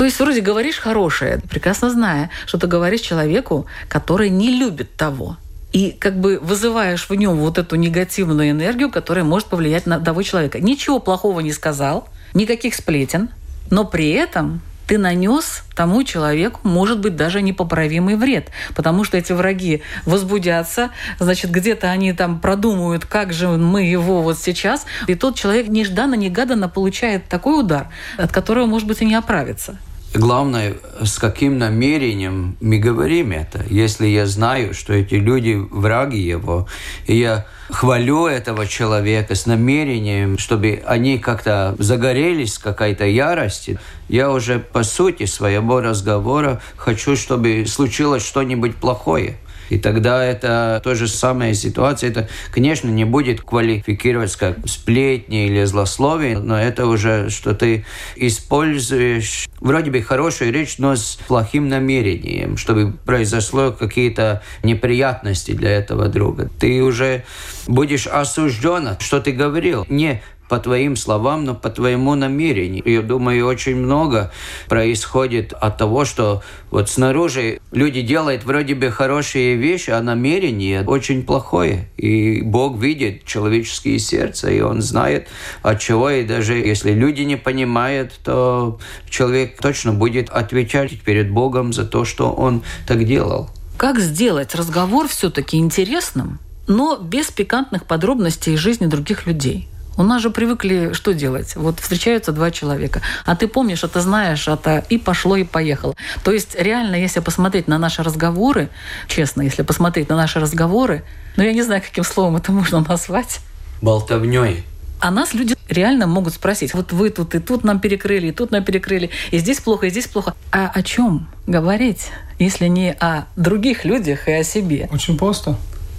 То 0.00 0.06
есть 0.06 0.18
вроде 0.18 0.40
говоришь 0.40 0.78
хорошее, 0.78 1.42
прекрасно 1.50 1.90
зная, 1.90 2.30
что 2.46 2.56
ты 2.56 2.66
говоришь 2.66 3.02
человеку, 3.02 3.66
который 3.86 4.30
не 4.30 4.48
любит 4.48 4.96
того. 4.96 5.36
И 5.74 5.90
как 5.90 6.18
бы 6.18 6.38
вызываешь 6.40 7.10
в 7.10 7.14
нем 7.14 7.36
вот 7.36 7.58
эту 7.58 7.76
негативную 7.76 8.48
энергию, 8.48 8.90
которая 8.90 9.26
может 9.26 9.48
повлиять 9.48 9.84
на 9.84 10.00
того 10.00 10.22
человека. 10.22 10.58
Ничего 10.58 11.00
плохого 11.00 11.40
не 11.40 11.52
сказал, 11.52 12.08
никаких 12.32 12.76
сплетен, 12.76 13.28
но 13.68 13.84
при 13.84 14.12
этом 14.12 14.62
ты 14.86 14.96
нанес 14.96 15.64
тому 15.76 16.02
человеку, 16.02 16.60
может 16.62 16.98
быть, 16.98 17.14
даже 17.14 17.42
непоправимый 17.42 18.16
вред, 18.16 18.48
потому 18.74 19.04
что 19.04 19.18
эти 19.18 19.32
враги 19.32 19.82
возбудятся, 20.06 20.92
значит, 21.18 21.50
где-то 21.50 21.90
они 21.90 22.14
там 22.14 22.40
продумают, 22.40 23.04
как 23.04 23.34
же 23.34 23.48
мы 23.48 23.82
его 23.82 24.22
вот 24.22 24.38
сейчас, 24.38 24.86
и 25.08 25.14
тот 25.14 25.34
человек 25.36 25.68
нежданно-негаданно 25.68 26.70
получает 26.70 27.28
такой 27.28 27.60
удар, 27.60 27.88
от 28.16 28.32
которого, 28.32 28.64
может 28.64 28.88
быть, 28.88 29.02
и 29.02 29.04
не 29.04 29.14
оправится. 29.14 29.76
Главное, 30.12 30.74
с 31.04 31.20
каким 31.20 31.58
намерением 31.58 32.56
мы 32.60 32.78
говорим 32.78 33.30
это. 33.30 33.64
Если 33.70 34.08
я 34.08 34.26
знаю, 34.26 34.74
что 34.74 34.92
эти 34.92 35.14
люди 35.14 35.54
враги 35.70 36.18
его, 36.18 36.66
и 37.06 37.16
я 37.16 37.46
хвалю 37.68 38.26
этого 38.26 38.66
человека 38.66 39.36
с 39.36 39.46
намерением, 39.46 40.36
чтобы 40.36 40.82
они 40.84 41.20
как-то 41.20 41.76
загорелись 41.78 42.58
какой-то 42.58 43.04
ярости, 43.04 43.78
я 44.08 44.32
уже 44.32 44.58
по 44.58 44.82
сути 44.82 45.26
своего 45.26 45.80
разговора 45.80 46.60
хочу, 46.76 47.14
чтобы 47.14 47.64
случилось 47.68 48.26
что-нибудь 48.26 48.74
плохое. 48.74 49.38
И 49.70 49.78
тогда 49.78 50.24
это 50.24 50.80
то 50.84 50.94
же 50.94 51.08
самая 51.08 51.54
ситуация. 51.54 52.10
Это, 52.10 52.28
конечно, 52.50 52.88
не 52.88 53.04
будет 53.04 53.40
квалифицироваться 53.40 54.38
как 54.38 54.58
сплетни 54.66 55.46
или 55.46 55.64
злословие, 55.64 56.38
но 56.38 56.60
это 56.60 56.86
уже, 56.86 57.30
что 57.30 57.54
ты 57.54 57.84
используешь 58.16 59.48
вроде 59.60 59.90
бы 59.90 60.02
хорошую 60.02 60.52
речь, 60.52 60.76
но 60.78 60.96
с 60.96 61.18
плохим 61.26 61.68
намерением, 61.68 62.56
чтобы 62.56 62.92
произошло 62.92 63.72
какие-то 63.72 64.42
неприятности 64.62 65.52
для 65.52 65.70
этого 65.70 66.08
друга. 66.08 66.50
Ты 66.58 66.82
уже 66.82 67.24
будешь 67.66 68.06
осужден, 68.06 68.96
что 68.98 69.20
ты 69.20 69.32
говорил. 69.32 69.86
Не 69.88 70.22
по 70.50 70.58
твоим 70.58 70.96
словам, 70.96 71.44
но 71.44 71.54
по 71.54 71.70
твоему 71.70 72.16
намерению. 72.16 72.82
Я 72.84 73.02
думаю, 73.02 73.46
очень 73.46 73.76
много 73.76 74.32
происходит 74.68 75.52
от 75.52 75.78
того, 75.78 76.04
что 76.04 76.42
вот 76.72 76.90
снаружи 76.90 77.60
люди 77.70 78.02
делают 78.02 78.44
вроде 78.44 78.74
бы 78.74 78.90
хорошие 78.90 79.54
вещи, 79.54 79.90
а 79.90 80.02
намерение 80.02 80.82
очень 80.82 81.22
плохое. 81.22 81.88
И 81.96 82.42
Бог 82.42 82.78
видит 82.78 83.24
человеческие 83.24 84.00
сердца, 84.00 84.50
и 84.50 84.60
Он 84.60 84.82
знает 84.82 85.28
от 85.62 85.78
чего. 85.78 86.10
И 86.10 86.24
даже 86.24 86.54
если 86.54 86.90
люди 86.92 87.22
не 87.22 87.36
понимают, 87.36 88.12
то 88.24 88.80
человек 89.08 89.56
точно 89.60 89.92
будет 89.92 90.30
отвечать 90.30 91.00
перед 91.02 91.30
Богом 91.30 91.72
за 91.72 91.84
то, 91.84 92.04
что 92.04 92.32
он 92.32 92.62
так 92.88 93.04
делал. 93.04 93.50
Как 93.76 94.00
сделать 94.00 94.56
разговор 94.56 95.06
все-таки 95.06 95.58
интересным, 95.58 96.40
но 96.66 96.96
без 96.96 97.30
пикантных 97.30 97.84
подробностей 97.84 98.56
жизни 98.56 98.86
других 98.86 99.26
людей? 99.28 99.68
У 100.00 100.02
нас 100.02 100.22
же 100.22 100.30
привыкли 100.30 100.94
что 100.94 101.12
делать? 101.12 101.56
Вот 101.56 101.78
встречаются 101.78 102.32
два 102.32 102.50
человека, 102.50 103.02
а 103.26 103.36
ты 103.36 103.46
помнишь, 103.46 103.84
это 103.84 104.00
знаешь, 104.00 104.48
это 104.48 104.82
и 104.88 104.96
пошло, 104.96 105.36
и 105.36 105.44
поехало. 105.44 105.94
То 106.24 106.32
есть 106.32 106.56
реально, 106.58 106.96
если 106.96 107.20
посмотреть 107.20 107.68
на 107.68 107.76
наши 107.76 108.02
разговоры, 108.02 108.70
честно, 109.08 109.42
если 109.42 109.62
посмотреть 109.62 110.08
на 110.08 110.16
наши 110.16 110.40
разговоры, 110.40 111.04
ну 111.36 111.44
я 111.44 111.52
не 111.52 111.60
знаю, 111.60 111.82
каким 111.82 112.02
словом 112.02 112.36
это 112.36 112.50
можно 112.50 112.80
назвать. 112.80 113.40
Болтовней. 113.82 114.64
А 115.00 115.10
нас 115.10 115.34
люди 115.34 115.54
реально 115.68 116.06
могут 116.06 116.32
спросить, 116.32 116.72
вот 116.72 116.92
вы 116.92 117.10
тут 117.10 117.34
и 117.34 117.38
тут 117.38 117.62
нам 117.62 117.78
перекрыли, 117.78 118.28
и 118.28 118.32
тут 118.32 118.52
нам 118.52 118.64
перекрыли, 118.64 119.10
и 119.30 119.36
здесь 119.36 119.60
плохо, 119.60 119.84
и 119.84 119.90
здесь 119.90 120.06
плохо. 120.06 120.32
А 120.50 120.68
о 120.68 120.82
чем 120.82 121.28
говорить, 121.46 122.06
если 122.38 122.68
не 122.68 122.94
о 122.94 123.26
других 123.36 123.84
людях 123.84 124.28
и 124.28 124.32
о 124.32 124.44
себе? 124.44 124.88
Очень 124.90 125.18
просто. 125.18 125.58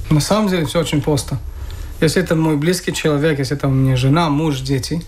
На 0.10 0.22
самом 0.22 0.48
деле 0.48 0.66
все 0.66 0.80
очень 0.80 1.04
просто. 1.04 1.38
Если 2.02 2.24
это 2.24 2.36
мой 2.36 2.58
близкий 2.58 2.92
человек, 2.92 3.38
если 3.38 3.56
это 3.56 3.68
у 3.68 3.72
меня 3.72 3.96
жена, 3.96 4.28
муж, 4.32 4.62
дети, 4.62 5.04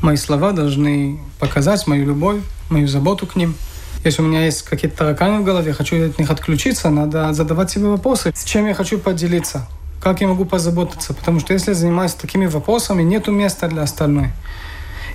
мои 0.00 0.16
слова 0.16 0.50
должны 0.50 1.20
показать 1.38 1.86
мою 1.86 2.04
любовь, 2.04 2.40
мою 2.68 2.88
заботу 2.88 3.28
к 3.28 3.36
ним. 3.36 3.54
Если 4.02 4.22
у 4.22 4.24
меня 4.24 4.44
есть 4.44 4.62
какие-то 4.62 4.96
тараканы 4.96 5.42
в 5.42 5.44
голове, 5.44 5.72
хочу 5.72 6.04
от 6.04 6.18
них 6.18 6.28
отключиться, 6.28 6.90
надо 6.90 7.32
задавать 7.32 7.70
себе 7.70 7.86
вопросы, 7.86 8.32
с 8.34 8.42
чем 8.42 8.66
я 8.66 8.74
хочу 8.74 8.98
поделиться, 8.98 9.68
как 10.02 10.20
я 10.20 10.26
могу 10.26 10.44
позаботиться. 10.44 11.14
Потому 11.14 11.38
что 11.38 11.52
если 11.52 11.70
я 11.70 11.74
занимаюсь 11.76 12.14
такими 12.14 12.46
вопросами, 12.46 13.04
нет 13.04 13.28
места 13.28 13.68
для 13.68 13.82
остальной. 13.82 14.30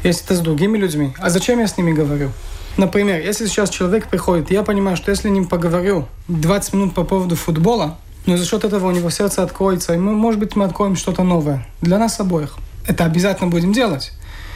Если 0.03 0.23
это 0.23 0.36
с 0.36 0.39
другими 0.39 0.78
людьми, 0.78 1.13
а 1.19 1.30
зачем 1.30 1.59
я 1.59 1.67
с 1.67 1.78
ними 1.78 1.91
говорю? 1.91 2.32
Например, 2.78 3.19
если 3.19 3.47
сейчас 3.47 3.69
человек 3.69 4.07
приходит, 4.07 4.49
я 4.49 4.63
понимаю, 4.63 4.95
что 4.95 5.11
если 5.11 5.28
я 5.28 5.34
с 5.34 5.36
ним 5.36 5.47
поговорю 5.47 6.07
20 6.30 6.73
минут 6.73 6.93
по 6.93 7.03
поводу 7.03 7.36
футбола, 7.36 7.97
но 8.28 8.38
за 8.38 8.45
счет 8.45 8.63
этого 8.63 8.88
у 8.88 8.91
него 8.91 9.09
сердце 9.09 9.41
откроется, 9.41 9.93
и 9.93 9.97
мы, 9.97 10.13
может 10.13 10.39
быть, 10.39 10.55
мы 10.55 10.65
откроем 10.65 10.95
что-то 10.95 11.23
новое 11.23 11.65
для 11.82 11.97
нас 11.97 12.19
обоих. 12.19 12.57
Это 12.86 13.05
обязательно 13.05 13.49
будем 13.49 13.73
делать. 13.73 14.11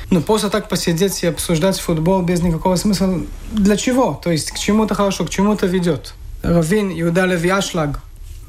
Но 0.09 0.19
просто 0.19 0.49
так 0.49 0.67
посидеть 0.67 1.23
и 1.23 1.27
обсуждать 1.27 1.79
футбол 1.79 2.21
без 2.21 2.41
никакого 2.41 2.75
смысла, 2.75 3.21
для 3.53 3.77
чего? 3.77 4.19
То 4.21 4.29
есть 4.29 4.51
к 4.51 4.59
чему-то 4.59 4.93
хорошо, 4.93 5.25
к 5.25 5.29
чему-то 5.29 5.67
ведет. 5.67 6.13
Равин 6.43 6.91
Иуда 6.91 7.25
Левиашлаг 7.25 8.01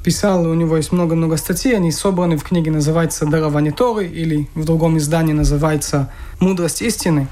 писал, 0.02 0.44
у 0.44 0.54
него 0.54 0.76
есть 0.76 0.90
много-много 0.90 1.36
статей, 1.36 1.76
они 1.76 1.92
собраны 1.92 2.36
в 2.36 2.42
книге, 2.42 2.72
называется 2.72 3.26
«Дарование 3.26 3.72
Торы», 3.72 4.08
или 4.08 4.48
в 4.56 4.64
другом 4.64 4.98
издании 4.98 5.32
называется 5.32 6.10
«Мудрость 6.40 6.82
истины». 6.82 7.28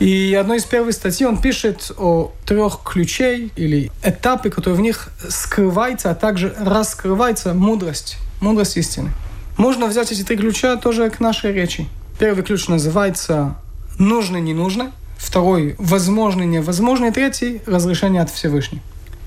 И 0.00 0.34
одной 0.34 0.56
из 0.56 0.64
первых 0.64 0.94
статей 0.94 1.26
он 1.26 1.40
пишет 1.40 1.92
о 1.98 2.32
трех 2.46 2.80
ключей 2.82 3.52
или 3.54 3.92
этапы, 4.02 4.48
которые 4.48 4.78
в 4.78 4.80
них 4.80 5.10
скрывается, 5.28 6.10
а 6.10 6.14
также 6.14 6.54
раскрывается 6.58 7.52
мудрость, 7.52 8.16
мудрость 8.40 8.78
истины. 8.78 9.10
Можно 9.58 9.86
взять 9.86 10.10
эти 10.10 10.22
три 10.22 10.38
ключа 10.38 10.76
тоже 10.76 11.10
к 11.10 11.20
нашей 11.20 11.52
речи. 11.52 11.86
Первый 12.18 12.42
ключ 12.42 12.68
называется 12.68 13.56
«нужно, 13.98 14.38
не 14.38 14.54
нужно», 14.54 14.92
второй 15.18 15.76
«возможно, 15.78 16.44
невозможно», 16.44 17.06
и 17.06 17.10
третий 17.10 17.60
«разрешение 17.66 18.22
от 18.22 18.30
Всевышнего». 18.30 18.82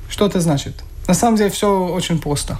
Что 0.09 0.25
это 0.25 0.39
значит? 0.39 0.83
На 1.07 1.13
самом 1.13 1.37
деле 1.37 1.51
все 1.51 1.87
очень 1.87 2.19
просто. 2.19 2.57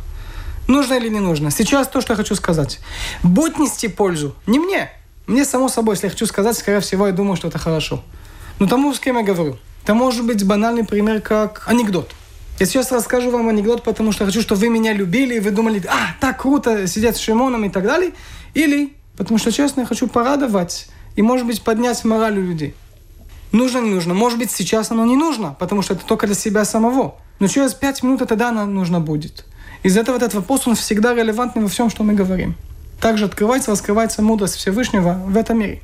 Нужно 0.68 0.94
или 0.94 1.10
не 1.10 1.20
нужно? 1.20 1.50
Сейчас 1.50 1.88
то, 1.88 2.00
что 2.00 2.14
я 2.14 2.18
хочу 2.18 2.36
сказать. 2.36 2.80
Будь 3.24 3.58
нести 3.58 3.88
пользу 3.88 4.36
не 4.46 4.60
мне, 4.60 4.92
мне, 5.26 5.46
само 5.46 5.70
собой, 5.70 5.96
если 5.96 6.08
я 6.08 6.12
хочу 6.12 6.26
сказать, 6.26 6.58
скорее 6.58 6.82
всего, 6.82 7.08
я 7.08 7.14
думаю, 7.14 7.38
что 7.38 7.48
это 7.48 7.58
хорошо. 7.58 8.04
Но 8.60 8.68
тому, 8.68 8.94
с 8.94 9.00
кем 9.00 9.18
я 9.18 9.24
говорю, 9.24 9.58
это 9.84 9.94
может 9.94 10.26
быть 10.26 10.46
банальный 10.46 10.84
пример, 10.84 11.22
как 11.22 11.64
анекдот. 11.68 12.12
Я 12.60 12.66
сейчас 12.66 12.92
расскажу 12.92 13.32
вам 13.32 13.48
анекдот, 13.48 13.84
потому 13.84 14.12
что 14.12 14.26
хочу, 14.26 14.42
чтобы 14.42 14.62
вы 14.62 14.70
меня 14.70 14.94
любили, 14.94 15.36
и 15.36 15.40
вы 15.40 15.52
думали, 15.52 15.82
а, 15.88 16.16
так 16.20 16.42
круто, 16.42 16.88
сидят 16.88 17.16
с 17.16 17.20
Шимоном 17.20 17.64
и 17.64 17.70
так 17.70 17.84
далее. 17.84 18.12
Или, 18.54 18.94
потому 19.18 19.38
что, 19.40 19.52
честно, 19.52 19.82
я 19.82 19.88
хочу 19.88 20.08
порадовать 20.08 20.88
и, 21.16 21.22
может 21.22 21.48
быть, 21.48 21.62
поднять 21.64 22.04
мораль 22.04 22.38
у 22.38 22.42
людей. 22.42 22.76
Нужно, 23.54 23.80
не 23.80 23.92
нужно. 23.92 24.14
Может 24.14 24.40
быть, 24.40 24.52
сейчас 24.52 24.92
оно 24.92 25.06
не 25.06 25.16
нужно, 25.16 25.56
потому 25.58 25.82
что 25.84 25.94
это 25.94 26.06
только 26.06 26.28
для 26.28 26.36
себя 26.36 26.66
самого. 26.66 27.16
Но 27.40 27.48
через 27.48 27.74
пять 27.74 28.04
минут 28.04 28.28
тогда 28.28 28.50
оно 28.50 28.66
нужно 28.66 29.00
будет. 29.00 29.46
Из-за 29.84 30.02
этого 30.02 30.18
этот 30.18 30.34
вопрос, 30.34 30.68
он 30.68 30.76
всегда 30.76 31.14
релевантный 31.14 31.62
во 31.62 31.70
всем, 31.70 31.90
что 31.90 32.04
мы 32.04 32.14
говорим 32.14 32.56
также 33.04 33.26
открывается, 33.26 33.70
раскрывается 33.70 34.22
мудрость 34.22 34.56
Всевышнего 34.56 35.22
в 35.26 35.36
этом 35.36 35.60
мире. 35.60 35.82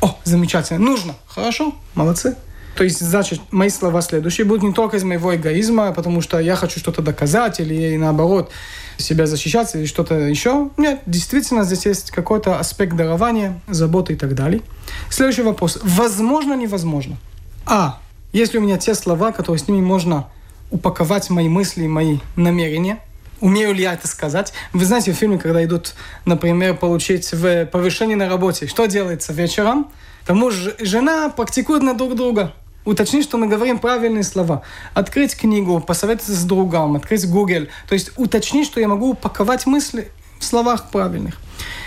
О, 0.00 0.18
замечательно. 0.24 0.80
Нужно. 0.80 1.14
Хорошо, 1.28 1.72
молодцы. 1.94 2.34
То 2.74 2.82
есть, 2.82 2.98
значит, 3.00 3.40
мои 3.52 3.68
слова 3.68 4.02
следующие 4.02 4.44
будут 4.44 4.64
не 4.64 4.72
только 4.72 4.96
из 4.96 5.04
моего 5.04 5.36
эгоизма, 5.36 5.92
потому 5.92 6.20
что 6.20 6.40
я 6.40 6.56
хочу 6.56 6.80
что-то 6.80 7.00
доказать, 7.00 7.60
или 7.60 7.96
наоборот, 7.96 8.50
себя 8.96 9.26
защищать, 9.26 9.72
или 9.76 9.86
что-то 9.86 10.16
еще. 10.16 10.70
Нет, 10.78 11.02
действительно, 11.06 11.62
здесь 11.62 11.86
есть 11.86 12.10
какой-то 12.10 12.58
аспект 12.58 12.96
дарования, 12.96 13.60
заботы 13.68 14.14
и 14.14 14.16
так 14.16 14.34
далее. 14.34 14.62
Следующий 15.10 15.42
вопрос. 15.42 15.78
Возможно, 15.84 16.54
невозможно? 16.54 17.18
А. 17.66 18.00
Если 18.32 18.58
у 18.58 18.62
меня 18.62 18.78
те 18.78 18.96
слова, 18.96 19.30
которые 19.30 19.60
с 19.60 19.68
ними 19.68 19.80
можно 19.80 20.26
упаковать 20.72 21.30
мои 21.30 21.48
мысли 21.48 21.86
мои 21.86 22.18
намерения– 22.34 22.98
Умею 23.42 23.74
ли 23.74 23.82
я 23.82 23.94
это 23.94 24.06
сказать? 24.06 24.52
Вы 24.72 24.84
знаете, 24.84 25.12
в 25.12 25.16
фильме, 25.16 25.36
когда 25.36 25.64
идут, 25.64 25.94
например, 26.24 26.76
получить 26.76 27.28
повышение 27.72 28.16
на 28.16 28.28
работе, 28.28 28.68
что 28.68 28.86
делается 28.86 29.32
вечером? 29.32 29.88
Тому 30.24 30.52
же 30.52 30.76
жена 30.78 31.28
практикует 31.28 31.82
на 31.82 31.94
друг 31.94 32.14
друга. 32.14 32.54
Уточнить, 32.84 33.24
что 33.24 33.38
мы 33.38 33.48
говорим 33.48 33.80
правильные 33.80 34.22
слова. 34.22 34.62
Открыть 34.94 35.36
книгу, 35.36 35.80
посоветоваться 35.80 36.40
с 36.40 36.44
другом, 36.44 36.94
открыть 36.94 37.28
Google. 37.28 37.66
То 37.88 37.94
есть 37.94 38.12
уточнить, 38.16 38.64
что 38.64 38.78
я 38.78 38.86
могу 38.86 39.10
упаковать 39.10 39.66
мысли 39.66 40.12
в 40.38 40.44
словах 40.44 40.90
правильных. 40.90 41.34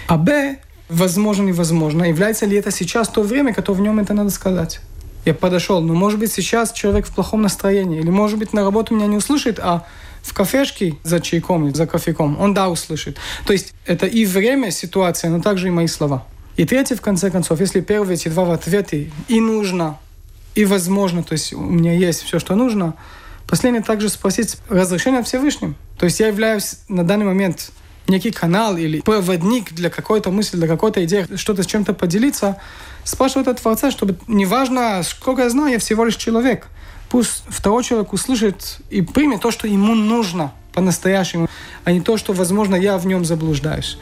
А 0.07 0.17
Б, 0.17 0.57
возможно, 0.89 1.43
невозможно. 1.43 2.03
Является 2.03 2.45
ли 2.45 2.57
это 2.57 2.69
сейчас 2.69 3.07
то 3.07 3.21
время, 3.21 3.53
которое 3.53 3.77
в 3.77 3.81
нем 3.81 3.97
это 3.99 4.13
надо 4.13 4.29
сказать? 4.29 4.81
Я 5.23 5.33
подошел, 5.33 5.79
но 5.79 5.93
может 5.93 6.19
быть 6.19 6.33
сейчас 6.33 6.73
человек 6.73 7.07
в 7.07 7.15
плохом 7.15 7.43
настроении, 7.43 7.99
или 8.01 8.09
может 8.09 8.37
быть 8.39 8.51
на 8.51 8.65
работу 8.65 8.93
меня 8.93 9.07
не 9.07 9.15
услышит, 9.15 9.57
а 9.59 9.85
в 10.25 10.33
кафешке 10.33 10.95
за 11.03 11.19
чайком, 11.19 11.73
за 11.73 11.85
кофейком, 11.85 12.39
он 12.41 12.53
да 12.53 12.69
услышит. 12.69 13.17
То 13.45 13.53
есть 13.53 13.73
это 13.85 14.07
и 14.07 14.25
время, 14.25 14.71
ситуация, 14.71 15.29
но 15.29 15.39
также 15.39 15.67
и 15.67 15.71
мои 15.71 15.87
слова. 15.87 16.25
И 16.57 16.65
третье, 16.65 16.95
в 16.95 17.01
конце 17.01 17.29
концов, 17.29 17.59
если 17.59 17.81
первые 17.81 18.15
эти 18.15 18.27
два 18.29 18.51
ответы 18.51 19.11
и 19.27 19.39
нужно, 19.39 19.99
и 20.55 20.65
возможно, 20.65 21.21
то 21.21 21.33
есть 21.33 21.53
у 21.53 21.61
меня 21.61 21.93
есть 21.93 22.23
все, 22.23 22.39
что 22.39 22.55
нужно, 22.55 22.95
последнее 23.47 23.83
также 23.83 24.09
спросить 24.09 24.57
разрешение 24.67 25.21
Всевышним. 25.21 25.75
То 25.99 26.05
есть 26.05 26.19
я 26.19 26.27
являюсь 26.27 26.77
на 26.89 27.03
данный 27.03 27.25
момент 27.25 27.71
некий 28.07 28.31
канал 28.31 28.77
или 28.77 29.01
проводник 29.01 29.73
для 29.73 29.91
какой-то 29.91 30.31
мысли, 30.31 30.57
для 30.57 30.67
какой-то 30.67 31.03
идеи, 31.05 31.27
что-то 31.35 31.61
с 31.61 31.67
чем-то 31.67 31.93
поделиться, 31.93 32.57
спрашивать 33.03 33.47
от 33.47 33.61
Творца, 33.61 33.91
чтобы 33.91 34.17
неважно, 34.27 35.03
сколько 35.03 35.43
я 35.43 35.49
знаю, 35.49 35.73
я 35.73 35.79
всего 35.79 36.03
лишь 36.03 36.15
человек– 36.15 36.67
Пусть 37.15 37.43
второй 37.47 37.81
человек 37.81 38.11
услышит 38.11 38.79
и 38.89 39.01
примет 39.01 39.39
то, 39.39 39.49
что 39.49 39.69
ему 39.69 39.95
нужно 39.95 40.51
по-настоящему, 40.73 41.47
а 41.85 41.93
не 41.93 42.01
то, 42.01 42.17
что, 42.17 42.33
возможно, 42.33 42.75
я 42.75 42.97
в 42.97 43.07
нем 43.07 43.23
заблуждаюсь. 43.23 43.97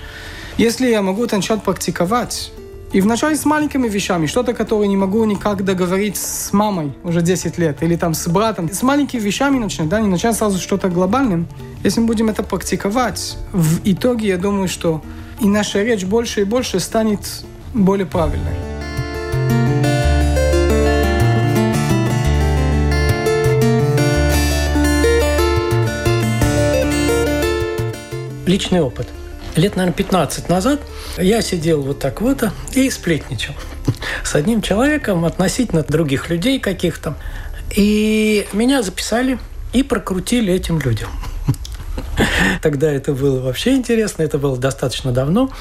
Если 0.57 0.89
я 0.89 1.03
могу 1.03 1.27
начать 1.31 1.61
практиковать, 1.61 2.51
И 2.91 3.01
вначале 3.01 3.35
с 3.35 3.45
маленькими 3.45 3.87
вещами, 3.87 4.25
что-то, 4.25 4.53
которое 4.53 4.87
не 4.87 4.97
могу 4.97 5.23
никак 5.25 5.63
договорить 5.63 6.17
с 6.17 6.53
мамой 6.53 6.93
уже 7.03 7.21
10 7.21 7.59
лет, 7.59 7.83
или 7.83 7.95
там 7.95 8.15
с 8.15 8.27
братом. 8.27 8.71
С 8.71 8.81
маленькими 8.81 9.19
вещами 9.19 9.59
начинать, 9.59 9.89
да, 9.89 10.01
не 10.01 10.07
начать 10.07 10.35
сразу 10.35 10.59
что-то 10.59 10.89
глобальным. 10.89 11.47
Если 11.83 11.99
мы 12.01 12.07
будем 12.07 12.29
это 12.29 12.41
практиковать, 12.41 13.37
в 13.51 13.79
итоге 13.83 14.27
я 14.27 14.37
думаю, 14.37 14.67
что 14.67 15.03
и 15.39 15.47
наша 15.47 15.83
речь 15.83 16.05
больше 16.05 16.41
и 16.41 16.43
больше 16.45 16.79
станет 16.79 17.45
более 17.73 18.05
правильной. 18.05 18.72
Личный 28.45 28.81
опыт. 28.81 29.07
Лет, 29.55 29.75
наверное, 29.75 29.95
15 29.95 30.49
назад 30.49 30.81
я 31.17 31.41
сидел 31.41 31.81
вот 31.81 31.99
так 31.99 32.21
вот 32.21 32.43
и 32.73 32.89
сплетничал 32.89 33.53
с 34.23 34.35
одним 34.35 34.61
человеком 34.61 35.25
относительно 35.25 35.83
других 35.83 36.29
людей 36.29 36.59
каких-то. 36.59 37.15
И 37.75 38.47
меня 38.51 38.81
записали 38.81 39.37
и 39.71 39.83
прокрутили 39.83 40.53
этим 40.53 40.79
людям. 40.79 41.09
Тогда 42.61 42.91
это 42.91 43.13
было 43.13 43.41
вообще 43.41 43.75
интересно, 43.75 44.23
это 44.23 44.37
было 44.37 44.57
достаточно 44.57 45.11
давно. 45.11 45.51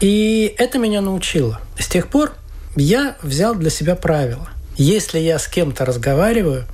И 0.00 0.54
это 0.58 0.78
меня 0.78 1.00
научило. 1.00 1.60
С 1.78 1.86
тех 1.86 2.08
пор 2.08 2.34
я 2.76 3.16
взял 3.22 3.54
для 3.54 3.70
себя 3.70 3.94
правило. 3.94 4.48
Если 4.76 5.18
я 5.18 5.38
с 5.38 5.48
кем-то 5.48 5.84
разговариваю, 5.84 6.64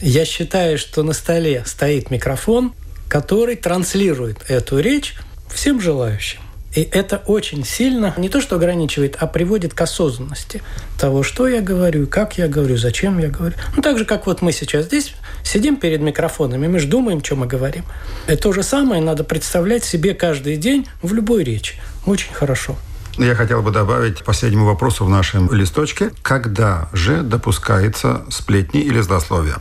я 0.00 0.24
считаю, 0.24 0.78
что 0.78 1.02
на 1.02 1.12
столе 1.12 1.62
стоит 1.66 2.10
микрофон, 2.10 2.72
который 3.10 3.56
транслирует 3.56 4.38
эту 4.48 4.78
речь 4.78 5.16
всем 5.52 5.80
желающим. 5.80 6.40
И 6.74 6.82
это 6.82 7.20
очень 7.26 7.64
сильно 7.64 8.14
не 8.16 8.28
то, 8.28 8.40
что 8.40 8.54
ограничивает, 8.54 9.16
а 9.18 9.26
приводит 9.26 9.74
к 9.74 9.80
осознанности 9.80 10.62
того, 10.96 11.24
что 11.24 11.48
я 11.48 11.60
говорю, 11.60 12.06
как 12.06 12.38
я 12.38 12.46
говорю, 12.46 12.76
зачем 12.76 13.18
я 13.18 13.28
говорю. 13.28 13.56
Ну, 13.74 13.82
так 13.82 13.98
же, 13.98 14.04
как 14.04 14.26
вот 14.26 14.40
мы 14.40 14.52
сейчас 14.52 14.84
здесь 14.84 15.14
сидим 15.42 15.76
перед 15.76 16.00
микрофонами, 16.00 16.68
мы 16.68 16.78
же 16.78 16.86
думаем, 16.86 17.24
что 17.24 17.34
мы 17.34 17.48
говорим. 17.48 17.84
И 18.28 18.36
то 18.36 18.52
же 18.52 18.62
самое 18.62 19.02
надо 19.02 19.24
представлять 19.24 19.82
себе 19.82 20.14
каждый 20.14 20.56
день 20.56 20.86
в 21.02 21.12
любой 21.12 21.42
речи. 21.42 21.74
Очень 22.06 22.32
хорошо. 22.32 22.76
Я 23.18 23.34
хотел 23.34 23.60
бы 23.60 23.72
добавить 23.72 24.22
последнему 24.22 24.66
вопросу 24.66 25.04
в 25.04 25.10
нашем 25.10 25.52
листочке. 25.52 26.12
Когда 26.22 26.88
же 26.92 27.22
допускается 27.22 28.22
сплетни 28.30 28.80
или 28.80 29.00
злословие? 29.00 29.56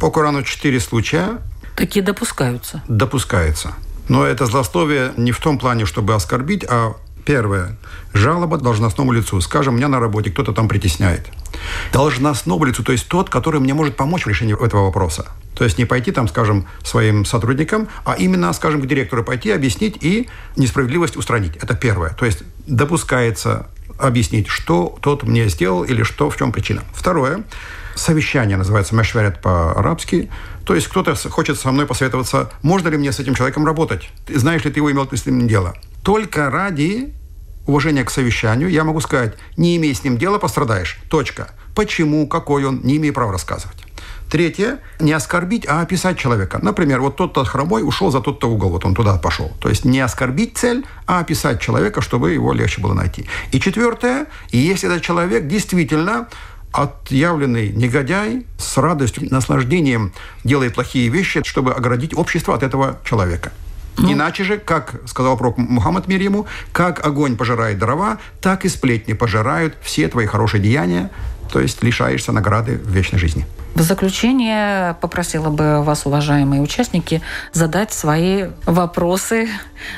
По 0.00 0.10
Корану 0.10 0.42
четыре 0.42 0.80
случая. 0.80 1.40
Такие 1.78 2.04
допускаются. 2.04 2.82
Допускается. 2.88 3.72
Но 4.08 4.24
это 4.24 4.46
злословие 4.46 5.12
не 5.16 5.30
в 5.30 5.38
том 5.38 5.58
плане, 5.58 5.86
чтобы 5.86 6.14
оскорбить, 6.14 6.64
а 6.68 6.96
первое– 7.24 7.76
жалоба 8.14 8.58
должностному 8.58 9.12
лицу. 9.12 9.40
Скажем, 9.40 9.76
меня 9.76 9.86
на 9.86 10.00
работе 10.00 10.30
кто-то 10.30 10.52
там 10.52 10.66
притесняет. 10.66 11.26
Должностному 11.92 12.64
лицу, 12.64 12.82
то 12.82 12.90
есть 12.90 13.06
тот, 13.06 13.30
который 13.30 13.60
мне 13.60 13.74
может 13.74 13.96
помочь 13.96 14.24
в 14.24 14.28
решении 14.28 14.60
этого 14.60 14.86
вопроса. 14.86 15.26
То 15.54 15.62
есть 15.62 15.78
не 15.78 15.84
пойти 15.84 16.10
там, 16.10 16.26
скажем, 16.26 16.66
своим 16.82 17.24
сотрудникам, 17.24 17.86
а 18.04 18.14
именно, 18.14 18.52
скажем, 18.54 18.80
к 18.80 18.86
директору 18.86 19.22
пойти, 19.22 19.52
объяснить 19.52 19.98
и 20.00 20.28
несправедливость 20.56 21.16
устранить. 21.16 21.56
Это 21.58 21.74
первое. 21.74 22.10
То 22.10 22.26
есть 22.26 22.42
допускается 22.66 23.68
объяснить, 23.98 24.48
что 24.48 24.98
тот 25.00 25.22
мне 25.22 25.48
сделал 25.48 25.84
или 25.84 26.02
что, 26.02 26.28
в 26.28 26.36
чем 26.36 26.50
причина. 26.50 26.82
Второе. 26.92 27.44
Совещание 27.94 28.56
называется 28.56 28.94
мешверет 28.94 29.40
по-арабски. 29.42 30.30
То 30.68 30.74
есть 30.74 30.86
кто-то 30.88 31.14
хочет 31.30 31.58
со 31.58 31.72
мной 31.72 31.86
посоветоваться, 31.86 32.50
можно 32.60 32.88
ли 32.88 32.98
мне 32.98 33.10
с 33.10 33.18
этим 33.18 33.34
человеком 33.34 33.64
работать? 33.64 34.10
Знаешь 34.28 34.66
ли 34.66 34.70
ты 34.70 34.80
его 34.80 34.92
имел 34.92 35.08
с 35.10 35.24
ним 35.24 35.48
дело? 35.48 35.74
Только 36.04 36.50
ради 36.50 37.14
уважения 37.66 38.04
к 38.04 38.10
совещанию 38.10 38.68
я 38.68 38.84
могу 38.84 39.00
сказать, 39.00 39.34
не 39.56 39.78
имей 39.78 39.94
с 39.94 40.04
ним 40.04 40.18
дела, 40.18 40.38
пострадаешь. 40.38 40.98
Точка. 41.08 41.52
Почему, 41.74 42.28
какой 42.28 42.66
он, 42.66 42.82
не 42.82 42.98
имею 42.98 43.14
права 43.14 43.32
рассказывать. 43.32 43.78
Третье, 44.30 44.80
не 45.00 45.12
оскорбить, 45.12 45.66
а 45.66 45.80
описать 45.80 46.18
человека. 46.18 46.58
Например, 46.60 47.00
вот 47.00 47.16
тот-то 47.16 47.46
хромой 47.46 47.82
ушел 47.82 48.10
за 48.10 48.20
тот-то 48.20 48.50
угол, 48.50 48.68
вот 48.68 48.84
он 48.84 48.94
туда 48.94 49.16
пошел. 49.16 49.50
То 49.62 49.70
есть 49.70 49.86
не 49.86 50.00
оскорбить 50.00 50.58
цель, 50.58 50.84
а 51.06 51.20
описать 51.20 51.62
человека, 51.62 52.02
чтобы 52.02 52.32
его 52.32 52.52
легче 52.52 52.82
было 52.82 52.92
найти. 52.92 53.26
И 53.52 53.58
четвертое, 53.58 54.26
если 54.50 54.90
этот 54.90 55.02
человек 55.02 55.46
действительно 55.46 56.28
отъявленный 56.72 57.70
негодяй 57.70 58.46
с 58.58 58.76
радостью, 58.76 59.28
наслаждением 59.30 60.12
делает 60.44 60.74
плохие 60.74 61.08
вещи, 61.08 61.42
чтобы 61.44 61.72
оградить 61.72 62.16
общество 62.16 62.54
от 62.54 62.62
этого 62.62 62.98
человека. 63.04 63.52
Ну. 63.96 64.12
Иначе 64.12 64.44
же, 64.44 64.58
как 64.58 65.00
сказал 65.06 65.36
пророк 65.36 65.58
Мухаммад 65.58 66.06
мир 66.06 66.20
ему, 66.20 66.46
как 66.72 67.04
огонь 67.04 67.36
пожирает 67.36 67.78
дрова, 67.78 68.18
так 68.40 68.64
и 68.64 68.68
сплетни 68.68 69.12
пожирают 69.12 69.76
все 69.82 70.08
твои 70.08 70.26
хорошие 70.26 70.62
деяния, 70.62 71.10
то 71.52 71.60
есть 71.60 71.82
лишаешься 71.82 72.30
награды 72.30 72.76
в 72.76 72.90
вечной 72.90 73.18
жизни. 73.18 73.46
В 73.74 73.82
заключение 73.82 74.94
попросила 75.00 75.50
бы 75.50 75.82
вас, 75.82 76.06
уважаемые 76.06 76.62
участники, 76.62 77.22
задать 77.52 77.92
свои 77.92 78.46
вопросы 78.66 79.48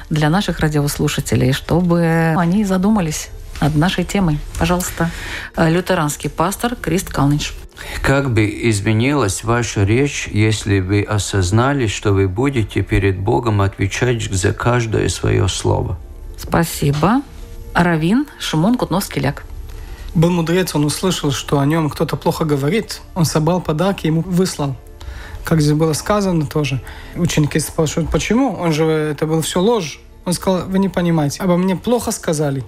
для 0.08 0.30
наших 0.30 0.60
радиослушателей, 0.60 1.52
чтобы 1.52 2.34
они 2.36 2.64
задумались 2.64 3.30
над 3.60 3.74
нашей 3.76 4.04
темой. 4.04 4.38
Пожалуйста, 4.58 5.10
лютеранский 5.56 6.30
пастор 6.30 6.76
Крист 6.76 7.10
Калнич. 7.10 7.52
Как 8.02 8.30
бы 8.32 8.44
изменилась 8.70 9.42
ваша 9.42 9.84
речь, 9.84 10.28
если 10.30 10.80
вы 10.80 11.02
осознали, 11.02 11.86
что 11.86 12.12
вы 12.12 12.28
будете 12.28 12.82
перед 12.82 13.18
Богом 13.18 13.60
отвечать 13.62 14.22
за 14.22 14.52
каждое 14.52 15.08
свое 15.08 15.48
слово? 15.48 15.98
Спасибо. 16.36 17.22
Равин 17.74 18.26
Шимон 18.38 18.76
Кутновский-Ляк. 18.76 19.44
Был 20.14 20.30
мудрец, 20.30 20.74
он 20.74 20.84
услышал, 20.84 21.30
что 21.30 21.60
о 21.60 21.66
нем 21.66 21.88
кто-то 21.88 22.16
плохо 22.16 22.44
говорит. 22.44 23.00
Он 23.14 23.24
собрал 23.24 23.60
подарки, 23.60 24.06
ему 24.06 24.22
выслал. 24.22 24.74
Как 25.44 25.60
здесь 25.60 25.72
было 25.72 25.92
сказано 25.92 26.46
тоже. 26.46 26.82
Ученики 27.14 27.58
спрашивают, 27.60 28.10
почему? 28.10 28.54
Он 28.54 28.72
же, 28.72 28.84
это 28.84 29.26
было 29.26 29.40
все 29.40 29.60
ложь. 29.60 30.00
Он 30.24 30.32
сказал, 30.32 30.66
вы 30.66 30.78
не 30.78 30.88
понимаете, 30.88 31.42
обо 31.42 31.56
мне 31.56 31.76
плохо 31.76 32.10
сказали. 32.10 32.64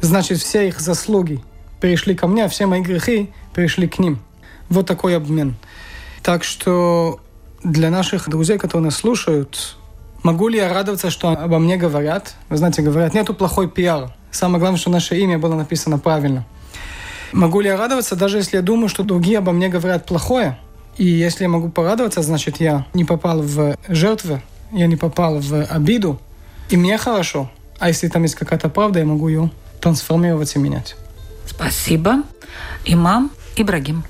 Значит, 0.00 0.38
все 0.38 0.68
их 0.68 0.80
заслуги 0.80 1.40
перешли 1.80 2.14
ко 2.14 2.26
мне, 2.26 2.44
а 2.44 2.48
все 2.48 2.66
мои 2.66 2.80
грехи 2.80 3.30
перешли 3.54 3.88
к 3.88 3.98
ним. 3.98 4.18
Вот 4.68 4.86
такой 4.86 5.16
обмен. 5.16 5.56
Так 6.22 6.44
что 6.44 7.20
для 7.64 7.90
наших 7.90 8.28
друзей, 8.28 8.58
которые 8.58 8.86
нас 8.86 8.96
слушают, 8.96 9.76
могу 10.22 10.48
ли 10.48 10.58
я 10.58 10.72
радоваться, 10.72 11.10
что 11.10 11.30
обо 11.30 11.58
мне 11.58 11.76
говорят? 11.76 12.34
Вы 12.48 12.56
знаете, 12.56 12.82
говорят, 12.82 13.14
нету 13.14 13.34
плохой 13.34 13.68
пиар. 13.68 14.14
Самое 14.30 14.60
главное, 14.60 14.78
что 14.78 14.90
наше 14.90 15.16
имя 15.18 15.38
было 15.38 15.54
написано 15.54 15.98
правильно– 15.98 16.46
Могу 17.32 17.60
ли 17.60 17.68
я 17.68 17.76
радоваться, 17.76 18.16
даже 18.16 18.38
если 18.38 18.56
я 18.56 18.62
думаю, 18.62 18.88
что 18.88 19.04
другие 19.04 19.38
обо 19.38 19.52
мне 19.52 19.68
говорят 19.68 20.04
плохое? 20.04 20.58
И 20.96 21.04
если 21.04 21.44
я 21.44 21.48
могу 21.48 21.68
порадоваться, 21.68 22.22
значит, 22.22 22.60
я 22.60 22.86
не 22.92 23.04
попал 23.04 23.40
в 23.40 23.76
жертву, 23.88 24.40
я 24.72 24.86
не 24.86 24.96
попал 24.96 25.38
в 25.38 25.64
обиду, 25.64 26.20
и 26.70 26.76
мне 26.76 26.98
хорошо. 26.98 27.50
А 27.78 27.88
если 27.88 28.08
там 28.08 28.24
есть 28.24 28.34
какая-то 28.34 28.68
правда, 28.68 28.98
я 28.98 29.06
могу 29.06 29.28
ее 29.28 29.50
трансформировать 29.80 30.54
и 30.56 30.58
менять. 30.58 30.96
Спасибо. 31.46 32.22
Имам 32.84 33.30
Ибрагим. 33.56 34.04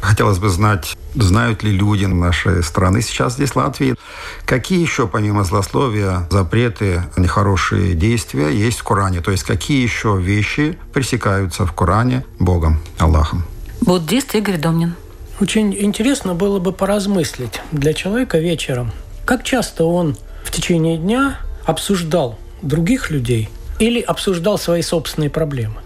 Хотелось 0.00 0.38
бы 0.38 0.48
знать, 0.48 0.96
знают 1.14 1.62
ли 1.64 1.72
люди 1.72 2.04
нашей 2.04 2.62
страны 2.62 3.02
сейчас 3.02 3.34
здесь, 3.34 3.56
Латвии, 3.56 3.96
какие 4.44 4.80
еще, 4.80 5.08
помимо 5.08 5.42
злословия, 5.42 6.28
запреты, 6.30 7.02
нехорошие 7.16 7.94
действия 7.94 8.48
есть 8.48 8.78
в 8.78 8.84
Коране? 8.84 9.20
То 9.20 9.32
есть 9.32 9.42
какие 9.42 9.82
еще 9.82 10.16
вещи 10.20 10.78
пресекаются 10.92 11.66
в 11.66 11.72
Коране 11.72 12.24
Богом, 12.38 12.80
Аллахом? 12.98 13.44
Буддист 13.80 14.34
Игорь 14.36 14.58
Домнин. 14.58 14.94
Очень 15.40 15.74
интересно 15.74 16.34
было 16.34 16.58
бы 16.58 16.72
поразмыслить 16.72 17.60
для 17.72 17.92
человека 17.92 18.38
вечером, 18.38 18.92
как 19.24 19.42
часто 19.44 19.84
он 19.84 20.16
в 20.44 20.50
течение 20.50 20.96
дня 20.96 21.38
обсуждал 21.64 22.38
других 22.62 23.10
людей 23.10 23.48
или 23.78 24.00
обсуждал 24.00 24.58
свои 24.58 24.82
собственные 24.82 25.30
проблемы. 25.30 25.76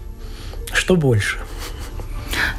Что 0.73 0.95
больше– 0.95 1.37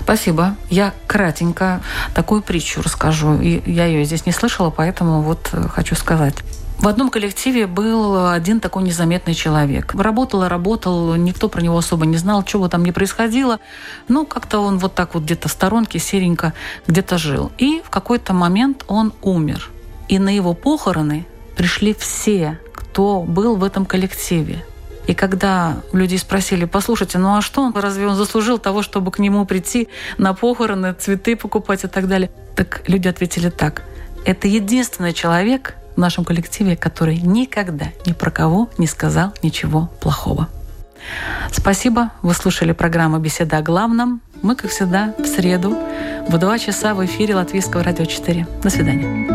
Спасибо. 0.01 0.57
Я 0.71 0.95
кратенько 1.07 1.83
такую 2.15 2.43
притчу 2.43 2.83
расскажу. 2.83 3.41
И 3.41 3.63
я 3.71 3.87
ее 3.87 4.05
здесь 4.05 4.27
не 4.27 4.33
слышала, 4.33 4.71
поэтому 4.71 5.23
вот 5.23 5.49
э, 5.53 5.69
хочу 5.69 5.95
сказать. 5.95 6.37
В 6.79 6.89
одном 6.89 7.09
коллективе 7.09 7.67
был 7.67 8.29
один 8.29 8.61
такой 8.61 8.83
незаметный 8.83 9.35
человек. 9.35 9.95
Работал 9.95 10.47
работал, 10.47 11.15
никто 11.15 11.49
про 11.49 11.63
него 11.63 11.79
особо 11.79 12.05
не 12.05 12.17
знал, 12.17 12.43
чего 12.43 12.69
там 12.69 12.85
не 12.85 12.93
происходило. 12.93 13.61
Ну, 14.09 14.27
как-то 14.27 14.59
он 14.59 14.79
вот 14.79 14.95
так 14.95 15.15
вот 15.15 15.23
где-то 15.23 15.49
в 15.49 15.53
сторонке, 15.53 15.99
серенько 15.99 16.53
где-то 16.87 17.17
жил. 17.17 17.53
И 17.59 17.81
в 17.85 17.91
какой-то 17.91 18.35
момент 18.35 18.85
он 18.89 19.13
умер. 19.23 19.71
И 20.09 20.19
на 20.19 20.35
его 20.35 20.53
похороны 20.53 21.27
пришли 21.57 21.95
все, 21.95 22.59
кто 22.75 23.23
был 23.23 23.57
в 23.57 23.65
этом 23.65 23.87
коллективе. 23.87 24.65
И 25.07 25.15
когда 25.15 25.77
люди 25.93 26.17
спросили, 26.17 26.65
послушайте, 26.65 27.19
ну 27.19 27.37
а 27.37 27.43
что 27.43 27.63
он, 27.63 27.75
разве 27.77 28.07
он 28.07 28.17
заслужил 28.17 28.59
того, 28.59 28.83
чтобы 28.83 29.11
к 29.11 29.19
нему 29.19 29.45
прийти 29.45 29.89
на 30.19 30.35
похороны, 30.35 30.95
цветы 30.95 31.37
покупать 31.37 31.85
и 31.85 31.89
так 31.89 32.09
далее? 32.09 32.31
Так 32.57 32.83
люди 32.87 33.09
ответили 33.09 33.51
так. 33.51 33.83
Это 34.25 34.49
единственный 34.49 35.13
человек 35.13 35.75
в 35.97 35.99
нашем 35.99 36.25
коллективе, 36.25 36.77
который 36.77 37.19
никогда 37.19 37.87
ни 38.07 38.13
про 38.13 38.31
кого 38.31 38.71
не 38.79 38.87
сказал 38.87 39.35
ничего 39.43 39.91
плохого. 40.01 40.49
Спасибо. 41.53 42.11
Вы 42.23 42.33
слушали 42.33 42.73
программу 42.73 43.19
«Беседа 43.19 43.59
о 43.59 43.63
главном». 43.63 44.23
Мы, 44.43 44.57
как 44.57 44.71
всегда, 44.71 45.15
в 45.19 45.27
среду 45.27 45.77
в 46.29 46.39
2 46.39 46.59
часа 46.59 46.95
в 46.95 47.05
эфире 47.05 47.35
Латвийского 47.37 47.83
радио 47.83 48.07
4. 48.07 48.47
До 48.63 48.71
свидания. 48.71 49.34